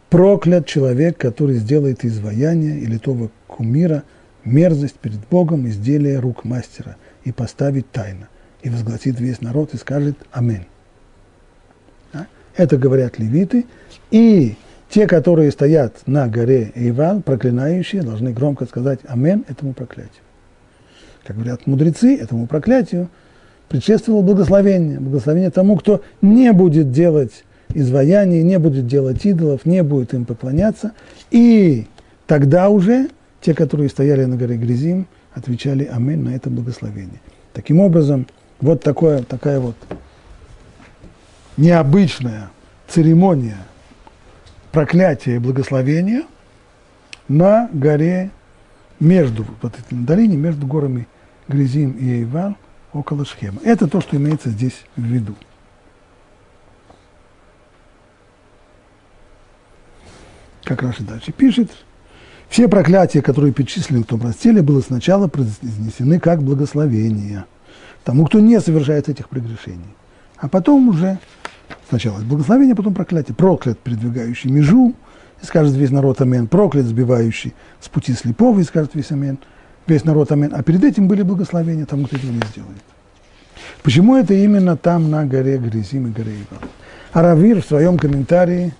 Проклят 0.09 0.65
человек, 0.65 1.17
который 1.17 1.55
сделает 1.55 2.03
изваяние 2.03 2.79
или 2.79 2.97
того 2.97 3.31
кумира, 3.47 4.03
мерзость 4.43 4.95
перед 4.95 5.19
Богом, 5.29 5.67
изделие 5.67 6.19
рук 6.19 6.43
мастера, 6.43 6.95
и 7.23 7.31
поставит 7.31 7.91
тайно, 7.91 8.27
и 8.61 8.69
возгласит 8.69 9.19
весь 9.19 9.41
народ 9.41 9.73
и 9.73 9.77
скажет 9.77 10.17
Аминь. 10.31 10.65
Это 12.59 12.75
говорят 12.75 13.17
левиты, 13.17 13.67
и 14.11 14.55
те, 14.89 15.07
которые 15.07 15.49
стоят 15.49 16.05
на 16.07 16.27
горе 16.27 16.73
Ивал, 16.75 17.21
проклинающие, 17.21 18.01
должны 18.01 18.33
громко 18.33 18.65
сказать 18.65 18.99
Амен 19.07 19.45
этому 19.47 19.71
проклятию. 19.71 20.23
Как 21.23 21.37
говорят 21.37 21.67
мудрецы, 21.67 22.17
этому 22.17 22.47
проклятию 22.47 23.07
предшествовало 23.69 24.23
благословение. 24.23 24.99
Благословение 24.99 25.51
тому, 25.51 25.77
кто 25.77 26.01
не 26.21 26.51
будет 26.51 26.91
делать 26.91 27.45
изваяний, 27.73 28.43
не 28.43 28.59
будет 28.59 28.87
делать 28.87 29.25
идолов, 29.25 29.65
не 29.65 29.81
будет 29.81 30.13
им 30.13 30.25
поклоняться. 30.25 30.91
И 31.31 31.87
тогда 32.27 32.67
уже 32.67 33.07
те, 33.39 33.53
которые 33.53 33.87
стояли 33.87 34.25
на 34.25 34.35
горе 34.35 34.57
Грязим, 34.57 35.07
отвечали 35.33 35.85
Амин 35.85 36.25
на 36.25 36.35
это 36.35 36.49
благословение. 36.49 37.21
Таким 37.53 37.79
образом, 37.79 38.27
вот 38.59 38.83
такое, 38.83 39.23
такая 39.23 39.61
вот 39.61 39.75
необычная 41.59 42.51
церемония 42.87 43.57
проклятия 44.71 45.35
и 45.35 45.39
благословения 45.39 46.23
на 47.27 47.69
горе 47.73 48.31
между, 48.99 49.45
вот 49.61 49.73
этой 49.77 49.97
долине, 49.97 50.37
между 50.37 50.65
горами 50.65 51.07
Грязим 51.47 51.91
и 51.91 52.21
Эйвал, 52.21 52.55
около 52.93 53.25
Шхема. 53.25 53.59
Это 53.63 53.87
то, 53.87 53.99
что 53.99 54.15
имеется 54.15 54.49
здесь 54.49 54.85
в 54.95 55.01
виду. 55.01 55.35
Как 60.63 60.81
Раши 60.81 61.03
дальше 61.03 61.31
пишет, 61.31 61.71
все 62.47 62.67
проклятия, 62.67 63.21
которые 63.21 63.53
перечислены 63.53 64.03
в 64.03 64.07
том 64.07 64.21
разделе, 64.21 64.61
было 64.61 64.81
сначала 64.81 65.27
произнесены 65.27 66.19
как 66.19 66.41
благословение 66.41 67.45
тому, 68.03 68.25
кто 68.25 68.39
не 68.39 68.59
совершает 68.61 69.09
этих 69.09 69.29
прегрешений. 69.29 69.95
А 70.37 70.47
потом 70.47 70.89
уже 70.89 71.19
Сначала 71.89 72.19
благословение, 72.19 72.75
потом 72.75 72.93
проклятие. 72.93 73.35
Проклят, 73.35 73.79
передвигающий 73.79 74.51
межу, 74.51 74.93
и 75.41 75.45
скажет 75.45 75.73
весь 75.75 75.91
народ 75.91 76.21
амен. 76.21 76.47
Проклят, 76.47 76.85
сбивающий 76.85 77.53
с 77.79 77.89
пути 77.89 78.13
слепого, 78.13 78.59
и 78.59 78.63
скажет 78.63 78.91
весь 78.93 79.11
амен. 79.11 79.37
Весь 79.87 80.03
народ 80.03 80.31
амен. 80.31 80.53
А 80.53 80.61
перед 80.63 80.83
этим 80.83 81.07
были 81.07 81.23
благословения 81.23 81.85
тому, 81.85 82.05
кто 82.05 82.17
этого 82.17 82.31
не 82.31 82.41
сделает. 82.51 82.81
Почему 83.83 84.15
это 84.15 84.33
именно 84.33 84.77
там, 84.77 85.09
на 85.09 85.25
горе 85.25 85.57
Гризим 85.57 86.07
и 86.07 86.11
горе 86.11 86.33
Иваль? 86.33 86.69
Аравир 87.11 87.61
в 87.61 87.65
своем 87.65 87.97
комментарии 87.97 88.73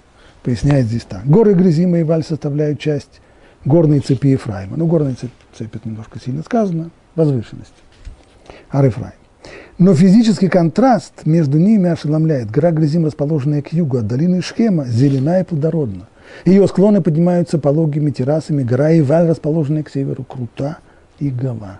поясняет 0.43 0.85
здесь 0.85 1.03
так. 1.03 1.25
Горы 1.25 1.53
Гризима 1.53 1.99
и 1.99 2.01
Иваль 2.01 2.23
составляют 2.23 2.79
часть 2.79 3.21
горной 3.65 3.99
цепи 3.99 4.27
Ефраима. 4.27 4.77
Ну, 4.77 4.85
горная 4.87 5.15
цепь, 5.15 5.31
цепь 5.57 5.75
это 5.75 5.87
немножко 5.87 6.19
сильно 6.19 6.43
сказано, 6.43 6.91
возвышенность. 7.15 7.73
Ар 8.71 8.85
Ефраим. 8.85 9.18
Но 9.79 9.95
физический 9.95 10.49
контраст 10.49 11.25
между 11.25 11.57
ними 11.57 11.89
ошеломляет. 11.89 12.51
Гора 12.51 12.71
Грязим, 12.71 13.05
расположенная 13.05 13.61
к 13.61 13.71
югу 13.71 13.99
от 13.99 14.07
долины 14.07 14.41
Шхема, 14.41 14.83
зелена 14.85 15.39
и 15.39 15.45
плодородна. 15.45 16.09
Ее 16.43 16.67
склоны 16.67 17.01
поднимаются 17.01 17.59
пологими 17.59 18.11
террасами, 18.11 18.63
гора 18.63 18.97
Иваль, 18.99 19.29
расположенная 19.29 19.83
к 19.83 19.89
северу, 19.89 20.25
крута 20.25 20.79
и 21.19 21.29
гола. 21.29 21.79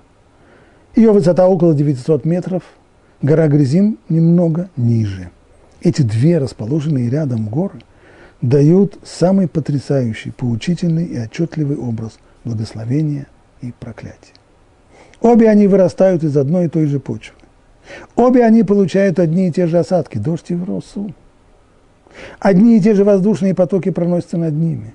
Ее 0.96 1.12
высота 1.12 1.50
около 1.50 1.74
900 1.76 2.24
метров, 2.24 2.64
гора 3.22 3.50
Грязим 3.50 3.98
немного 4.08 4.70
ниже. 4.78 5.30
Эти 5.82 6.02
две 6.02 6.38
расположенные 6.38 7.10
рядом 7.10 7.50
горы 7.50 7.82
дают 8.42 8.98
самый 9.04 9.50
потрясающий, 9.50 10.32
поучительный 10.32 11.04
и 11.04 11.18
отчетливый 11.18 11.76
образ 11.76 12.18
благословения 12.46 13.28
и 13.62 13.74
проклятия. 13.78 14.34
Обе 15.20 15.50
они 15.50 15.68
вырастают 15.68 16.24
из 16.24 16.38
одной 16.38 16.68
и 16.68 16.70
той 16.70 16.86
же 16.86 17.02
почвы. 17.02 17.36
Обе 18.16 18.44
они 18.44 18.64
получают 18.64 19.20
одни 19.20 19.48
и 19.48 19.52
те 19.52 19.68
же 19.68 19.80
осадки, 19.80 20.18
дождь 20.18 20.52
и 20.52 20.56
в 20.56 20.64
росу. 20.64 21.14
Одни 22.40 22.78
и 22.78 22.82
те 22.82 22.94
же 22.96 23.04
воздушные 23.04 23.56
потоки 23.56 23.90
проносятся 23.92 24.38
над 24.38 24.54
ними. 24.54 24.94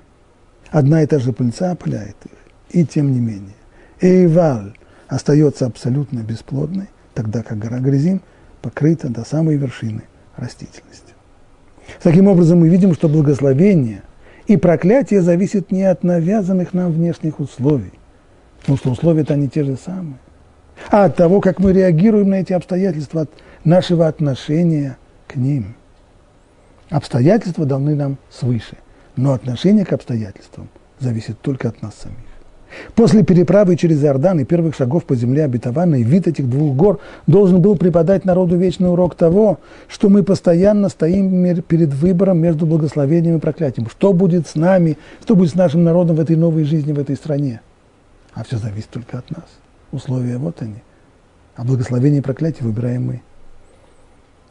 Одна 0.69 1.03
и 1.03 1.05
та 1.05 1.19
же 1.19 1.33
пыльца 1.33 1.71
опыляет 1.71 2.15
их. 2.25 2.31
И 2.69 2.85
тем 2.85 3.11
не 3.11 3.19
менее. 3.19 3.55
Эйваль 4.01 4.75
остается 5.07 5.65
абсолютно 5.65 6.19
бесплодной, 6.19 6.89
тогда 7.13 7.43
как 7.43 7.57
гора 7.57 7.79
Грязим 7.79 8.21
покрыта 8.61 9.09
до 9.09 9.23
самой 9.23 9.55
вершины 9.55 10.03
растительностью. 10.35 11.15
Таким 12.01 12.27
образом, 12.27 12.59
мы 12.59 12.69
видим, 12.69 12.93
что 12.93 13.07
благословение 13.07 14.01
и 14.47 14.57
проклятие 14.57 15.21
зависит 15.21 15.71
не 15.71 15.83
от 15.83 16.03
навязанных 16.03 16.73
нам 16.73 16.91
внешних 16.91 17.39
условий, 17.39 17.93
потому 18.59 18.77
что 18.77 18.91
условия-то 18.91 19.35
они 19.35 19.47
те 19.47 19.63
же 19.63 19.77
самые 19.77 20.17
а 20.89 21.05
от 21.05 21.15
того, 21.15 21.41
как 21.41 21.59
мы 21.59 21.73
реагируем 21.73 22.29
на 22.29 22.35
эти 22.35 22.53
обстоятельства, 22.53 23.21
от 23.21 23.29
нашего 23.63 24.07
отношения 24.07 24.97
к 25.27 25.35
ним. 25.35 25.75
Обстоятельства 26.89 27.65
даны 27.65 27.95
нам 27.95 28.17
свыше, 28.29 28.77
но 29.15 29.33
отношение 29.33 29.85
к 29.85 29.93
обстоятельствам 29.93 30.69
зависит 30.99 31.39
только 31.41 31.69
от 31.69 31.81
нас 31.81 31.95
самих. 31.95 32.17
После 32.93 33.23
переправы 33.23 33.77
через 33.77 34.03
Иордан 34.03 34.39
и 34.39 34.43
первых 34.43 34.75
шагов 34.75 35.05
по 35.05 35.15
земле 35.15 35.45
обетованной, 35.45 36.03
вид 36.03 36.27
этих 36.27 36.49
двух 36.49 36.75
гор 36.75 36.99
должен 37.25 37.61
был 37.61 37.77
преподать 37.77 38.25
народу 38.25 38.57
вечный 38.57 38.89
урок 38.89 39.15
того, 39.15 39.59
что 39.87 40.09
мы 40.09 40.23
постоянно 40.23 40.89
стоим 40.89 41.61
перед 41.61 41.93
выбором 41.93 42.39
между 42.39 42.65
благословением 42.65 43.37
и 43.37 43.39
проклятием. 43.39 43.87
Что 43.89 44.11
будет 44.11 44.47
с 44.47 44.55
нами, 44.55 44.97
что 45.23 45.35
будет 45.35 45.51
с 45.51 45.55
нашим 45.55 45.83
народом 45.83 46.17
в 46.17 46.19
этой 46.19 46.35
новой 46.35 46.65
жизни, 46.65 46.91
в 46.91 46.99
этой 46.99 47.15
стране? 47.15 47.61
А 48.33 48.43
все 48.43 48.57
зависит 48.57 48.89
только 48.89 49.19
от 49.19 49.31
нас 49.31 49.45
условия, 49.95 50.37
вот 50.37 50.61
они. 50.61 50.83
А 51.55 51.63
благословение 51.63 52.19
и 52.19 52.23
проклятие 52.23 52.65
выбираем 52.65 53.05
мы. 53.07 53.21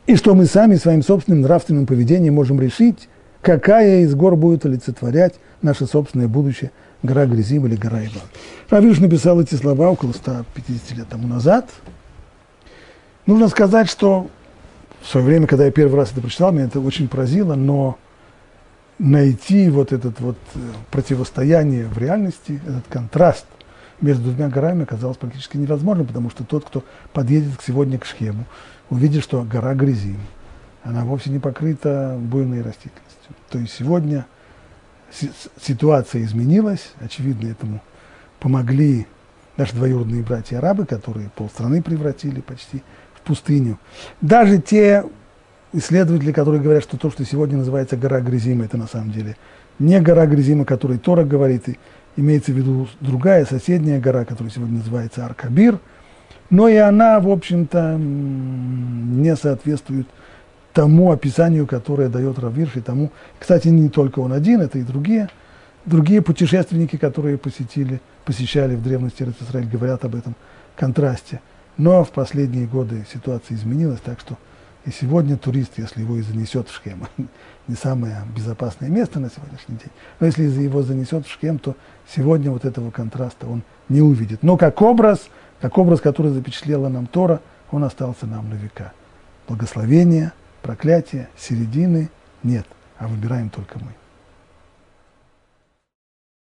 И 0.06 0.16
что 0.16 0.34
мы 0.34 0.46
сами 0.46 0.76
своим 0.76 1.02
собственным 1.02 1.42
нравственным 1.42 1.86
поведением 1.86 2.34
можем 2.34 2.60
решить, 2.60 3.08
какая 3.40 4.00
из 4.02 4.14
гор 4.14 4.36
будет 4.36 4.66
олицетворять 4.66 5.34
наше 5.62 5.86
собственное 5.86 6.28
будущее, 6.28 6.72
гора 7.02 7.26
Грязим 7.26 7.66
или 7.66 7.76
гора 7.76 8.00
Иван. 8.00 8.22
Равиш 8.68 8.98
написал 8.98 9.40
эти 9.40 9.54
слова 9.54 9.90
около 9.90 10.12
150 10.12 10.98
лет 10.98 11.08
тому 11.08 11.26
назад. 11.26 11.70
Нужно 13.26 13.48
сказать, 13.48 13.88
что 13.88 14.28
в 15.00 15.08
свое 15.08 15.26
время, 15.26 15.46
когда 15.46 15.66
я 15.66 15.70
первый 15.70 15.96
раз 15.96 16.12
это 16.12 16.20
прочитал, 16.20 16.52
меня 16.52 16.64
это 16.64 16.80
очень 16.80 17.08
поразило, 17.08 17.54
но 17.54 17.98
найти 18.98 19.68
вот 19.70 19.92
это 19.92 20.12
вот 20.18 20.36
э, 20.54 20.58
противостояние 20.90 21.86
в 21.86 21.98
реальности, 21.98 22.60
этот 22.66 22.84
контраст 22.88 23.46
между 24.00 24.30
двумя 24.30 24.48
горами 24.48 24.82
оказалось 24.82 25.16
практически 25.16 25.56
невозможно, 25.56 26.04
потому 26.04 26.30
что 26.30 26.44
тот, 26.44 26.64
кто 26.64 26.84
подъедет 27.12 27.52
сегодня 27.64 27.98
к 27.98 28.04
Шхему, 28.04 28.44
увидит, 28.90 29.22
что 29.22 29.42
гора 29.42 29.74
Грязим, 29.74 30.18
она 30.82 31.04
вовсе 31.04 31.30
не 31.30 31.38
покрыта 31.38 32.16
буйной 32.20 32.62
растительностью. 32.62 33.34
То 33.50 33.58
есть 33.58 33.72
сегодня 33.72 34.26
ситуация 35.60 36.22
изменилась, 36.22 36.92
очевидно 37.00 37.48
этому 37.48 37.80
помогли 38.40 39.06
наши 39.56 39.74
двоюродные 39.74 40.22
братья-арабы, 40.22 40.84
которые 40.86 41.30
полстраны 41.30 41.82
превратили 41.82 42.40
почти 42.40 42.82
в 43.14 43.20
пустыню. 43.20 43.78
Даже 44.20 44.58
те 44.58 45.04
исследователи, 45.72 46.32
которые 46.32 46.60
говорят, 46.60 46.82
что 46.82 46.96
то, 46.96 47.10
что 47.10 47.24
сегодня 47.24 47.58
называется 47.58 47.96
гора 47.96 48.20
Грязима, 48.20 48.64
это 48.64 48.76
на 48.76 48.86
самом 48.86 49.12
деле 49.12 49.36
не 49.78 50.00
гора 50.00 50.26
Грязима, 50.26 50.62
о 50.62 50.66
которой 50.66 50.98
Тора 50.98 51.24
говорит, 51.24 51.68
и 51.68 51.78
имеется 52.16 52.52
в 52.52 52.56
виду 52.56 52.88
другая 53.00 53.44
соседняя 53.44 54.00
гора, 54.00 54.24
которая 54.24 54.52
сегодня 54.52 54.78
называется 54.78 55.24
Аркабир, 55.24 55.78
но 56.50 56.68
и 56.68 56.76
она, 56.76 57.20
в 57.20 57.28
общем-то, 57.28 57.96
не 57.98 59.34
соответствует 59.36 60.06
тому 60.72 61.12
описанию, 61.12 61.66
которое 61.66 62.08
дает 62.08 62.38
Равирш, 62.38 62.76
и 62.76 62.80
тому, 62.80 63.10
кстати, 63.38 63.68
не 63.68 63.88
только 63.88 64.18
он 64.18 64.32
один, 64.32 64.60
это 64.60 64.78
и 64.78 64.82
другие, 64.82 65.28
другие 65.86 66.20
путешественники, 66.20 66.96
которые 66.96 67.38
посетили, 67.38 68.00
посещали 68.24 68.74
в 68.74 68.82
древности 68.82 69.26
Израиль, 69.40 69.68
говорят 69.68 70.04
об 70.04 70.14
этом 70.14 70.34
контрасте. 70.76 71.40
Но 71.76 72.04
в 72.04 72.10
последние 72.10 72.66
годы 72.66 73.04
ситуация 73.12 73.56
изменилась, 73.56 74.00
так 74.00 74.20
что 74.20 74.36
и 74.84 74.90
сегодня 74.90 75.36
турист, 75.36 75.72
если 75.76 76.02
его 76.02 76.16
и 76.16 76.22
занесет 76.22 76.68
в 76.68 76.74
Шхем, 76.74 77.06
не 77.68 77.74
самое 77.74 78.18
безопасное 78.34 78.88
место 78.88 79.20
на 79.20 79.30
сегодняшний 79.30 79.76
день, 79.76 79.90
но 80.20 80.26
если 80.26 80.42
его 80.42 80.82
занесет 80.82 81.26
в 81.26 81.30
Шхем, 81.30 81.58
то 81.58 81.76
сегодня 82.14 82.50
вот 82.50 82.64
этого 82.64 82.90
контраста 82.90 83.46
он 83.46 83.62
не 83.88 84.00
увидит. 84.00 84.42
Но 84.42 84.56
как 84.56 84.80
образ, 84.82 85.28
как 85.60 85.78
образ, 85.78 86.00
который 86.00 86.32
запечатлела 86.32 86.88
нам 86.88 87.06
Тора, 87.06 87.40
он 87.70 87.84
остался 87.84 88.26
нам 88.26 88.50
на 88.50 88.54
века. 88.54 88.92
Благословение, 89.48 90.32
проклятие, 90.62 91.28
середины 91.36 92.10
нет, 92.42 92.66
а 92.98 93.08
выбираем 93.08 93.50
только 93.50 93.78
мы. 93.78 93.94